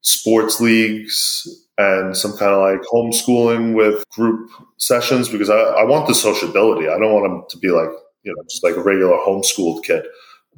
sports 0.00 0.60
leagues 0.60 1.46
and 1.76 2.16
some 2.16 2.36
kind 2.36 2.52
of 2.52 2.60
like 2.60 2.80
homeschooling 2.82 3.74
with 3.74 4.04
group 4.10 4.50
sessions 4.76 5.28
because 5.28 5.50
I, 5.50 5.58
I 5.58 5.84
want 5.84 6.06
the 6.06 6.14
sociability. 6.14 6.88
I 6.88 6.98
don't 6.98 7.12
want 7.12 7.26
him 7.32 7.44
to 7.48 7.58
be 7.58 7.70
like, 7.70 7.88
you 8.22 8.32
know, 8.32 8.42
just 8.48 8.62
like 8.62 8.76
a 8.76 8.82
regular 8.82 9.16
homeschooled 9.16 9.84
kid. 9.84 10.04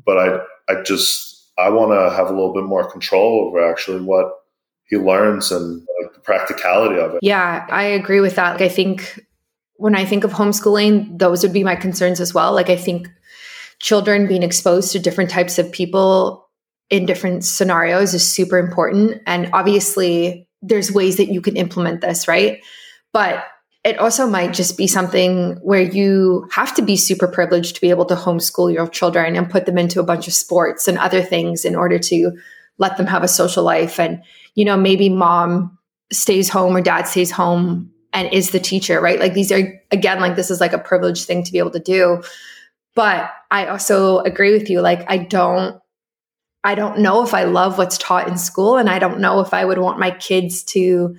But 0.05 0.19
I, 0.19 0.39
I 0.73 0.83
just, 0.83 1.51
I 1.59 1.71
want 1.71 1.93
to 1.93 2.15
have 2.15 2.27
a 2.27 2.35
little 2.35 2.53
bit 2.53 2.65
more 2.65 2.91
control 2.91 3.47
over 3.47 3.67
actually 3.67 4.03
what 4.03 4.31
he 4.89 4.97
learns 4.97 5.51
and 5.51 5.87
like 6.03 6.13
the 6.13 6.21
practicality 6.21 7.01
of 7.01 7.15
it. 7.15 7.21
Yeah, 7.23 7.67
I 7.71 7.85
agree 7.85 8.21
with 8.21 8.37
that. 8.37 8.53
Like, 8.53 8.63
I 8.63 8.69
think 8.69 9.25
when 9.77 9.97
I 9.97 10.05
think 10.05 10.25
of 10.25 10.33
homeschooling, 10.33 11.19
those 11.19 11.43
would 11.43 11.53
be 11.53 11.65
my 11.65 11.77
concerns 11.77 12.21
as 12.21 12.35
well. 12.35 12.53
Like, 12.53 12.69
I 12.69 12.77
think 12.77 13.09
children 13.81 14.27
being 14.27 14.43
exposed 14.43 14.93
to 14.93 14.99
different 14.99 15.31
types 15.31 15.59
of 15.59 15.73
people 15.73 16.49
in 16.89 17.07
different 17.07 17.45
scenarios 17.45 18.15
is 18.15 18.31
super 18.31 18.59
important. 18.59 19.23
And 19.27 19.51
obviously, 19.53 20.46
there's 20.63 20.93
ways 20.93 21.17
that 21.17 21.33
you 21.33 21.41
can 21.41 21.57
implement 21.57 22.01
this, 22.01 22.27
right? 22.27 22.63
But 23.13 23.45
it 23.85 23.99
also 23.99 24.27
might 24.27 24.53
just 24.53 24.77
be 24.77 24.89
something 24.89 25.57
where 25.63 25.81
you 25.81 26.49
have 26.51 26.75
to 26.75 26.83
be 26.83 26.97
super 26.97 27.29
privileged 27.29 27.77
to 27.77 27.81
be 27.81 27.91
able 27.91 28.05
to 28.07 28.17
homeschool 28.17 28.73
your 28.73 28.89
children 28.89 29.37
and 29.37 29.49
put 29.49 29.65
them 29.65 29.79
into 29.79 30.01
a 30.01 30.05
bunch 30.05 30.27
of 30.27 30.35
sports 30.35 30.89
and 30.89 30.99
other 30.99 31.23
things 31.23 31.65
in 31.65 31.77
order 31.77 31.99
to 32.01 32.33
let 32.79 32.97
them 32.97 33.07
have 33.07 33.23
a 33.23 33.29
social 33.29 33.63
life. 33.63 34.01
And, 34.01 34.23
you 34.57 34.65
know, 34.65 34.77
maybe 34.77 35.09
mom 35.09 35.79
stays 36.13 36.49
home 36.49 36.77
or 36.77 36.81
dad 36.81 37.07
stays 37.07 37.31
home 37.31 37.93
and 38.13 38.33
is 38.33 38.51
the 38.51 38.59
teacher, 38.59 39.01
right? 39.01 39.21
Like 39.21 39.35
these 39.35 39.53
are, 39.53 39.81
again, 39.93 40.21
like 40.21 40.35
this 40.35 40.51
is 40.51 40.61
like 40.61 40.73
a 40.73 40.79
privileged 40.79 41.27
thing 41.27 41.45
to 41.45 41.53
be 41.53 41.59
able 41.59 41.71
to 41.71 41.79
do. 41.79 42.23
But 42.97 43.31
I 43.51 43.67
also 43.67 44.19
agree 44.21 44.53
with 44.53 44.69
you. 44.69 44.81
Like, 44.81 45.05
I 45.09 45.19
don't 45.19 45.81
I 46.67 46.75
don't 46.75 46.99
know 46.99 47.23
if 47.23 47.33
I 47.33 47.45
love 47.45 47.79
what's 47.79 47.97
taught 47.97 48.27
in 48.27 48.37
school. 48.37 48.77
And 48.77 48.91
I 48.91 48.99
don't 48.99 49.21
know 49.21 49.39
if 49.39 49.55
I 49.55 49.65
would 49.65 49.79
want 49.79 50.01
my 50.01 50.11
kids 50.11 50.65
to 50.65 51.17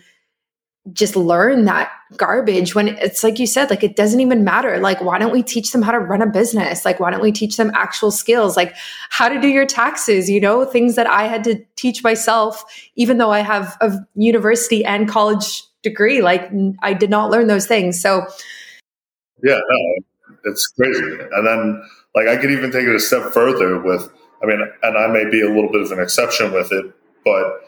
just 0.92 1.16
learn 1.16 1.64
that 1.66 1.90
garbage 2.18 2.76
when 2.76 2.90
it's 2.90 3.24
like 3.24 3.40
you 3.40 3.48
said, 3.48 3.70
like 3.70 3.82
it 3.84 3.96
doesn't 3.96 4.20
even 4.20 4.44
matter. 4.44 4.78
Like, 4.80 5.02
why 5.02 5.18
don't 5.18 5.32
we 5.32 5.42
teach 5.44 5.72
them 5.72 5.82
how 5.82 5.94
to 5.94 6.00
run 6.00 6.22
a 6.22 6.28
business? 6.28 6.84
Like, 6.84 7.00
why 7.00 7.12
don't 7.12 7.22
we 7.22 7.32
teach 7.32 7.56
them 7.56 7.72
actual 7.76 8.12
skills, 8.12 8.58
like 8.58 8.76
how 9.10 9.30
to 9.30 9.40
do 9.40 9.48
your 9.48 9.66
taxes, 9.66 10.30
you 10.30 10.42
know, 10.42 10.66
things 10.66 10.96
that 10.96 11.08
I 11.08 11.28
had 11.28 11.46
to 11.46 11.64
teach 11.78 12.04
myself, 12.04 12.64
even 12.96 13.18
though 13.18 13.32
I 13.32 13.40
have 13.40 13.78
a 13.80 13.94
university 14.16 14.84
and 14.84 15.08
college 15.08 15.64
degree. 15.82 16.22
Like, 16.22 16.52
I 16.82 16.94
did 16.94 17.10
not 17.10 17.32
learn 17.32 17.48
those 17.48 17.68
things. 17.68 18.02
So, 18.02 18.26
yeah, 19.44 19.60
no, 19.70 19.96
it's 20.46 20.68
crazy. 20.68 21.20
And 21.32 21.48
then, 21.48 21.84
like, 22.16 22.28
I 22.28 22.36
could 22.36 22.52
even 22.52 22.72
take 22.72 22.86
it 22.86 22.96
a 22.96 23.00
step 23.00 23.32
further 23.34 23.80
with, 23.80 24.10
I 24.42 24.46
mean, 24.46 24.60
and 24.84 24.98
I 24.98 25.08
may 25.08 25.30
be 25.30 25.42
a 25.42 25.50
little 25.50 25.72
bit 25.72 25.82
of 25.82 25.92
an 25.92 26.00
exception 26.00 26.54
with 26.54 26.72
it, 26.72 26.86
but 27.24 27.62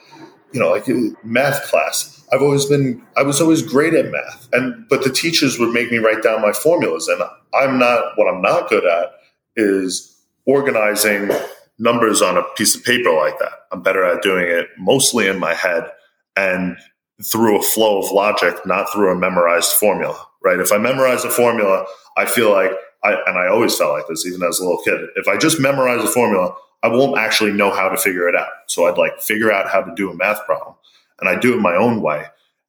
you 0.51 0.59
know, 0.59 0.69
like 0.71 0.87
math 1.23 1.63
class, 1.63 2.23
I've 2.31 2.41
always 2.41 2.65
been, 2.65 3.01
I 3.17 3.23
was 3.23 3.41
always 3.41 3.61
great 3.61 3.93
at 3.93 4.11
math, 4.11 4.47
and 4.53 4.87
but 4.89 5.03
the 5.03 5.09
teachers 5.09 5.59
would 5.59 5.73
make 5.73 5.91
me 5.91 5.97
write 5.97 6.23
down 6.23 6.41
my 6.41 6.51
formulas, 6.51 7.07
and 7.07 7.21
I'm 7.53 7.79
not. 7.79 8.17
What 8.17 8.33
I'm 8.33 8.41
not 8.41 8.69
good 8.69 8.85
at 8.85 9.11
is 9.55 10.15
organizing 10.45 11.31
numbers 11.77 12.21
on 12.21 12.37
a 12.37 12.43
piece 12.55 12.75
of 12.75 12.83
paper 12.83 13.11
like 13.11 13.37
that. 13.39 13.51
I'm 13.71 13.81
better 13.81 14.03
at 14.03 14.21
doing 14.21 14.45
it 14.45 14.67
mostly 14.77 15.27
in 15.27 15.39
my 15.39 15.53
head 15.53 15.89
and 16.35 16.77
through 17.23 17.59
a 17.59 17.63
flow 17.63 17.99
of 17.99 18.11
logic, 18.11 18.55
not 18.65 18.91
through 18.91 19.11
a 19.11 19.15
memorized 19.15 19.71
formula. 19.73 20.25
Right? 20.43 20.59
If 20.59 20.71
I 20.71 20.77
memorize 20.77 21.25
a 21.25 21.29
formula, 21.29 21.85
I 22.17 22.25
feel 22.25 22.51
like 22.51 22.71
I, 23.03 23.13
and 23.27 23.37
I 23.37 23.47
always 23.47 23.77
felt 23.77 23.93
like 23.93 24.07
this, 24.07 24.25
even 24.25 24.43
as 24.43 24.59
a 24.59 24.63
little 24.63 24.81
kid. 24.81 24.99
If 25.15 25.27
I 25.27 25.37
just 25.37 25.59
memorize 25.59 26.03
a 26.03 26.07
formula, 26.07 26.53
I 26.83 26.89
won't 26.89 27.17
actually 27.17 27.51
know 27.51 27.71
how 27.71 27.89
to 27.89 27.97
figure 27.97 28.27
it 28.27 28.35
out. 28.35 28.49
So 28.67 28.85
I'd 28.85 28.97
like 28.97 29.19
figure 29.21 29.51
out 29.51 29.69
how 29.69 29.81
to 29.81 29.93
do 29.95 30.09
a 30.09 30.15
math 30.15 30.45
problem, 30.45 30.75
and 31.19 31.29
I'd 31.29 31.41
do 31.41 31.53
it 31.53 31.61
my 31.61 31.75
own 31.75 32.01
way, 32.01 32.25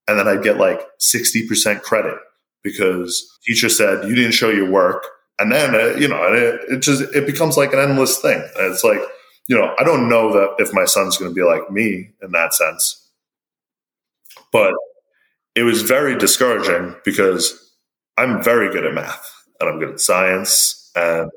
and 0.09 0.19
then 0.19 0.29
I'd 0.29 0.43
get 0.43 0.59
like 0.59 0.81
sixty 0.99 1.47
percent 1.47 1.83
credit 1.83 2.17
because 2.63 3.39
teacher 3.45 3.69
said 3.69 4.09
you 4.09 4.15
didn't 4.15 4.33
show 4.33 4.51
your 4.51 4.71
work, 4.71 5.05
and 5.39 5.51
then 5.51 5.75
uh, 5.75 5.97
you 5.99 6.09
know, 6.09 6.23
it, 6.33 6.61
it 6.69 6.81
just 6.81 7.03
it 7.15 7.27
becomes 7.27 7.57
like 7.57 7.73
an 7.73 7.81
endless 7.81 8.19
thing. 8.19 8.39
And 8.39 8.73
it's 8.73 8.85
like 8.85 9.01
you 9.49 9.57
know, 9.57 9.75
I 9.79 9.85
don't 9.85 10.09
know 10.09 10.33
that 10.33 10.57
if 10.59 10.73
my 10.73 10.85
son's 10.85 11.17
going 11.17 11.31
to 11.31 11.35
be 11.35 11.43
like 11.43 11.71
me 11.71 12.11
in 12.23 12.31
that 12.33 12.55
sense, 12.55 13.09
but 14.53 14.73
it 15.57 15.65
was 15.65 15.83
very 15.83 16.17
discouraging 16.17 16.95
because 17.05 17.73
I'm 18.17 18.43
very 18.43 18.73
good 18.73 18.87
at 18.87 18.95
math 18.95 19.40
and 19.61 19.69
I'm 19.69 19.79
good 19.79 19.91
at 19.91 20.01
science. 20.01 20.91
And, 20.97 21.31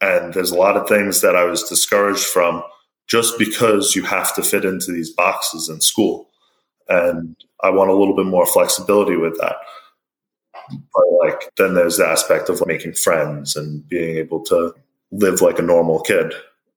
and 0.00 0.34
there's 0.34 0.50
a 0.50 0.56
lot 0.56 0.76
of 0.76 0.88
things 0.88 1.20
that 1.20 1.36
I 1.36 1.44
was 1.44 1.62
discouraged 1.62 2.24
from 2.24 2.62
just 3.08 3.38
because 3.38 3.94
you 3.96 4.04
have 4.04 4.34
to 4.34 4.42
fit 4.42 4.64
into 4.64 4.92
these 4.92 5.10
boxes 5.10 5.68
in 5.68 5.80
school. 5.80 6.28
And 6.88 7.36
I 7.62 7.70
want 7.70 7.90
a 7.90 7.94
little 7.94 8.16
bit 8.16 8.26
more 8.26 8.46
flexibility 8.46 9.16
with 9.16 9.38
that. 9.40 9.56
But 10.70 11.04
like, 11.22 11.50
then 11.56 11.74
there's 11.74 11.96
the 11.96 12.06
aspect 12.06 12.48
of 12.48 12.62
making 12.66 12.94
friends 12.94 13.56
and 13.56 13.86
being 13.88 14.16
able 14.16 14.40
to 14.44 14.74
live 15.10 15.40
like 15.40 15.58
a 15.58 15.62
normal 15.62 16.00
kid 16.00 16.32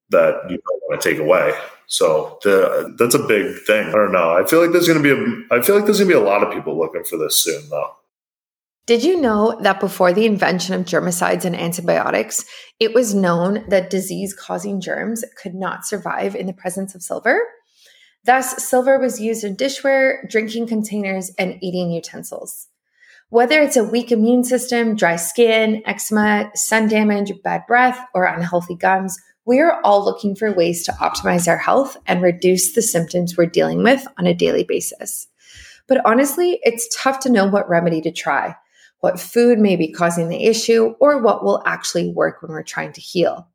that 0.10 0.36
you 0.50 0.58
don't 0.58 0.82
want 0.88 1.02
to 1.02 1.10
take 1.10 1.20
away. 1.20 1.54
So 1.88 2.40
the, 2.44 2.96
that's 2.98 3.16
a 3.16 3.20
big 3.20 3.58
thing. 3.66 3.88
I 3.88 3.92
don't 3.92 4.12
know. 4.12 4.32
I 4.32 4.46
feel 4.46 4.62
like 4.62 4.72
there's 4.72 4.88
going 4.88 5.02
to 5.02 5.04
be 5.04 5.12
a, 5.12 5.56
I 5.58 5.62
feel 5.62 5.76
like 5.76 5.86
there's 5.86 6.00
going 6.00 6.10
to 6.10 6.16
be 6.16 6.22
a 6.22 6.26
lot 6.26 6.44
of 6.44 6.54
people 6.54 6.78
looking 6.78 7.04
for 7.04 7.18
this 7.18 7.44
soon 7.44 7.70
though. 7.70 7.96
Did 8.86 9.04
you 9.04 9.20
know 9.20 9.58
that 9.62 9.80
before 9.80 10.14
the 10.14 10.28
invention 10.28 10.76
of 10.76 10.86
germicides 10.86 11.44
and 11.44 11.56
antibiotics, 11.56 12.46
it 12.80 12.94
was 12.94 13.16
known 13.16 13.68
that 13.70 13.90
disease 13.90 14.32
causing 14.32 14.80
germs 14.80 15.26
could 15.42 15.56
not 15.56 15.88
survive 15.88 16.36
in 16.36 16.46
the 16.46 16.54
presence 16.54 16.94
of 16.94 17.02
silver? 17.02 17.42
Thus, 18.26 18.64
silver 18.64 19.00
was 19.00 19.20
used 19.20 19.44
in 19.44 19.56
dishware, 19.56 20.30
drinking 20.30 20.68
containers, 20.68 21.32
and 21.40 21.58
eating 21.64 21.90
utensils. 21.90 22.68
Whether 23.30 23.60
it's 23.60 23.76
a 23.76 23.84
weak 23.84 24.12
immune 24.12 24.44
system, 24.44 24.96
dry 24.96 25.16
skin, 25.16 25.82
eczema, 25.88 26.52
sun 26.54 26.88
damage, 26.88 27.32
bad 27.44 27.64
breath, 27.68 28.00
or 28.14 28.26
unhealthy 28.26 28.76
gums, 28.76 29.18
we 29.46 29.62
are 29.62 29.82
all 29.84 30.06
looking 30.06 30.36
for 30.36 30.52
ways 30.52 30.84
to 30.84 30.92
optimize 30.94 31.48
our 31.48 31.58
health 31.58 31.98
and 32.06 32.22
reduce 32.22 32.74
the 32.74 32.84
symptoms 32.84 33.36
we're 33.36 33.48
dealing 33.48 33.82
with 33.82 34.06
on 34.20 34.28
a 34.28 34.34
daily 34.36 34.64
basis. 34.64 35.28
But 35.88 36.06
honestly, 36.06 36.60
it's 36.62 36.88
tough 36.96 37.20
to 37.22 37.32
know 37.32 37.48
what 37.48 37.68
remedy 37.68 38.02
to 38.02 38.12
try, 38.12 38.56
what 39.00 39.20
food 39.20 39.60
may 39.60 39.76
be 39.76 39.92
causing 39.92 40.30
the 40.30 40.46
issue, 40.46 40.96
or 41.00 41.22
what 41.22 41.44
will 41.44 41.62
actually 41.66 42.10
work 42.10 42.42
when 42.42 42.52
we're 42.52 42.64
trying 42.64 42.94
to 42.94 43.02
heal. 43.02 43.48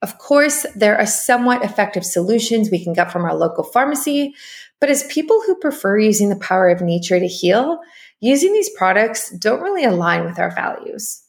Of 0.00 0.18
course, 0.18 0.64
there 0.76 0.96
are 0.96 1.06
somewhat 1.06 1.64
effective 1.64 2.04
solutions 2.04 2.70
we 2.70 2.82
can 2.82 2.92
get 2.92 3.10
from 3.10 3.24
our 3.24 3.34
local 3.34 3.64
pharmacy, 3.64 4.34
but 4.80 4.90
as 4.90 5.02
people 5.12 5.42
who 5.46 5.56
prefer 5.56 5.98
using 5.98 6.28
the 6.28 6.36
power 6.36 6.68
of 6.68 6.80
nature 6.80 7.18
to 7.18 7.26
heal, 7.26 7.80
using 8.20 8.52
these 8.52 8.70
products 8.70 9.30
don't 9.30 9.60
really 9.62 9.84
align 9.84 10.24
with 10.24 10.38
our 10.38 10.54
values. 10.54 11.22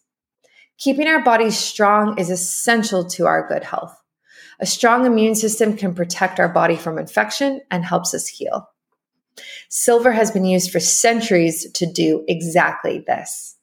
Keeping 0.78 1.07
our 1.07 1.24
bodies 1.24 1.57
strong 1.57 2.18
is 2.18 2.30
essential 2.30 3.03
to 3.10 3.26
our 3.26 3.47
good 3.47 3.64
health. 3.64 3.95
A 4.62 4.66
strong 4.66 5.05
immune 5.05 5.36
system 5.36 5.76
can 5.76 5.95
protect 5.95 6.39
our 6.39 6.49
body 6.49 6.76
from 6.76 6.97
infection 6.97 7.62
and 7.72 7.84
helps 7.84 8.14
us 8.14 8.28
heal. 8.28 8.70
Silver 9.69 10.11
has 10.11 10.31
been 10.31 10.45
used 10.45 10.71
for 10.71 10.79
centuries 10.79 11.69
to 11.73 11.85
do 11.85 12.23
exactly 12.27 13.03
this. 13.05 13.55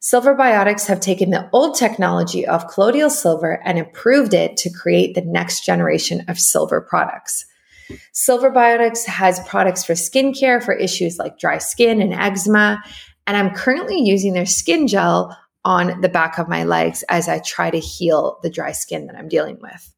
Silver 0.00 0.34
Biotics 0.34 0.86
have 0.88 0.98
taken 0.98 1.30
the 1.30 1.48
old 1.52 1.76
technology 1.76 2.44
of 2.44 2.66
colloidal 2.66 3.08
silver 3.08 3.60
and 3.64 3.78
improved 3.78 4.34
it 4.34 4.56
to 4.56 4.68
create 4.68 5.14
the 5.14 5.22
next 5.22 5.64
generation 5.64 6.24
of 6.26 6.40
silver 6.40 6.80
products. 6.80 7.46
Silver 8.12 8.50
Biotics 8.50 9.06
has 9.06 9.38
products 9.46 9.84
for 9.84 9.92
skincare 9.92 10.62
for 10.62 10.74
issues 10.74 11.18
like 11.18 11.38
dry 11.38 11.58
skin 11.58 12.02
and 12.02 12.12
eczema, 12.12 12.82
and 13.28 13.36
I'm 13.36 13.54
currently 13.54 14.00
using 14.00 14.32
their 14.32 14.46
skin 14.46 14.88
gel 14.88 15.38
on 15.64 16.00
the 16.00 16.08
back 16.08 16.38
of 16.38 16.48
my 16.48 16.64
legs 16.64 17.04
as 17.08 17.28
I 17.28 17.38
try 17.38 17.70
to 17.70 17.78
heal 17.78 18.40
the 18.42 18.50
dry 18.50 18.72
skin 18.72 19.06
that 19.06 19.16
I'm 19.16 19.28
dealing 19.28 19.58
with. 19.62 19.94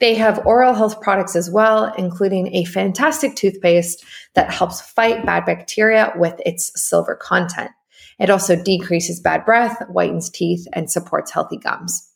They 0.00 0.14
have 0.14 0.46
oral 0.46 0.72
health 0.72 1.00
products 1.02 1.36
as 1.36 1.50
well, 1.50 1.92
including 1.96 2.54
a 2.54 2.64
fantastic 2.64 3.36
toothpaste 3.36 4.04
that 4.34 4.50
helps 4.50 4.80
fight 4.80 5.26
bad 5.26 5.44
bacteria 5.44 6.12
with 6.16 6.40
its 6.44 6.72
silver 6.74 7.14
content. 7.14 7.70
It 8.18 8.30
also 8.30 8.56
decreases 8.56 9.20
bad 9.20 9.44
breath, 9.44 9.82
whitens 9.88 10.30
teeth, 10.30 10.66
and 10.72 10.90
supports 10.90 11.30
healthy 11.30 11.58
gums. 11.58 12.08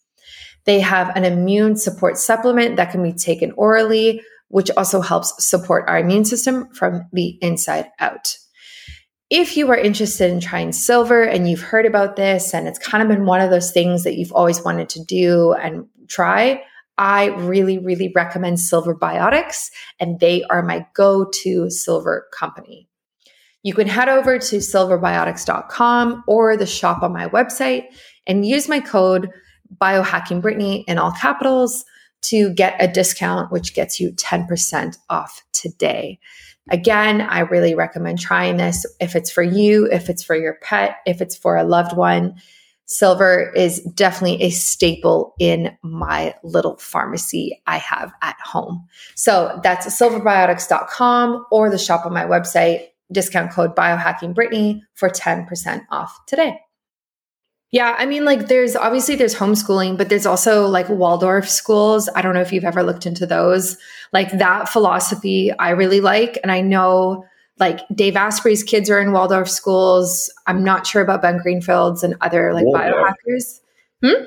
They 0.65 0.81
have 0.81 1.15
an 1.15 1.25
immune 1.25 1.77
support 1.77 2.17
supplement 2.17 2.77
that 2.77 2.91
can 2.91 3.03
be 3.03 3.13
taken 3.13 3.53
orally, 3.53 4.23
which 4.49 4.71
also 4.77 5.03
helps 5.03 5.45
support 5.45 5.89
our 5.89 5.99
immune 5.99 6.25
system 6.25 6.69
from 6.73 7.07
the 7.13 7.39
inside 7.43 7.91
out. 8.01 8.37
If 9.29 9.57
you 9.57 9.71
are 9.71 9.77
interested 9.77 10.31
in 10.31 10.41
trying 10.41 10.73
silver 10.73 11.23
and 11.23 11.49
you've 11.49 11.61
heard 11.61 11.87
about 11.87 12.17
this 12.17 12.55
and 12.55 12.69
it's 12.69 12.79
kind 12.79 13.03
of 13.03 13.09
been 13.09 13.27
one 13.27 13.41
of 13.41 13.51
those 13.51 13.73
things 13.73 14.05
that 14.05 14.17
you've 14.17 14.33
always 14.33 14.63
wanted 14.63 14.91
to 14.91 15.05
do 15.05 15.53
and 15.53 15.87
try, 16.09 16.63
I 16.97 17.27
really, 17.27 17.79
really 17.79 18.13
recommend 18.15 18.61
Silver 18.61 18.95
Biotics, 18.95 19.71
and 19.99 20.21
they 20.21 20.45
are 20.45 20.63
my 20.63 20.87
go 20.95 21.25
to 21.43 21.71
silver 21.71 22.27
company. 22.33 22.89
You 23.63 23.75
can 23.75 23.89
head 23.89 24.09
over 24.09 24.39
to 24.39 24.57
silverbiotics.com 24.57 26.25
or 26.29 26.57
the 26.57 26.67
shop 26.67 27.03
on 27.03 27.13
my 27.13 27.29
website 27.29 27.87
and 28.27 28.47
use 28.47 28.69
my 28.69 28.79
code 28.79 29.31
biohackingbrittany 29.81 30.85
in 30.87 30.99
all 30.99 31.13
capitals 31.13 31.85
to 32.23 32.53
get 32.53 32.77
a 32.79 32.87
discount, 32.87 33.51
which 33.51 33.75
gets 33.75 33.99
you 33.99 34.13
10% 34.13 34.99
off 35.09 35.43
today. 35.53 36.19
Again, 36.71 37.21
I 37.21 37.41
really 37.41 37.75
recommend 37.75 38.19
trying 38.19 38.57
this 38.57 38.87
if 39.01 39.17
it's 39.17 39.31
for 39.31 39.43
you, 39.43 39.87
if 39.91 40.09
it's 40.09 40.23
for 40.23 40.37
your 40.37 40.59
pet, 40.63 40.97
if 41.07 41.21
it's 41.21 41.37
for 41.37 41.57
a 41.57 41.65
loved 41.65 41.97
one. 41.97 42.37
Silver 42.87 43.51
is 43.57 43.81
definitely 43.95 44.43
a 44.43 44.51
staple 44.51 45.35
in 45.39 45.77
my 45.83 46.35
little 46.43 46.77
pharmacy 46.77 47.63
I 47.67 47.79
have 47.79 48.13
at 48.23 48.37
home. 48.45 48.87
So 49.15 49.59
that's 49.63 49.87
silverbiotics.com 49.87 51.47
or 51.51 51.71
the 51.71 51.79
shop 51.79 52.05
on 52.05 52.13
my 52.13 52.25
website, 52.25 52.89
discount 53.11 53.53
code 53.53 53.75
biohackingbrittany 53.75 54.81
for 54.95 55.09
10% 55.09 55.83
off 55.91 56.19
today. 56.27 56.61
Yeah, 57.71 57.97
I 57.99 58.07
mean, 58.07 58.25
like, 58.25 58.47
there's 58.47 58.77
obviously 58.77 59.17
there's 59.17 59.35
homeschooling, 59.35 59.99
but 59.99 60.09
there's 60.09 60.27
also 60.27 60.69
like 60.69 60.89
Waldorf 60.89 61.49
schools. 61.49 62.09
I 62.15 62.23
don't 62.23 62.33
know 62.35 62.41
if 62.41 62.53
you've 62.53 62.65
ever 62.65 62.85
looked 62.85 63.05
into 63.05 63.27
those. 63.27 63.77
Like 64.13 64.31
that 64.39 64.69
philosophy, 64.69 65.51
I 65.59 65.71
really 65.71 66.01
like, 66.01 66.39
and 66.45 66.53
I 66.53 66.61
know 66.61 67.25
like 67.59 67.81
Dave 67.95 68.17
Asprey's 68.17 68.63
kids 68.63 68.91
are 68.91 69.01
in 69.01 69.13
Waldorf 69.13 69.49
schools. 69.49 70.31
I'm 70.47 70.65
not 70.65 70.87
sure 70.87 71.03
about 71.03 71.23
Ben 71.23 71.39
Greenfield's 71.39 72.03
and 72.03 72.17
other 72.21 72.53
like 72.53 72.65
Waldorf. 72.65 73.15
biohackers. 73.27 73.61
Hmm? 74.03 74.25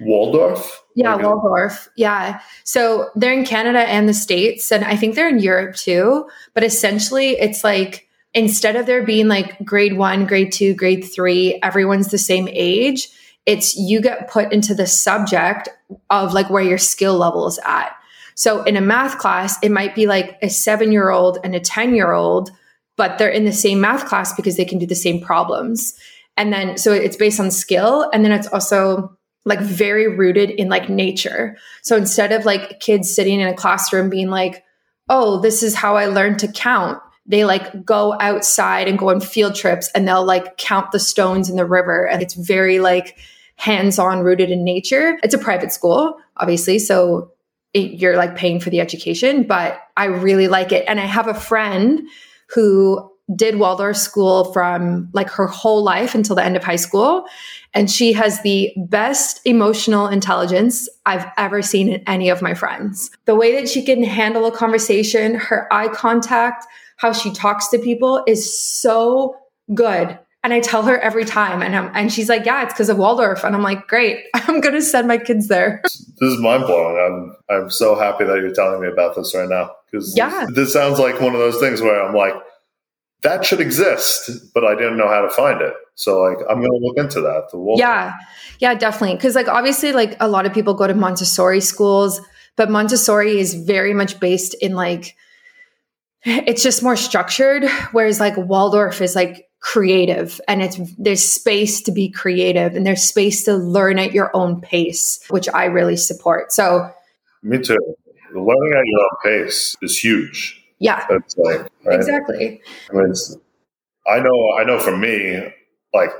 Waldorf? 0.00 0.82
Yeah, 0.94 1.14
okay. 1.14 1.24
Waldorf. 1.24 1.88
Yeah. 1.96 2.40
So 2.64 3.10
they're 3.14 3.32
in 3.32 3.44
Canada 3.44 3.80
and 3.80 4.08
the 4.08 4.14
States, 4.14 4.72
and 4.72 4.84
I 4.84 4.96
think 4.96 5.14
they're 5.14 5.28
in 5.28 5.40
Europe 5.40 5.76
too. 5.76 6.28
But 6.54 6.64
essentially, 6.64 7.30
it's 7.30 7.64
like 7.64 8.08
instead 8.34 8.76
of 8.76 8.86
there 8.86 9.04
being 9.04 9.28
like 9.28 9.62
grade 9.64 9.96
one, 9.96 10.26
grade 10.26 10.52
two, 10.52 10.74
grade 10.74 11.02
three, 11.02 11.58
everyone's 11.62 12.08
the 12.08 12.18
same 12.18 12.48
age. 12.50 13.08
It's 13.46 13.76
you 13.76 14.00
get 14.00 14.30
put 14.30 14.52
into 14.52 14.74
the 14.74 14.86
subject 14.86 15.68
of 16.08 16.32
like 16.32 16.50
where 16.50 16.62
your 16.62 16.78
skill 16.78 17.16
level 17.16 17.46
is 17.46 17.58
at. 17.64 17.94
So 18.34 18.62
in 18.62 18.76
a 18.76 18.80
math 18.80 19.18
class, 19.18 19.58
it 19.62 19.70
might 19.70 19.94
be 19.94 20.06
like 20.06 20.38
a 20.40 20.48
seven 20.48 20.92
year 20.92 21.10
old 21.10 21.38
and 21.44 21.54
a 21.54 21.60
10 21.60 21.94
year 21.94 22.12
old 22.12 22.50
but 23.00 23.16
they're 23.16 23.30
in 23.30 23.46
the 23.46 23.52
same 23.52 23.80
math 23.80 24.04
class 24.04 24.34
because 24.34 24.58
they 24.58 24.64
can 24.66 24.76
do 24.76 24.84
the 24.84 24.94
same 24.94 25.22
problems. 25.22 25.94
And 26.36 26.52
then, 26.52 26.76
so 26.76 26.92
it's 26.92 27.16
based 27.16 27.40
on 27.40 27.50
skill. 27.50 28.10
And 28.12 28.22
then 28.22 28.30
it's 28.30 28.48
also 28.48 29.16
like 29.46 29.58
very 29.58 30.06
rooted 30.06 30.50
in 30.50 30.68
like 30.68 30.90
nature. 30.90 31.56
So 31.80 31.96
instead 31.96 32.30
of 32.30 32.44
like 32.44 32.78
kids 32.78 33.10
sitting 33.10 33.40
in 33.40 33.48
a 33.48 33.54
classroom 33.54 34.10
being 34.10 34.28
like, 34.28 34.62
oh, 35.08 35.40
this 35.40 35.62
is 35.62 35.74
how 35.74 35.96
I 35.96 36.08
learned 36.08 36.40
to 36.40 36.48
count, 36.48 37.00
they 37.24 37.46
like 37.46 37.86
go 37.86 38.18
outside 38.20 38.86
and 38.86 38.98
go 38.98 39.08
on 39.08 39.22
field 39.22 39.54
trips 39.54 39.90
and 39.94 40.06
they'll 40.06 40.26
like 40.26 40.58
count 40.58 40.92
the 40.92 41.00
stones 41.00 41.48
in 41.48 41.56
the 41.56 41.64
river. 41.64 42.06
And 42.06 42.20
it's 42.20 42.34
very 42.34 42.80
like 42.80 43.16
hands 43.56 43.98
on 43.98 44.20
rooted 44.20 44.50
in 44.50 44.62
nature. 44.62 45.16
It's 45.22 45.32
a 45.32 45.38
private 45.38 45.72
school, 45.72 46.18
obviously. 46.36 46.78
So 46.78 47.32
it, 47.72 47.92
you're 47.92 48.18
like 48.18 48.36
paying 48.36 48.60
for 48.60 48.68
the 48.68 48.82
education, 48.82 49.44
but 49.44 49.80
I 49.96 50.04
really 50.04 50.48
like 50.48 50.70
it. 50.70 50.84
And 50.86 51.00
I 51.00 51.06
have 51.06 51.28
a 51.28 51.34
friend 51.34 52.06
who 52.54 53.10
did 53.34 53.58
Waldorf 53.58 53.96
school 53.96 54.52
from 54.52 55.08
like 55.12 55.30
her 55.30 55.46
whole 55.46 55.82
life 55.82 56.14
until 56.14 56.34
the 56.34 56.44
end 56.44 56.56
of 56.56 56.64
high 56.64 56.76
school. 56.76 57.24
And 57.74 57.90
she 57.90 58.12
has 58.12 58.42
the 58.42 58.72
best 58.88 59.40
emotional 59.44 60.08
intelligence 60.08 60.88
I've 61.06 61.26
ever 61.36 61.62
seen 61.62 61.88
in 61.88 62.02
any 62.06 62.28
of 62.28 62.42
my 62.42 62.54
friends. 62.54 63.10
The 63.26 63.36
way 63.36 63.54
that 63.54 63.68
she 63.68 63.84
can 63.84 64.02
handle 64.02 64.46
a 64.46 64.52
conversation, 64.52 65.36
her 65.36 65.72
eye 65.72 65.88
contact, 65.88 66.66
how 66.96 67.12
she 67.12 67.32
talks 67.32 67.68
to 67.68 67.78
people 67.78 68.24
is 68.26 68.60
so 68.60 69.36
good. 69.74 70.18
And 70.42 70.54
I 70.54 70.60
tell 70.60 70.84
her 70.84 70.98
every 70.98 71.26
time, 71.26 71.62
and 71.62 71.76
I'm, 71.76 71.90
and 71.94 72.10
she's 72.10 72.30
like, 72.30 72.46
"Yeah, 72.46 72.62
it's 72.62 72.72
because 72.72 72.88
of 72.88 72.96
Waldorf." 72.96 73.44
And 73.44 73.54
I'm 73.54 73.62
like, 73.62 73.86
"Great, 73.86 74.24
I'm 74.34 74.60
going 74.60 74.74
to 74.74 74.82
send 74.82 75.06
my 75.06 75.18
kids 75.18 75.48
there." 75.48 75.82
This 76.20 76.34
is 76.34 76.40
mind 76.40 76.64
blowing. 76.66 76.98
I'm 77.48 77.56
I'm 77.62 77.70
so 77.70 77.94
happy 77.94 78.24
that 78.24 78.36
you're 78.36 78.52
telling 78.52 78.82
me 78.82 78.88
about 78.88 79.16
this 79.16 79.34
right 79.34 79.48
now 79.48 79.70
because 79.90 80.14
yeah. 80.14 80.44
this, 80.48 80.54
this 80.54 80.72
sounds 80.74 80.98
like 80.98 81.18
one 81.18 81.32
of 81.32 81.40
those 81.40 81.58
things 81.58 81.80
where 81.80 82.02
I'm 82.02 82.14
like, 82.14 82.34
that 83.22 83.44
should 83.44 83.60
exist, 83.60 84.30
but 84.54 84.64
I 84.64 84.74
didn't 84.74 84.96
know 84.96 85.08
how 85.08 85.22
to 85.22 85.30
find 85.30 85.60
it. 85.60 85.74
So 85.94 86.20
like 86.20 86.38
I'm 86.48 86.58
going 86.58 86.70
to 86.70 86.78
look 86.82 86.98
into 86.98 87.20
that. 87.22 87.48
The 87.52 87.74
yeah. 87.76 88.12
Yeah, 88.58 88.74
definitely. 88.74 89.18
Cuz 89.18 89.34
like 89.34 89.48
obviously 89.48 89.92
like 89.92 90.16
a 90.20 90.28
lot 90.28 90.46
of 90.46 90.52
people 90.52 90.74
go 90.74 90.86
to 90.86 90.94
Montessori 90.94 91.60
schools, 91.60 92.20
but 92.56 92.70
Montessori 92.70 93.38
is 93.38 93.54
very 93.54 93.94
much 93.94 94.20
based 94.20 94.54
in 94.54 94.74
like 94.74 95.14
it's 96.24 96.62
just 96.62 96.82
more 96.82 96.96
structured 96.96 97.64
whereas 97.92 98.20
like 98.20 98.36
Waldorf 98.36 99.00
is 99.00 99.16
like 99.16 99.49
creative 99.60 100.40
and 100.48 100.62
it's 100.62 100.78
there's 100.96 101.24
space 101.24 101.82
to 101.82 101.92
be 101.92 102.08
creative 102.10 102.74
and 102.74 102.86
there's 102.86 103.02
space 103.02 103.44
to 103.44 103.54
learn 103.54 103.98
at 103.98 104.12
your 104.12 104.34
own 104.34 104.60
pace, 104.60 105.20
which 105.28 105.48
I 105.50 105.66
really 105.66 105.96
support. 105.96 106.52
So 106.52 106.90
Me 107.42 107.58
too. 107.58 107.78
Learning 108.32 108.72
at 108.74 108.86
your 108.86 109.00
own 109.00 109.44
pace 109.46 109.76
is 109.82 109.98
huge 109.98 110.60
yeah. 110.80 111.06
It's 111.10 111.36
like 111.36 111.60
right? 111.84 111.94
exactly. 111.94 112.60
I 112.90 112.94
mean, 112.94 113.12
I 114.08 114.18
know. 114.18 114.52
I 114.58 114.64
know. 114.64 114.80
For 114.80 114.96
me, 114.96 115.52
like 115.94 116.10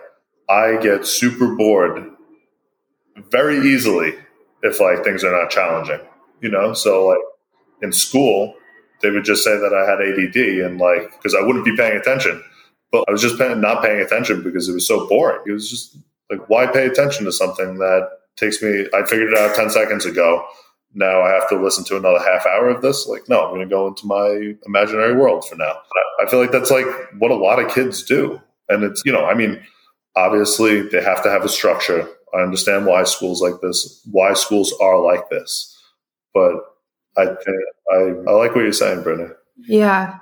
I 0.49 0.77
get 0.77 1.07
super 1.07 1.57
bored 1.57 2.07
very 3.31 3.59
easily 3.59 4.15
if 4.63 4.79
like 4.79 5.03
things 5.03 5.25
are 5.25 5.33
not 5.33 5.51
challenging. 5.51 6.01
You 6.41 6.51
know, 6.51 6.73
so 6.75 7.07
like 7.07 7.19
in 7.83 7.93
school, 7.93 8.55
they 9.03 9.11
would 9.11 9.25
just 9.25 9.43
say 9.43 9.57
that 9.57 9.75
I 9.75 9.91
had 9.91 10.01
ADD 10.01 10.71
and 10.71 10.79
like 10.79 11.11
because 11.13 11.35
I 11.35 11.41
wouldn't 11.41 11.65
be 11.65 11.75
paying 11.75 11.97
attention, 11.97 12.43
but 12.93 13.05
I 13.09 13.13
was 13.13 13.23
just 13.23 13.39
not 13.39 13.83
paying 13.83 14.01
attention 14.01 14.43
because 14.43 14.69
it 14.69 14.73
was 14.75 14.87
so 14.87 15.09
boring. 15.09 15.43
It 15.47 15.53
was 15.53 15.71
just 15.71 15.97
like 16.31 16.49
why 16.49 16.67
pay 16.67 16.87
attention 16.87 17.25
to 17.25 17.33
something 17.33 17.79
that 17.79 18.09
takes 18.37 18.63
me? 18.63 18.87
I 18.95 19.05
figured 19.05 19.33
it 19.33 19.39
out 19.39 19.55
ten 19.55 19.71
seconds 19.71 20.07
ago 20.07 20.47
now 20.95 21.23
I 21.23 21.31
have 21.31 21.49
to 21.51 21.63
listen 21.63 21.85
to 21.85 21.97
another 21.97 22.19
half 22.19 22.47
hour 22.47 22.69
of 22.69 22.83
this. 22.83 23.07
Like, 23.07 23.29
no, 23.29 23.45
I'm 23.45 23.51
going 23.51 23.61
to 23.61 23.73
go 23.73 23.87
into 23.87 24.07
my 24.07 24.55
imaginary 24.67 25.15
world 25.15 25.47
for 25.47 25.55
now. 25.55 25.79
I 26.21 26.29
feel 26.29 26.41
like 26.41 26.51
that's 26.51 26.71
like 26.71 26.87
what 27.19 27.31
a 27.31 27.37
lot 27.37 27.63
of 27.63 27.73
kids 27.73 28.03
do. 28.03 28.41
And 28.69 28.83
it's, 28.83 29.03
you 29.05 29.13
know, 29.13 29.25
I 29.25 29.35
mean, 29.35 29.63
obviously 30.17 30.83
they 30.83 31.03
have 31.03 31.23
to 31.23 31.31
have 31.31 31.45
a 31.45 31.49
structure. 31.49 32.09
I 32.35 32.39
understand 32.39 32.87
why 32.87 33.05
schools 33.05 33.41
like 33.41 33.61
this, 33.61 34.01
why 34.11 34.35
schools 34.35 34.75
are 34.81 35.01
like 35.01 35.31
this. 35.31 35.77
But 36.35 36.55
I 37.17 37.37
I, 37.93 37.97
I 37.97 38.33
like 38.33 38.55
what 38.55 38.63
you're 38.63 38.73
saying, 38.73 39.03
Brittany. 39.03 39.31
Yeah. 39.59 40.19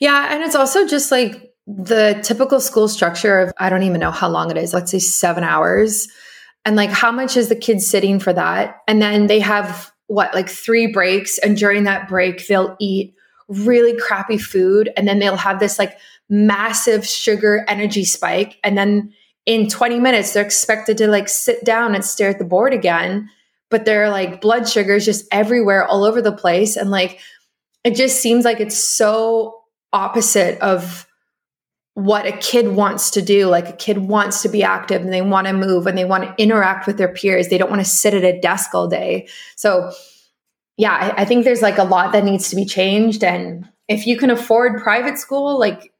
Yeah. 0.00 0.32
And 0.32 0.42
it's 0.42 0.56
also 0.56 0.86
just 0.86 1.10
like 1.10 1.45
the 1.66 2.20
typical 2.22 2.60
school 2.60 2.88
structure 2.88 3.40
of, 3.40 3.52
I 3.58 3.70
don't 3.70 3.82
even 3.82 4.00
know 4.00 4.10
how 4.12 4.28
long 4.28 4.50
it 4.50 4.56
is, 4.56 4.72
let's 4.72 4.90
say 4.90 4.98
seven 4.98 5.42
hours. 5.44 6.08
And 6.64 6.76
like, 6.76 6.90
how 6.90 7.10
much 7.10 7.36
is 7.36 7.48
the 7.48 7.56
kid 7.56 7.80
sitting 7.80 8.20
for 8.20 8.32
that? 8.32 8.78
And 8.86 9.02
then 9.02 9.26
they 9.26 9.40
have 9.40 9.92
what, 10.06 10.34
like 10.34 10.48
three 10.48 10.86
breaks. 10.86 11.38
And 11.38 11.56
during 11.56 11.84
that 11.84 12.08
break, 12.08 12.46
they'll 12.46 12.76
eat 12.78 13.14
really 13.48 13.96
crappy 13.96 14.38
food. 14.38 14.90
And 14.96 15.06
then 15.06 15.18
they'll 15.18 15.36
have 15.36 15.58
this 15.58 15.78
like 15.78 15.96
massive 16.28 17.06
sugar 17.06 17.64
energy 17.68 18.04
spike. 18.04 18.58
And 18.62 18.76
then 18.76 19.12
in 19.44 19.68
20 19.68 20.00
minutes, 20.00 20.32
they're 20.32 20.44
expected 20.44 20.98
to 20.98 21.08
like 21.08 21.28
sit 21.28 21.64
down 21.64 21.94
and 21.94 22.04
stare 22.04 22.30
at 22.30 22.38
the 22.38 22.44
board 22.44 22.74
again. 22.74 23.28
But 23.70 23.84
their 23.84 24.10
like 24.10 24.40
blood 24.40 24.68
sugar 24.68 24.94
is 24.94 25.04
just 25.04 25.26
everywhere, 25.32 25.84
all 25.84 26.04
over 26.04 26.22
the 26.22 26.32
place. 26.32 26.76
And 26.76 26.90
like, 26.90 27.18
it 27.82 27.94
just 27.94 28.20
seems 28.20 28.44
like 28.44 28.60
it's 28.60 28.76
so 28.76 29.62
opposite 29.92 30.60
of 30.60 31.05
what 31.96 32.26
a 32.26 32.32
kid 32.32 32.68
wants 32.68 33.08
to 33.12 33.22
do. 33.22 33.46
Like 33.46 33.70
a 33.70 33.72
kid 33.72 33.96
wants 33.96 34.42
to 34.42 34.50
be 34.50 34.62
active 34.62 35.00
and 35.00 35.10
they 35.10 35.22
want 35.22 35.46
to 35.46 35.54
move 35.54 35.86
and 35.86 35.96
they 35.96 36.04
want 36.04 36.24
to 36.24 36.34
interact 36.36 36.86
with 36.86 36.98
their 36.98 37.08
peers. 37.08 37.48
They 37.48 37.56
don't 37.56 37.70
want 37.70 37.80
to 37.80 37.88
sit 37.88 38.12
at 38.12 38.22
a 38.22 38.38
desk 38.38 38.74
all 38.74 38.86
day. 38.86 39.28
So, 39.56 39.90
yeah, 40.76 40.92
I, 40.92 41.22
I 41.22 41.24
think 41.24 41.44
there's 41.44 41.62
like 41.62 41.78
a 41.78 41.84
lot 41.84 42.12
that 42.12 42.22
needs 42.22 42.50
to 42.50 42.56
be 42.56 42.66
changed. 42.66 43.24
And 43.24 43.66
if 43.88 44.06
you 44.06 44.18
can 44.18 44.28
afford 44.28 44.82
private 44.82 45.16
school, 45.16 45.58
like 45.58 45.90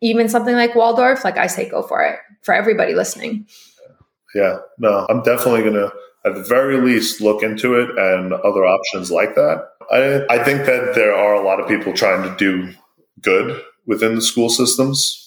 even 0.00 0.28
something 0.28 0.56
like 0.56 0.74
Waldorf, 0.74 1.22
like 1.22 1.38
I 1.38 1.46
say, 1.46 1.68
go 1.68 1.82
for 1.82 2.02
it 2.02 2.18
for 2.42 2.52
everybody 2.52 2.96
listening. 2.96 3.46
Yeah, 4.34 4.58
no, 4.78 5.06
I'm 5.08 5.22
definitely 5.22 5.60
going 5.60 5.74
to, 5.74 5.92
at 6.26 6.34
the 6.34 6.42
very 6.42 6.80
least, 6.80 7.20
look 7.20 7.44
into 7.44 7.74
it 7.74 7.90
and 7.96 8.32
other 8.32 8.64
options 8.64 9.12
like 9.12 9.36
that. 9.36 9.68
I, 9.88 10.24
I 10.28 10.42
think 10.42 10.66
that 10.66 10.96
there 10.96 11.14
are 11.14 11.34
a 11.34 11.44
lot 11.44 11.60
of 11.60 11.68
people 11.68 11.92
trying 11.92 12.28
to 12.28 12.36
do 12.36 12.74
good 13.20 13.62
within 13.86 14.16
the 14.16 14.22
school 14.22 14.48
systems. 14.48 15.23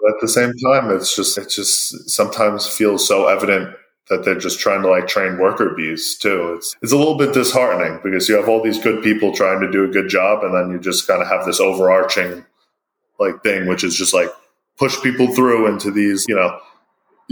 But 0.00 0.14
at 0.14 0.20
the 0.20 0.28
same 0.28 0.52
time, 0.54 0.90
it's 0.90 1.14
just 1.16 1.38
it 1.38 1.48
just 1.48 2.08
sometimes 2.08 2.66
feels 2.66 3.06
so 3.06 3.26
evident 3.28 3.74
that 4.08 4.24
they're 4.24 4.38
just 4.38 4.60
trying 4.60 4.82
to 4.82 4.88
like 4.88 5.08
train 5.08 5.38
worker 5.38 5.74
bees 5.76 6.16
too. 6.16 6.54
It's 6.56 6.76
it's 6.82 6.92
a 6.92 6.96
little 6.96 7.16
bit 7.16 7.34
disheartening 7.34 8.00
because 8.02 8.28
you 8.28 8.36
have 8.36 8.48
all 8.48 8.62
these 8.62 8.78
good 8.78 9.02
people 9.02 9.32
trying 9.32 9.60
to 9.60 9.70
do 9.70 9.84
a 9.84 9.88
good 9.88 10.08
job, 10.08 10.44
and 10.44 10.54
then 10.54 10.70
you 10.70 10.78
just 10.78 11.06
kind 11.06 11.22
of 11.22 11.28
have 11.28 11.44
this 11.44 11.60
overarching 11.60 12.44
like 13.18 13.42
thing, 13.42 13.66
which 13.66 13.82
is 13.82 13.96
just 13.96 14.14
like 14.14 14.30
push 14.78 15.00
people 15.02 15.34
through 15.34 15.66
into 15.66 15.90
these, 15.90 16.26
you 16.28 16.34
know, 16.34 16.58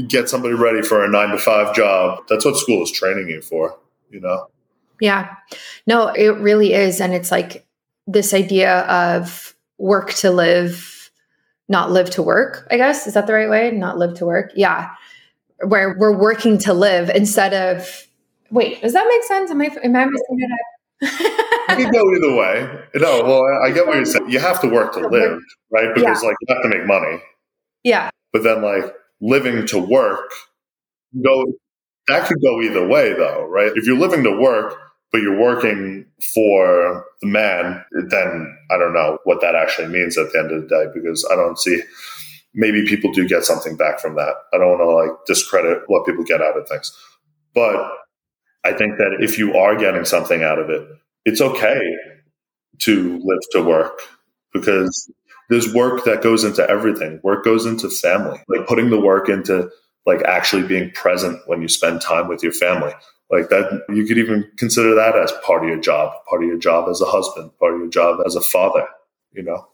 get 0.09 0.29
somebody 0.29 0.55
ready 0.55 0.83
for 0.83 1.05
a 1.05 1.09
nine 1.09 1.31
to 1.31 1.39
five 1.39 1.75
job. 1.75 2.25
That's 2.29 2.45
what 2.45 2.57
school 2.57 2.83
is 2.83 2.91
training 2.91 3.29
you 3.29 3.43
for, 3.43 3.79
you 4.11 4.21
know. 4.21 4.49
Yeah. 5.01 5.35
No, 5.87 6.09
it 6.09 6.37
really 6.39 6.73
is. 6.73 7.01
And 7.01 7.13
it's 7.13 7.31
like 7.31 7.67
this 8.07 8.33
idea 8.33 8.81
of 8.83 9.55
work 9.79 10.13
to 10.15 10.31
live, 10.31 10.94
not 11.69 11.91
live 11.91 12.11
to 12.11 12.23
work, 12.23 12.67
I 12.71 12.77
guess. 12.77 13.07
Is 13.07 13.15
that 13.15 13.27
the 13.27 13.33
right 13.33 13.49
way? 13.49 13.71
Not 13.71 13.99
live 13.99 14.15
to 14.19 14.27
work. 14.27 14.53
Yeah. 14.55 14.91
Where 15.67 15.97
we're 15.99 16.17
working 16.17 16.59
to 16.59 16.75
live 16.75 17.11
instead 17.11 17.55
of, 17.55 18.07
wait, 18.51 18.83
does 18.83 18.93
that 18.93 19.07
make 19.09 19.25
sense? 19.25 19.51
Am 19.51 19.61
I, 19.61 19.67
am 19.83 19.97
I 19.97 20.05
missing 20.05 20.39
it 20.39 20.51
up? 20.53 20.59
you 21.79 21.85
can 21.85 21.93
go 21.93 22.15
either 22.15 22.35
way. 22.37 22.85
No, 22.95 23.25
well, 23.25 23.43
I 23.65 23.71
get 23.71 23.87
what 23.87 23.97
you're 23.97 24.05
saying. 24.05 24.31
You 24.31 24.39
have 24.39 24.61
to 24.61 24.69
work 24.69 24.93
to 24.95 25.01
live, 25.09 25.41
right? 25.71 25.95
Because 25.95 26.23
yeah. 26.23 26.29
like 26.29 26.37
you 26.41 26.55
have 26.55 26.63
to 26.63 26.69
make 26.69 26.87
money. 26.87 27.19
Yeah. 27.83 28.11
But 28.33 28.43
then 28.43 28.63
like 28.63 28.95
living 29.21 29.67
to 29.67 29.79
work 29.79 30.31
go 31.23 31.45
that 32.09 32.27
could 32.27 32.41
go 32.43 32.61
either 32.61 32.87
way 32.87 33.15
though, 33.15 33.47
right? 33.47 33.73
If 33.75 33.87
you're 33.87 33.99
living 33.99 34.25
to 34.25 34.37
work, 34.37 34.77
but 35.15 35.23
you're 35.23 35.39
working 35.39 36.05
for 36.35 37.07
the 37.23 37.29
man, 37.29 37.85
then 37.93 38.59
I 38.69 38.77
don't 38.77 38.93
know 38.93 39.19
what 39.23 39.41
that 39.43 39.55
actually 39.55 39.87
means 39.87 40.19
at 40.19 40.33
the 40.33 40.41
end 40.41 40.51
of 40.51 40.63
the 40.63 40.67
day 40.67 40.87
because 40.93 41.25
I 41.31 41.37
don't 41.37 41.57
see 41.57 41.81
maybe 42.53 42.85
people 42.85 43.13
do 43.13 43.29
get 43.29 43.45
something 43.45 43.77
back 43.77 44.01
from 44.01 44.17
that. 44.17 44.35
I 44.53 44.59
don't 44.59 44.77
want 44.77 44.81
to 44.81 44.91
like 44.91 45.25
discredit 45.25 45.85
what 45.87 46.05
people 46.05 46.25
get 46.25 46.43
out 46.43 46.59
of 46.59 46.67
things. 46.67 46.93
But 47.55 47.93
I 48.65 48.73
think 48.73 48.99
that 48.99 49.19
if 49.21 49.39
you 49.39 49.57
are 49.57 49.77
getting 49.77 50.05
something 50.05 50.43
out 50.43 50.59
of 50.59 50.69
it, 50.69 50.85
it's 51.25 51.41
okay 51.41 51.81
to 52.81 53.21
live 53.23 53.39
to 53.53 53.63
work 53.63 54.01
because 54.53 55.09
there's 55.49 55.73
work 55.73 56.03
that 56.07 56.25
goes 56.25 56.43
into 56.43 56.69
everything. 56.69 57.21
Work 57.23 57.45
goes 57.45 57.67
into 57.67 57.89
family, 57.89 58.41
like 58.49 58.67
putting 58.67 58.91
the 58.91 59.01
work 59.01 59.29
into 59.29 59.71
like 60.07 60.23
actually 60.23 60.67
being 60.67 60.91
present 60.91 61.41
when 61.47 61.63
you 61.63 61.69
spend 61.69 62.01
time 62.01 62.27
with 62.27 62.43
your 62.43 62.51
family 62.53 62.93
like 63.31 63.49
that 63.49 63.83
you 63.89 64.07
could 64.07 64.19
even 64.19 64.49
consider 64.57 64.95
that 64.95 65.17
as 65.17 65.33
part 65.45 65.63
of 65.63 65.69
your 65.69 65.81
job 65.81 66.13
part 66.29 66.43
of 66.43 66.49
your 66.49 66.59
job 66.59 66.89
as 66.89 67.01
a 67.01 67.07
husband 67.07 67.51
part 67.59 67.75
of 67.75 67.81
your 67.81 67.89
job 67.89 68.21
as 68.27 68.37
a 68.37 68.41
father 68.41 68.87
you 69.33 69.43
know 69.43 69.67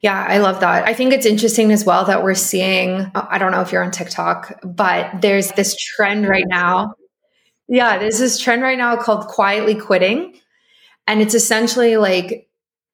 yeah, 0.00 0.24
I 0.28 0.38
love 0.38 0.60
that. 0.60 0.86
I 0.86 0.94
think 0.94 1.12
it's 1.12 1.26
interesting 1.26 1.72
as 1.72 1.84
well 1.84 2.04
that 2.04 2.22
we're 2.22 2.34
seeing, 2.34 3.00
uh, 3.14 3.26
I 3.28 3.38
don't 3.38 3.50
know 3.50 3.62
if 3.62 3.72
you're 3.72 3.82
on 3.82 3.90
TikTok, 3.90 4.60
but 4.62 5.20
there's 5.20 5.50
this 5.52 5.76
trend 5.76 6.28
right 6.28 6.46
now. 6.46 6.94
Yeah, 7.66 7.98
there's 7.98 8.18
this 8.18 8.38
trend 8.38 8.62
right 8.62 8.78
now 8.78 8.96
called 8.96 9.26
quietly 9.26 9.74
quitting. 9.74 10.38
And 11.08 11.20
it's 11.20 11.34
essentially 11.34 11.96
like 11.96 12.48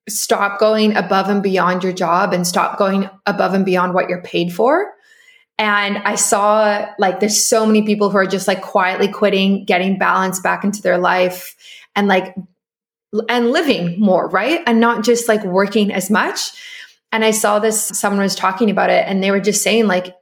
stop 0.09 0.59
going 0.59 0.97
above 0.97 1.29
and 1.29 1.43
beyond 1.43 1.85
your 1.85 1.93
job 1.93 2.33
and 2.33 2.47
stop 2.47 2.79
going 2.79 3.11
above 3.27 3.53
and 3.53 3.67
beyond 3.67 3.93
what 3.93 4.09
you're 4.09 4.23
paid 4.23 4.55
for 4.55 4.94
and 5.59 5.99
I 5.99 6.17
saw 6.17 6.89
like 6.99 7.21
there's 7.21 7.45
so 7.45 7.65
many 7.65 7.83
people 7.83 8.11
who 8.11 8.17
are 8.17 8.27
just 8.27 8.49
like 8.49 8.63
quietly 8.63 9.09
quitting, 9.09 9.65
getting 9.65 9.99
balance 9.99 10.41
back 10.41 10.65
into 10.65 10.83
their 10.83 10.99
life 10.99 11.55
and 11.95 12.09
like 12.09 12.35
and 13.29 13.51
living 13.51 13.99
more, 14.01 14.29
right? 14.29 14.61
And 14.67 14.81
not 14.81 15.05
just 15.05 15.29
like 15.29 15.45
working 15.45 15.93
as 15.93 16.11
much. 16.11 16.51
And 17.13 17.25
I 17.25 17.31
saw 17.31 17.61
this 17.61 17.81
someone 17.81 18.23
was 18.23 18.35
talking 18.35 18.71
about 18.71 18.91
it 18.91 19.05
and 19.07 19.23
they 19.23 19.31
were 19.31 19.41
just 19.41 19.63
saying 19.63 19.87
like 19.87 20.17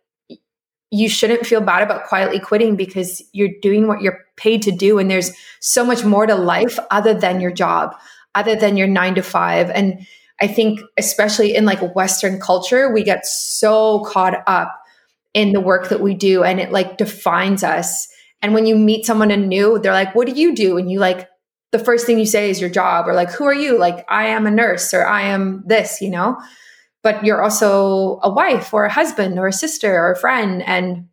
you 0.90 1.08
shouldn't 1.08 1.46
feel 1.46 1.62
bad 1.62 1.82
about 1.82 2.04
quietly 2.04 2.38
quitting 2.38 2.76
because 2.76 3.22
you're 3.32 3.48
doing 3.62 3.86
what 3.86 4.02
you're 4.02 4.18
paid 4.36 4.60
to 4.60 4.70
do 4.70 4.98
and 4.98 5.10
there's 5.10 5.32
so 5.60 5.86
much 5.86 6.04
more 6.04 6.26
to 6.26 6.34
life 6.34 6.78
other 6.90 7.14
than 7.14 7.40
your 7.40 7.50
job, 7.50 7.94
other 8.34 8.54
than 8.54 8.76
your 8.76 8.86
9 8.86 9.14
to 9.14 9.22
5 9.22 9.70
and 9.70 10.06
I 10.42 10.48
think 10.48 10.80
especially 10.98 11.54
in 11.54 11.64
like 11.64 11.94
western 11.94 12.40
culture 12.40 12.92
we 12.92 13.04
get 13.04 13.24
so 13.24 14.04
caught 14.04 14.42
up 14.46 14.81
in 15.34 15.52
the 15.52 15.60
work 15.60 15.88
that 15.88 16.00
we 16.00 16.14
do 16.14 16.44
and 16.44 16.60
it 16.60 16.72
like 16.72 16.98
defines 16.98 17.62
us. 17.62 18.08
And 18.42 18.54
when 18.54 18.66
you 18.66 18.76
meet 18.76 19.06
someone 19.06 19.28
new, 19.48 19.78
they're 19.78 19.92
like, 19.92 20.14
what 20.14 20.26
do 20.26 20.34
you 20.34 20.54
do? 20.54 20.76
And 20.76 20.90
you 20.90 20.98
like, 20.98 21.28
the 21.70 21.78
first 21.78 22.04
thing 22.04 22.18
you 22.18 22.26
say 22.26 22.50
is 22.50 22.60
your 22.60 22.68
job 22.68 23.08
or 23.08 23.14
like, 23.14 23.30
who 23.30 23.44
are 23.44 23.54
you? 23.54 23.78
Like, 23.78 24.04
I 24.08 24.26
am 24.26 24.46
a 24.46 24.50
nurse 24.50 24.92
or 24.92 25.06
I 25.06 25.22
am 25.22 25.64
this, 25.66 26.02
you 26.02 26.10
know? 26.10 26.38
But 27.02 27.24
you're 27.24 27.42
also 27.42 28.20
a 28.22 28.30
wife 28.30 28.74
or 28.74 28.84
a 28.84 28.92
husband 28.92 29.38
or 29.38 29.46
a 29.48 29.52
sister 29.52 29.92
or 29.92 30.12
a 30.12 30.18
friend. 30.18 30.62
And 30.62 31.08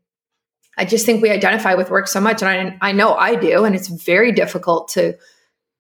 I 0.78 0.86
just 0.86 1.06
think 1.06 1.22
we 1.22 1.30
identify 1.30 1.76
with 1.76 1.90
work 1.90 2.08
so 2.08 2.20
much. 2.20 2.44
And 2.44 2.78
I, 2.82 2.90
I 2.90 2.92
know 2.92 3.14
I 3.14 3.36
do. 3.36 3.64
And 3.64 3.74
it's 3.74 3.88
very 3.88 4.32
difficult 4.32 4.90
to 4.90 5.18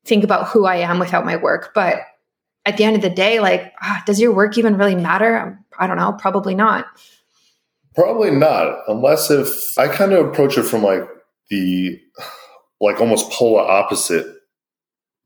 think 0.05 0.23
about 0.23 0.47
who 0.47 0.65
I 0.65 0.77
am 0.77 0.97
without 0.97 1.25
my 1.25 1.35
work. 1.35 1.71
But 1.75 1.99
at 2.65 2.77
the 2.77 2.85
end 2.85 2.95
of 2.95 3.01
the 3.01 3.09
day, 3.09 3.39
like, 3.39 3.73
ah, 3.81 4.01
does 4.05 4.19
your 4.19 4.33
work 4.33 4.57
even 4.57 4.77
really 4.77 4.95
matter? 4.95 5.59
I 5.77 5.87
don't 5.87 5.97
know. 5.97 6.13
Probably 6.13 6.55
not. 6.55 6.85
Probably 7.95 8.31
not, 8.31 8.83
unless 8.87 9.31
if 9.31 9.77
I 9.77 9.87
kind 9.87 10.13
of 10.13 10.27
approach 10.27 10.57
it 10.57 10.63
from 10.63 10.83
like 10.83 11.03
the 11.49 11.99
like 12.81 12.99
almost 13.01 13.31
polar 13.31 13.61
opposite 13.61 14.27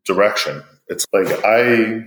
direction. 0.06 0.64
It's 0.88 1.06
like 1.14 1.28
I 1.46 2.02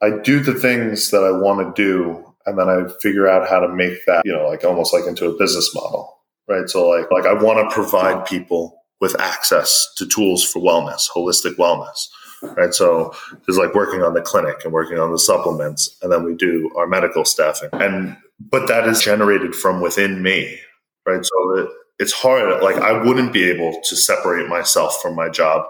I 0.00 0.18
do 0.22 0.40
the 0.40 0.54
things 0.54 1.10
that 1.10 1.24
I 1.24 1.30
want 1.30 1.74
to 1.74 1.82
do 1.82 2.24
and 2.46 2.58
then 2.58 2.68
I 2.68 2.88
figure 3.00 3.28
out 3.28 3.48
how 3.48 3.60
to 3.60 3.68
make 3.68 4.04
that, 4.06 4.22
you 4.24 4.32
know, 4.32 4.48
like 4.48 4.64
almost 4.64 4.92
like 4.94 5.06
into 5.06 5.28
a 5.28 5.36
business 5.36 5.74
model. 5.74 6.18
Right. 6.48 6.68
So 6.68 6.88
like 6.88 7.10
like 7.10 7.26
I 7.26 7.34
want 7.34 7.68
to 7.68 7.74
provide 7.74 8.26
people 8.26 8.82
with 9.00 9.18
access 9.20 9.86
to 9.96 10.06
tools 10.06 10.42
for 10.44 10.60
wellness, 10.60 11.08
holistic 11.14 11.56
wellness. 11.56 12.08
Right. 12.42 12.72
So 12.72 13.12
there's 13.46 13.58
like 13.58 13.74
working 13.74 14.02
on 14.02 14.14
the 14.14 14.22
clinic 14.22 14.64
and 14.64 14.72
working 14.72 14.98
on 14.98 15.12
the 15.12 15.18
supplements. 15.18 15.96
And 16.02 16.10
then 16.10 16.24
we 16.24 16.34
do 16.34 16.70
our 16.76 16.86
medical 16.86 17.24
staffing. 17.24 17.68
And 17.72 18.16
but 18.40 18.68
that 18.68 18.88
is 18.88 19.02
generated 19.02 19.54
from 19.54 19.80
within 19.80 20.22
me, 20.22 20.58
right? 21.06 21.24
So 21.24 21.58
it, 21.58 21.68
it's 21.98 22.12
hard. 22.12 22.62
Like 22.62 22.76
I 22.76 23.02
wouldn't 23.02 23.32
be 23.32 23.44
able 23.44 23.80
to 23.84 23.96
separate 23.96 24.48
myself 24.48 25.00
from 25.02 25.14
my 25.14 25.28
job, 25.28 25.66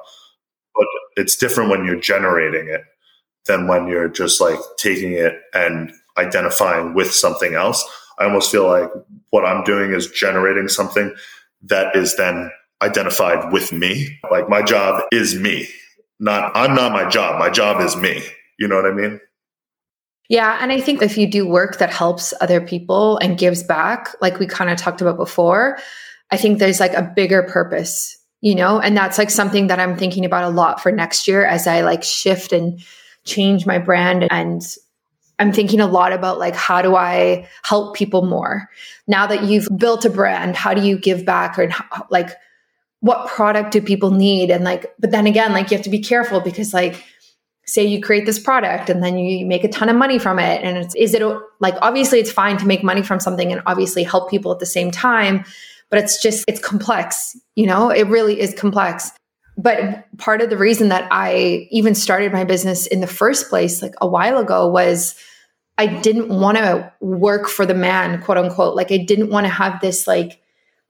but 0.74 0.86
it's 1.16 1.36
different 1.36 1.70
when 1.70 1.84
you're 1.84 2.00
generating 2.00 2.68
it 2.68 2.82
than 3.46 3.66
when 3.66 3.88
you're 3.88 4.08
just 4.08 4.40
like 4.40 4.58
taking 4.78 5.12
it 5.12 5.40
and 5.54 5.92
identifying 6.18 6.94
with 6.94 7.12
something 7.12 7.54
else. 7.54 7.84
I 8.18 8.24
almost 8.24 8.50
feel 8.52 8.66
like 8.66 8.90
what 9.30 9.46
I'm 9.46 9.64
doing 9.64 9.92
is 9.92 10.10
generating 10.10 10.68
something 10.68 11.14
that 11.62 11.96
is 11.96 12.16
then 12.16 12.50
identified 12.82 13.52
with 13.52 13.72
me. 13.72 14.18
Like 14.30 14.48
my 14.48 14.62
job 14.62 15.02
is 15.12 15.34
me, 15.34 15.68
not 16.20 16.52
I'm 16.54 16.74
not 16.74 16.92
my 16.92 17.08
job. 17.08 17.38
My 17.38 17.50
job 17.50 17.80
is 17.80 17.96
me. 17.96 18.22
You 18.58 18.68
know 18.68 18.76
what 18.76 18.86
I 18.86 18.92
mean? 18.92 19.20
Yeah. 20.28 20.58
And 20.60 20.70
I 20.70 20.80
think 20.80 21.02
if 21.02 21.16
you 21.16 21.26
do 21.26 21.48
work 21.48 21.78
that 21.78 21.90
helps 21.90 22.34
other 22.40 22.60
people 22.60 23.16
and 23.18 23.38
gives 23.38 23.62
back, 23.62 24.14
like 24.20 24.38
we 24.38 24.46
kind 24.46 24.70
of 24.70 24.76
talked 24.76 25.00
about 25.00 25.16
before, 25.16 25.78
I 26.30 26.36
think 26.36 26.58
there's 26.58 26.80
like 26.80 26.92
a 26.92 27.02
bigger 27.02 27.42
purpose 27.42 28.18
you 28.40 28.54
know, 28.54 28.78
and 28.78 28.96
that's 28.96 29.18
like 29.18 29.30
something 29.30 29.66
that 29.66 29.80
I'm 29.80 29.96
thinking 29.96 30.24
about 30.24 30.44
a 30.44 30.54
lot 30.54 30.80
for 30.80 30.92
next 30.92 31.26
year 31.26 31.44
as 31.44 31.66
I 31.66 31.80
like 31.80 32.04
shift 32.04 32.52
and 32.52 32.80
change 33.24 33.66
my 33.66 33.78
brand 33.78 34.28
and 34.30 34.62
I'm 35.40 35.52
thinking 35.52 35.80
a 35.80 35.86
lot 35.86 36.12
about 36.12 36.38
like 36.38 36.54
how 36.54 36.82
do 36.82 36.96
I 36.96 37.48
help 37.62 37.96
people 37.96 38.22
more? 38.22 38.68
Now 39.06 39.26
that 39.26 39.44
you've 39.44 39.68
built 39.76 40.04
a 40.04 40.10
brand, 40.10 40.56
how 40.56 40.74
do 40.74 40.82
you 40.82 40.98
give 40.98 41.24
back 41.24 41.58
or 41.58 41.70
like 42.10 42.30
what 43.00 43.28
product 43.28 43.72
do 43.72 43.80
people 43.80 44.10
need 44.10 44.50
and 44.50 44.64
like 44.64 44.92
but 44.98 45.12
then 45.12 45.26
again 45.26 45.52
like 45.52 45.70
you 45.70 45.76
have 45.76 45.84
to 45.84 45.90
be 45.90 46.00
careful 46.00 46.40
because 46.40 46.74
like 46.74 47.04
say 47.68 47.84
you 47.84 48.00
create 48.00 48.24
this 48.24 48.38
product 48.38 48.88
and 48.88 49.02
then 49.02 49.18
you 49.18 49.44
make 49.44 49.62
a 49.62 49.68
ton 49.68 49.88
of 49.88 49.96
money 49.96 50.18
from 50.18 50.38
it. 50.38 50.62
And 50.64 50.78
it's 50.78 50.94
is 50.94 51.14
it 51.14 51.22
like 51.60 51.74
obviously 51.82 52.18
it's 52.18 52.32
fine 52.32 52.56
to 52.58 52.66
make 52.66 52.82
money 52.82 53.02
from 53.02 53.20
something 53.20 53.52
and 53.52 53.62
obviously 53.66 54.02
help 54.02 54.30
people 54.30 54.50
at 54.52 54.58
the 54.58 54.66
same 54.66 54.90
time 54.90 55.44
but 55.90 55.98
it's 55.98 56.20
just 56.20 56.44
it's 56.48 56.60
complex 56.60 57.36
you 57.56 57.66
know? 57.66 57.90
It 57.90 58.06
really 58.06 58.40
is 58.40 58.54
complex. 58.54 59.10
But 59.56 60.04
part 60.18 60.40
of 60.40 60.50
the 60.50 60.56
reason 60.56 60.88
that 60.88 61.08
i 61.10 61.66
even 61.70 61.94
started 61.94 62.32
my 62.32 62.44
business 62.44 62.86
in 62.86 63.00
the 63.00 63.06
first 63.06 63.48
place 63.48 63.82
like 63.82 63.94
a 64.00 64.06
while 64.06 64.38
ago 64.38 64.68
was 64.68 65.14
i 65.76 65.86
didn't 65.86 66.28
want 66.28 66.58
to 66.58 66.92
work 67.00 67.48
for 67.48 67.66
the 67.66 67.74
man 67.74 68.22
quote 68.22 68.38
unquote. 68.38 68.76
Like 68.76 68.92
i 68.92 68.98
didn't 68.98 69.30
want 69.30 69.44
to 69.46 69.52
have 69.52 69.80
this 69.80 70.06
like 70.06 70.40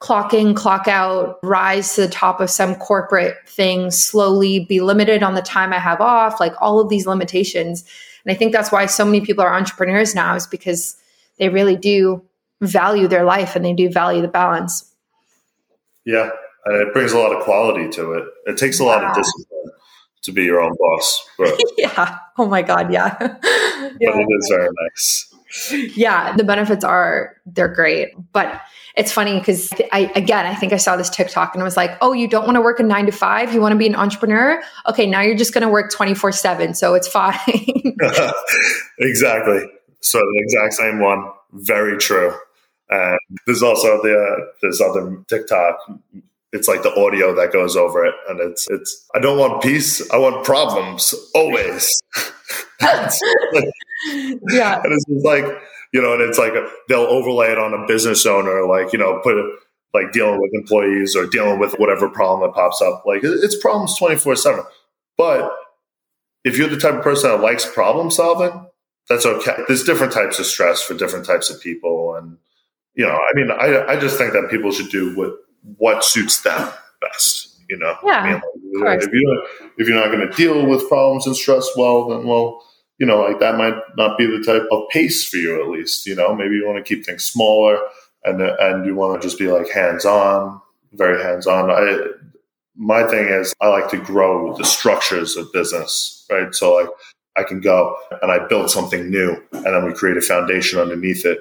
clock 0.00 0.32
in, 0.32 0.54
clock 0.54 0.86
out, 0.86 1.38
rise 1.42 1.94
to 1.94 2.02
the 2.02 2.08
top 2.08 2.40
of 2.40 2.50
some 2.50 2.74
corporate 2.76 3.36
thing, 3.48 3.90
slowly 3.90 4.60
be 4.60 4.80
limited 4.80 5.22
on 5.22 5.34
the 5.34 5.42
time 5.42 5.72
I 5.72 5.78
have 5.78 6.00
off, 6.00 6.38
like 6.38 6.54
all 6.60 6.78
of 6.80 6.88
these 6.88 7.06
limitations. 7.06 7.84
And 8.24 8.32
I 8.32 8.38
think 8.38 8.52
that's 8.52 8.70
why 8.70 8.86
so 8.86 9.04
many 9.04 9.20
people 9.20 9.42
are 9.42 9.54
entrepreneurs 9.54 10.14
now, 10.14 10.34
is 10.34 10.46
because 10.46 10.96
they 11.38 11.48
really 11.48 11.76
do 11.76 12.22
value 12.60 13.08
their 13.08 13.24
life 13.24 13.56
and 13.56 13.64
they 13.64 13.72
do 13.72 13.88
value 13.88 14.22
the 14.22 14.28
balance. 14.28 14.92
Yeah. 16.04 16.30
And 16.64 16.76
it 16.76 16.92
brings 16.92 17.12
a 17.12 17.18
lot 17.18 17.34
of 17.34 17.42
quality 17.42 17.88
to 17.90 18.12
it. 18.12 18.24
It 18.46 18.56
takes 18.56 18.78
a 18.78 18.84
lot 18.84 19.02
of 19.02 19.14
discipline 19.14 19.70
to 20.22 20.32
be 20.32 20.44
your 20.44 20.60
own 20.60 20.76
boss. 20.78 21.28
But, 21.38 21.60
yeah. 21.78 22.18
Oh 22.36 22.46
my 22.46 22.62
God. 22.62 22.92
Yeah. 22.92 23.16
but 23.18 23.40
it 23.42 24.28
is 24.38 24.48
very 24.50 24.68
nice. 24.82 25.27
Yeah. 25.94 26.36
The 26.36 26.44
benefits 26.44 26.84
are, 26.84 27.36
they're 27.46 27.72
great. 27.72 28.10
But 28.32 28.60
it's 28.96 29.12
funny 29.12 29.38
because 29.38 29.70
I, 29.92 30.10
again, 30.14 30.44
I 30.46 30.54
think 30.54 30.72
I 30.72 30.76
saw 30.76 30.96
this 30.96 31.08
TikTok 31.08 31.54
and 31.54 31.60
it 31.60 31.64
was 31.64 31.76
like, 31.76 31.96
oh, 32.00 32.12
you 32.12 32.28
don't 32.28 32.44
want 32.44 32.56
to 32.56 32.60
work 32.60 32.80
a 32.80 32.82
nine 32.82 33.06
to 33.06 33.12
five. 33.12 33.52
You 33.54 33.60
want 33.60 33.72
to 33.72 33.78
be 33.78 33.86
an 33.86 33.94
entrepreneur. 33.94 34.60
Okay. 34.88 35.06
Now 35.06 35.20
you're 35.20 35.36
just 35.36 35.54
going 35.54 35.62
to 35.62 35.68
work 35.68 35.92
24 35.92 36.32
seven. 36.32 36.74
So 36.74 36.94
it's 36.94 37.08
fine. 37.08 37.36
exactly. 38.98 39.60
So 40.00 40.18
the 40.18 40.40
exact 40.42 40.74
same 40.74 41.00
one. 41.00 41.30
Very 41.52 41.96
true. 41.98 42.34
And 42.90 43.18
there's 43.46 43.62
also 43.62 44.02
the, 44.02 44.18
uh, 44.18 44.44
this 44.62 44.80
other 44.80 45.22
TikTok. 45.28 45.78
It's 46.52 46.68
like 46.68 46.82
the 46.82 46.94
audio 46.94 47.34
that 47.34 47.52
goes 47.52 47.76
over 47.76 48.04
it. 48.04 48.14
And 48.28 48.40
it's, 48.40 48.68
it's, 48.70 49.06
I 49.14 49.18
don't 49.18 49.38
want 49.38 49.62
peace. 49.62 50.08
I 50.10 50.16
want 50.16 50.44
problems 50.44 51.14
always. 51.34 51.90
yeah. 52.80 54.80
And 54.82 54.92
it's 54.92 55.04
like, 55.24 55.44
you 55.92 56.00
know, 56.00 56.14
and 56.14 56.22
it's 56.22 56.38
like 56.38 56.54
a, 56.54 56.68
they'll 56.88 57.00
overlay 57.00 57.52
it 57.52 57.58
on 57.58 57.74
a 57.74 57.86
business 57.86 58.24
owner, 58.26 58.66
like, 58.66 58.92
you 58.92 58.98
know, 58.98 59.20
put 59.22 59.36
it 59.36 59.44
like 59.94 60.12
dealing 60.12 60.40
with 60.40 60.50
employees 60.54 61.16
or 61.16 61.26
dealing 61.26 61.58
with 61.58 61.74
whatever 61.78 62.08
problem 62.08 62.48
that 62.48 62.54
pops 62.54 62.82
up. 62.82 63.04
Like 63.06 63.20
it's 63.22 63.56
problems 63.56 63.98
24 63.98 64.36
seven. 64.36 64.64
But 65.16 65.50
if 66.44 66.56
you're 66.56 66.68
the 66.68 66.78
type 66.78 66.94
of 66.94 67.02
person 67.02 67.30
that 67.30 67.40
likes 67.40 67.66
problem 67.66 68.10
solving, 68.10 68.66
that's 69.08 69.26
okay. 69.26 69.56
There's 69.66 69.84
different 69.84 70.12
types 70.12 70.38
of 70.38 70.46
stress 70.46 70.82
for 70.82 70.94
different 70.94 71.26
types 71.26 71.50
of 71.50 71.60
people. 71.60 72.14
And, 72.16 72.36
you 72.94 73.06
know, 73.06 73.16
I 73.16 73.34
mean, 73.34 73.50
I, 73.50 73.92
I 73.92 73.96
just 73.98 74.18
think 74.18 74.34
that 74.34 74.50
people 74.50 74.70
should 74.70 74.90
do 74.90 75.16
what, 75.16 75.34
what 75.76 76.04
suits 76.04 76.40
them 76.40 76.70
best, 77.00 77.56
you 77.68 77.76
know? 77.76 77.96
Yeah. 78.04 78.20
I 78.20 78.32
mean, 78.32 78.40
like, 78.84 79.02
if 79.02 79.12
you 79.12 79.46
if 79.76 79.88
you're 79.88 79.98
not 79.98 80.12
going 80.12 80.28
to 80.28 80.36
deal 80.36 80.66
with 80.66 80.88
problems 80.88 81.26
and 81.26 81.36
stress 81.36 81.68
well, 81.76 82.08
then, 82.08 82.26
well, 82.26 82.64
you 82.98 83.06
know, 83.06 83.20
like 83.20 83.38
that 83.40 83.56
might 83.56 83.76
not 83.96 84.18
be 84.18 84.26
the 84.26 84.42
type 84.44 84.66
of 84.70 84.88
pace 84.90 85.28
for 85.28 85.36
you, 85.36 85.60
at 85.62 85.68
least. 85.68 86.06
You 86.06 86.16
know, 86.16 86.34
maybe 86.34 86.56
you 86.56 86.66
want 86.66 86.84
to 86.84 86.94
keep 86.94 87.04
things 87.04 87.24
smaller 87.24 87.78
and 88.24 88.40
and 88.42 88.86
you 88.86 88.94
want 88.94 89.20
to 89.20 89.26
just 89.26 89.38
be 89.38 89.48
like 89.48 89.70
hands 89.70 90.04
on, 90.04 90.60
very 90.92 91.22
hands 91.22 91.46
on. 91.46 91.70
I 91.70 91.98
my 92.76 93.04
thing 93.04 93.26
is 93.26 93.54
I 93.60 93.68
like 93.68 93.88
to 93.90 93.98
grow 93.98 94.56
the 94.56 94.64
structures 94.64 95.36
of 95.36 95.52
business, 95.52 96.26
right? 96.30 96.54
So 96.54 96.74
like 96.74 96.88
I 97.36 97.42
can 97.44 97.60
go 97.60 97.96
and 98.22 98.30
I 98.30 98.46
build 98.46 98.70
something 98.70 99.10
new, 99.10 99.36
and 99.52 99.66
then 99.66 99.84
we 99.84 99.92
create 99.94 100.16
a 100.16 100.20
foundation 100.22 100.78
underneath 100.78 101.24
it, 101.24 101.38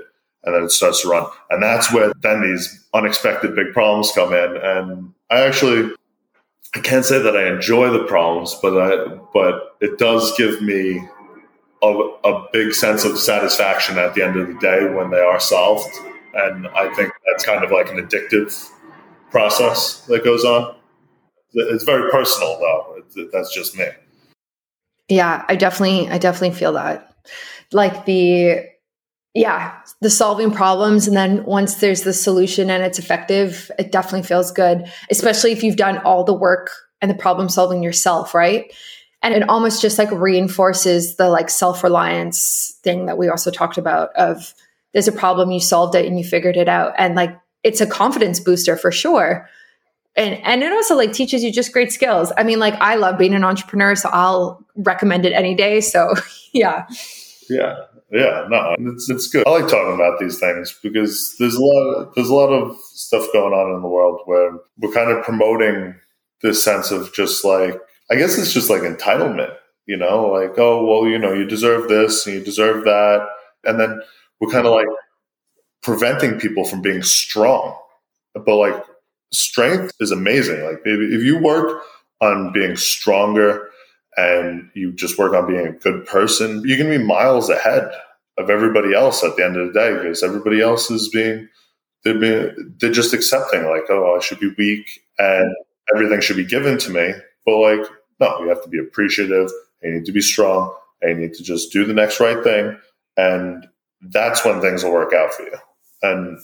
and 0.47 0.55
then 0.55 0.63
it 0.63 0.71
starts 0.71 1.01
to 1.01 1.09
run. 1.09 1.29
And 1.49 1.61
that's 1.61 1.93
where 1.93 2.13
then 2.21 2.41
these 2.41 2.87
unexpected 2.93 3.53
big 3.53 3.73
problems 3.73 4.11
come 4.15 4.33
in. 4.33 4.57
And 4.57 5.13
I 5.29 5.41
actually 5.41 5.93
I 6.73 6.79
can't 6.79 7.05
say 7.05 7.21
that 7.21 7.35
I 7.35 7.47
enjoy 7.53 7.91
the 7.91 8.05
problems, 8.05 8.55
but 8.61 8.77
I 8.77 9.15
but 9.33 9.75
it 9.81 9.97
does 9.97 10.35
give 10.37 10.61
me 10.61 11.05
a, 11.83 11.87
a 11.87 12.47
big 12.53 12.73
sense 12.73 13.03
of 13.03 13.19
satisfaction 13.19 13.97
at 13.97 14.15
the 14.15 14.23
end 14.23 14.37
of 14.37 14.47
the 14.47 14.55
day 14.55 14.87
when 14.93 15.11
they 15.11 15.19
are 15.19 15.39
solved. 15.39 15.89
And 16.33 16.67
I 16.69 16.93
think 16.95 17.11
that's 17.25 17.45
kind 17.45 17.63
of 17.63 17.71
like 17.71 17.89
an 17.89 17.97
addictive 17.97 18.71
process 19.31 20.01
that 20.05 20.23
goes 20.23 20.45
on. 20.45 20.75
It's 21.53 21.83
very 21.83 22.09
personal, 22.11 22.59
though. 22.59 23.01
That's 23.33 23.53
just 23.53 23.77
me. 23.77 23.87
Yeah, 25.09 25.45
I 25.47 25.55
definitely, 25.55 26.09
I 26.09 26.17
definitely 26.17 26.57
feel 26.57 26.73
that. 26.73 27.15
Like 27.71 28.05
the, 28.05 28.65
yeah, 29.38 29.75
the 30.01 30.09
solving 30.09 30.51
problems, 30.51 31.07
and 31.07 31.15
then 31.15 31.43
once 31.45 31.75
there's 31.75 32.01
the 32.01 32.13
solution 32.13 32.69
and 32.69 32.83
it's 32.83 32.99
effective, 32.99 33.69
it 33.77 33.91
definitely 33.91 34.27
feels 34.27 34.51
good. 34.51 34.91
Especially 35.09 35.51
if 35.51 35.63
you've 35.63 35.75
done 35.75 35.99
all 35.99 36.23
the 36.23 36.33
work 36.33 36.71
and 37.01 37.11
the 37.11 37.15
problem 37.15 37.49
solving 37.49 37.83
yourself, 37.83 38.33
right? 38.33 38.71
and 39.23 39.33
it 39.33 39.49
almost 39.49 39.81
just 39.81 39.97
like 39.97 40.11
reinforces 40.11 41.15
the 41.15 41.29
like 41.29 41.49
self-reliance 41.49 42.79
thing 42.83 43.07
that 43.07 43.17
we 43.17 43.29
also 43.29 43.51
talked 43.51 43.77
about 43.77 44.09
of 44.15 44.53
there's 44.93 45.07
a 45.07 45.11
problem 45.11 45.51
you 45.51 45.59
solved 45.59 45.95
it 45.95 46.05
and 46.05 46.17
you 46.17 46.23
figured 46.23 46.57
it 46.57 46.69
out 46.69 46.93
and 46.97 47.15
like 47.15 47.38
it's 47.63 47.81
a 47.81 47.88
confidence 47.88 48.39
booster 48.39 48.77
for 48.77 48.91
sure 48.91 49.49
and 50.15 50.35
and 50.43 50.63
it 50.63 50.71
also 50.71 50.95
like 50.95 51.13
teaches 51.13 51.43
you 51.43 51.51
just 51.51 51.73
great 51.73 51.91
skills 51.91 52.31
i 52.38 52.43
mean 52.43 52.59
like 52.59 52.75
i 52.75 52.95
love 52.95 53.17
being 53.17 53.33
an 53.33 53.43
entrepreneur 53.43 53.95
so 53.95 54.09
i'll 54.13 54.63
recommend 54.75 55.25
it 55.25 55.33
any 55.33 55.55
day 55.55 55.81
so 55.81 56.13
yeah 56.53 56.85
yeah 57.49 57.75
yeah 58.11 58.45
no 58.49 58.75
it's, 58.79 59.09
it's 59.09 59.27
good 59.27 59.45
i 59.47 59.49
like 59.49 59.67
talking 59.67 59.93
about 59.93 60.19
these 60.19 60.39
things 60.39 60.77
because 60.81 61.35
there's 61.39 61.55
a 61.55 61.63
lot 61.63 61.93
of, 61.93 62.15
there's 62.15 62.29
a 62.29 62.35
lot 62.35 62.49
of 62.49 62.75
stuff 62.93 63.27
going 63.33 63.53
on 63.53 63.75
in 63.75 63.81
the 63.81 63.87
world 63.87 64.21
where 64.25 64.51
we're 64.77 64.93
kind 64.93 65.11
of 65.11 65.23
promoting 65.23 65.95
this 66.41 66.63
sense 66.63 66.91
of 66.91 67.13
just 67.13 67.43
like 67.43 67.79
I 68.09 68.15
guess 68.15 68.37
it's 68.37 68.53
just 68.53 68.69
like 68.69 68.81
entitlement, 68.81 69.53
you 69.85 69.97
know, 69.97 70.27
like, 70.27 70.57
oh, 70.57 70.85
well, 70.85 71.09
you 71.09 71.17
know, 71.17 71.33
you 71.33 71.45
deserve 71.45 71.89
this 71.89 72.25
and 72.25 72.35
you 72.35 72.43
deserve 72.43 72.85
that. 72.85 73.27
And 73.65 73.79
then 73.79 73.99
we're 74.39 74.51
kind 74.51 74.65
of 74.65 74.73
like 74.73 74.87
preventing 75.81 76.39
people 76.39 76.63
from 76.63 76.81
being 76.81 77.03
strong. 77.03 77.78
But 78.33 78.55
like, 78.55 78.82
strength 79.33 79.91
is 79.99 80.11
amazing. 80.11 80.63
Like, 80.63 80.79
if 80.86 81.24
you 81.24 81.37
work 81.39 81.82
on 82.21 82.53
being 82.53 82.78
stronger 82.78 83.66
and 84.17 84.69
you 84.73 84.91
just 84.91 85.17
work 85.17 85.33
on 85.33 85.47
being 85.47 85.67
a 85.67 85.71
good 85.71 86.05
person, 86.05 86.63
you 86.65 86.75
can 86.75 86.89
be 86.89 86.97
miles 86.97 87.49
ahead 87.49 87.89
of 88.37 88.49
everybody 88.49 88.93
else 88.93 89.23
at 89.23 89.35
the 89.35 89.45
end 89.45 89.55
of 89.55 89.67
the 89.67 89.79
day 89.79 89.93
because 89.93 90.23
everybody 90.23 90.59
else 90.59 90.91
is 90.91 91.09
being, 91.09 91.47
they're, 92.03 92.19
being, 92.19 92.75
they're 92.79 92.91
just 92.91 93.13
accepting, 93.13 93.65
like, 93.65 93.83
oh, 93.89 94.15
I 94.17 94.19
should 94.19 94.39
be 94.39 94.53
weak 94.57 95.03
and 95.19 95.55
everything 95.95 96.19
should 96.19 96.35
be 96.35 96.45
given 96.45 96.77
to 96.79 96.89
me. 96.91 97.13
But 97.45 97.57
like, 97.57 97.87
no, 98.19 98.39
you 98.41 98.49
have 98.49 98.63
to 98.63 98.69
be 98.69 98.79
appreciative. 98.79 99.49
You 99.83 99.93
need 99.93 100.05
to 100.05 100.11
be 100.11 100.21
strong. 100.21 100.73
And 101.01 101.11
you 101.11 101.27
need 101.27 101.35
to 101.35 101.43
just 101.43 101.71
do 101.71 101.85
the 101.85 101.93
next 101.93 102.19
right 102.19 102.43
thing. 102.43 102.77
And 103.17 103.67
that's 104.01 104.43
when 104.43 104.61
things 104.61 104.83
will 104.83 104.93
work 104.93 105.13
out 105.13 105.33
for 105.33 105.43
you. 105.43 105.53
And 106.01 106.39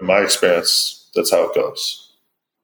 in 0.00 0.06
my 0.06 0.20
experience, 0.20 1.10
that's 1.14 1.30
how 1.30 1.48
it 1.48 1.54
goes. 1.54 2.14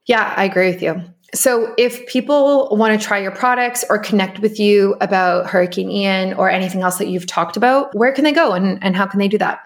Yeah, 0.06 0.34
I 0.36 0.44
agree 0.44 0.70
with 0.70 0.82
you. 0.82 1.02
So, 1.34 1.72
if 1.78 2.06
people 2.06 2.68
want 2.76 2.98
to 2.98 3.04
try 3.04 3.18
your 3.18 3.30
products 3.30 3.84
or 3.88 3.98
connect 3.98 4.40
with 4.40 4.60
you 4.60 4.96
about 5.00 5.46
Hurricane 5.46 5.90
Ian 5.90 6.34
or 6.34 6.50
anything 6.50 6.82
else 6.82 6.98
that 6.98 7.09
you've 7.09 7.26
talked 7.26 7.56
about, 7.56 7.94
where 7.94 8.12
can 8.12 8.24
they 8.24 8.32
go 8.32 8.52
and, 8.52 8.82
and 8.84 8.94
how 8.94 9.06
can 9.06 9.18
they 9.18 9.28
do 9.28 9.38
that? 9.38 9.60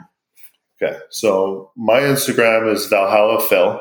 Okay. 0.80 0.96
So, 1.10 1.72
my 1.76 2.00
Instagram 2.00 2.72
is 2.72 2.86
Valhalla 2.86 3.40
Phil. 3.40 3.80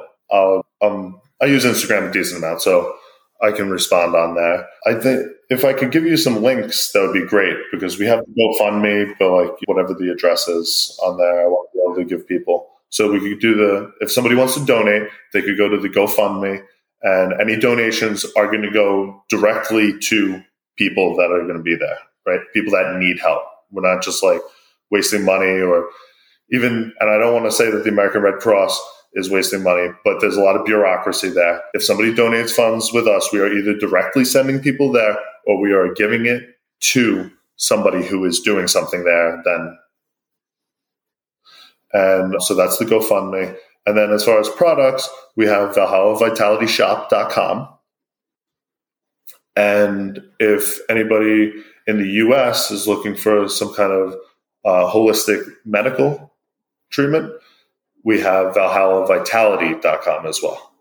Um, 0.82 1.22
I 1.41 1.45
use 1.45 1.64
Instagram 1.64 2.10
a 2.10 2.12
decent 2.12 2.44
amount. 2.44 2.64
So, 2.64 2.95
I 3.41 3.52
can 3.52 3.70
respond 3.70 4.16
on 4.16 4.36
there. 4.36 4.66
I 4.88 4.95
think 4.95 5.28
if 5.49 5.64
I 5.64 5.74
could 5.74 5.91
give 5.91 6.06
you 6.06 6.18
some 6.18 6.41
links, 6.41 6.91
that 6.91 7.02
would 7.02 7.14
be 7.14 7.26
great 7.26 7.57
because 7.72 7.99
we 7.99 8.06
have 8.06 8.24
GoFundMe, 8.40 9.14
but 9.20 9.32
like 9.32 9.52
whatever 9.66 9.94
the 9.94 10.12
address 10.12 10.48
is 10.48 10.98
on 11.03 11.18
there, 11.18 11.44
I 11.44 11.48
want 11.48 11.70
to 11.72 11.78
be 11.78 11.84
able 11.84 11.95
to 11.95 12.06
give 12.06 12.28
people. 12.28 12.68
So 12.90 13.12
we 13.12 13.20
could 13.20 13.40
do 13.40 13.56
the, 13.56 13.91
if 13.99 14.12
somebody 14.12 14.36
wants 14.36 14.56
to 14.56 14.66
donate, 14.66 15.10
they 15.34 15.41
could 15.41 15.57
go 15.57 15.68
to 15.68 15.78
the 15.78 15.90
GoFundMe 15.90 16.64
and 17.06 17.40
any 17.40 17.56
donations 17.56 18.26
are 18.36 18.48
going 18.48 18.64
to 18.64 18.72
go 18.72 19.23
directly 19.30 19.98
to 19.99 20.44
people 20.76 21.15
that 21.15 21.32
are 21.32 21.44
going 21.44 21.56
to 21.56 21.64
be 21.64 21.76
there, 21.76 21.98
right? 22.26 22.41
People 22.53 22.72
that 22.73 22.98
need 22.98 23.19
help. 23.19 23.44
We're 23.72 23.90
not 23.90 24.03
just 24.03 24.23
like 24.23 24.41
wasting 24.90 25.23
money 25.23 25.61
or 25.61 25.88
even, 26.52 26.91
and 26.99 27.10
I 27.10 27.18
don't 27.18 27.34
want 27.34 27.45
to 27.45 27.52
say 27.52 27.69
that 27.69 27.84
the 27.84 27.91
American 27.91 28.22
Red 28.22 28.40
Cross 28.40 28.80
is 29.14 29.30
wasting 29.30 29.64
money, 29.64 29.90
but 30.03 30.19
there's 30.19 30.36
a 30.36 30.41
lot 30.41 30.56
of 30.56 30.65
bureaucracy 30.65 31.30
there. 31.30 31.61
If 31.76 31.84
somebody 31.84 32.14
donates 32.14 32.52
funds 32.52 32.91
with 32.91 33.07
us, 33.07 33.30
we 33.32 33.40
are 33.40 33.53
either 33.53 33.77
directly 33.77 34.26
sending 34.26 34.60
people 34.60 34.91
there 34.91 35.18
or 35.45 35.61
we 35.61 35.73
are 35.73 35.94
giving 35.94 36.26
it 36.26 36.44
to 36.80 37.32
somebody 37.56 38.03
who 38.03 38.26
is 38.26 38.41
doing 38.41 38.68
something 38.68 39.03
there 39.03 39.41
then. 39.45 39.77
And 41.94 42.41
so 42.41 42.56
that's 42.56 42.77
the 42.77 42.86
GoFundMe. 42.86 43.56
And 43.86 43.98
then 43.98 44.12
as 44.12 44.26
far 44.26 44.40
as 44.40 44.49
products, 44.49 45.10
we 45.36 45.45
have 45.45 45.76
ValhallaVitalityShop.com. 45.76 47.70
And 49.56 50.22
if 50.40 50.80
anybody 50.90 51.53
in 51.88 51.99
the 51.99 52.07
US 52.26 52.72
is 52.72 52.88
looking 52.88 53.16
for 53.16 53.48
some 53.48 53.74
kind 53.74 53.91
of 53.91 54.16
uh, 54.66 54.91
holistic 54.91 55.45
medical 55.66 56.34
treatment, 56.90 57.32
we 58.03 58.20
have 58.22 58.56
ValhallaVitality.com 58.56 60.26
as 60.26 60.41
well. 60.41 60.72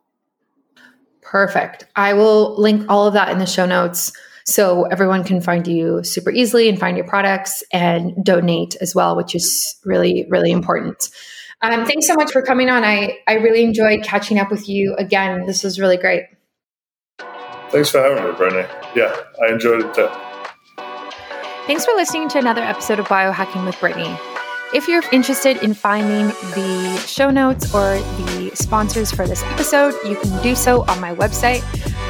Perfect. 1.21 1.87
I 1.97 2.13
will 2.13 2.59
link 2.61 2.85
all 2.89 3.07
of 3.07 3.15
that 3.15 3.31
in 3.31 3.39
the 3.39 3.47
show 3.47 3.67
notes 3.67 4.13
so 4.47 4.85
everyone 4.85 5.25
can 5.25 5.41
find 5.41 5.67
you 5.67 6.05
super 6.05 6.31
easily 6.31 6.69
and 6.69 6.79
find 6.79 6.97
your 6.97 7.07
products 7.07 7.63
and 7.73 8.13
donate 8.23 8.77
as 8.81 8.95
well, 8.95 9.17
which 9.17 9.35
is 9.35 9.75
really, 9.85 10.27
really 10.29 10.51
important. 10.51 11.09
Um, 11.65 11.87
thanks 11.87 12.07
so 12.07 12.15
much 12.15 12.31
for 12.31 12.43
coming 12.43 12.69
on. 12.69 12.85
I, 12.85 13.21
I 13.27 13.35
really 13.35 13.65
enjoyed 13.65 14.03
catching 14.03 14.39
up 14.39 14.51
with 14.51 14.69
you 14.69 14.95
again. 14.97 15.47
This 15.47 15.65
was 15.65 15.81
really 15.81 15.97
great. 15.97 16.25
Thanks 17.71 17.89
for 17.91 18.03
having 18.03 18.23
me, 18.23 18.33
Brittany. 18.37 18.69
Yeah, 18.95 19.17
I 19.43 19.51
enjoyed 19.51 19.83
it 19.83 19.95
too. 19.95 20.09
Thanks 21.67 21.87
for 21.87 21.95
listening 21.95 22.29
to 22.29 22.39
another 22.39 22.61
episode 22.61 22.99
of 22.99 23.07
Biohacking 23.09 23.65
with 23.65 23.81
Brittany. 23.81 24.15
If 24.75 24.89
you're 24.89 25.03
interested 25.11 25.63
in 25.63 25.73
finding 25.73 26.27
the 26.55 27.03
show 27.07 27.31
notes 27.31 27.75
or 27.75 27.99
the 27.99 28.51
sponsors 28.55 29.11
for 29.11 29.27
this 29.27 29.43
episode, 29.45 29.95
you 30.07 30.17
can 30.17 30.43
do 30.43 30.55
so 30.55 30.83
on 30.83 31.01
my 31.01 31.15
website, 31.15 31.63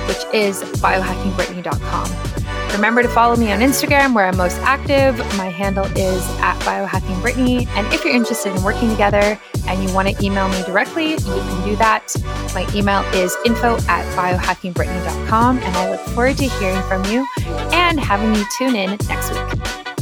which 0.09 0.35
is 0.35 0.63
biohackingbrittany.com. 0.81 2.44
Remember 2.75 3.05
to 3.05 3.09
follow 3.09 3.37
me 3.37 3.53
on 3.53 3.61
Instagram 3.61 4.15
where 4.15 4.27
I'm 4.27 4.37
most 4.37 4.59
active. 4.59 5.17
My 5.39 5.49
handle 5.49 5.85
is 5.97 6.29
at 6.41 6.59
biohackingbrittany. 6.63 7.69
And 7.69 7.87
if 7.95 8.05
you're 8.05 8.15
interested 8.15 8.53
in 8.53 8.61
working 8.65 8.91
together 8.91 9.41
and 9.69 9.83
you 9.83 9.95
want 9.95 10.09
to 10.09 10.25
email 10.25 10.49
me 10.49 10.61
directly, 10.65 11.13
you 11.13 11.19
can 11.19 11.65
do 11.65 11.77
that. 11.77 12.13
My 12.53 12.67
email 12.75 13.03
is 13.15 13.37
info 13.47 13.77
at 13.89 14.05
biohackingbrittany.com. 14.17 15.59
And 15.59 15.77
I 15.77 15.91
look 15.93 16.01
forward 16.01 16.37
to 16.39 16.49
hearing 16.49 16.83
from 16.89 17.05
you 17.05 17.25
and 17.73 18.01
having 18.01 18.35
you 18.35 18.45
tune 18.59 18.75
in 18.75 18.99
next 19.07 19.31
week. 19.33 19.94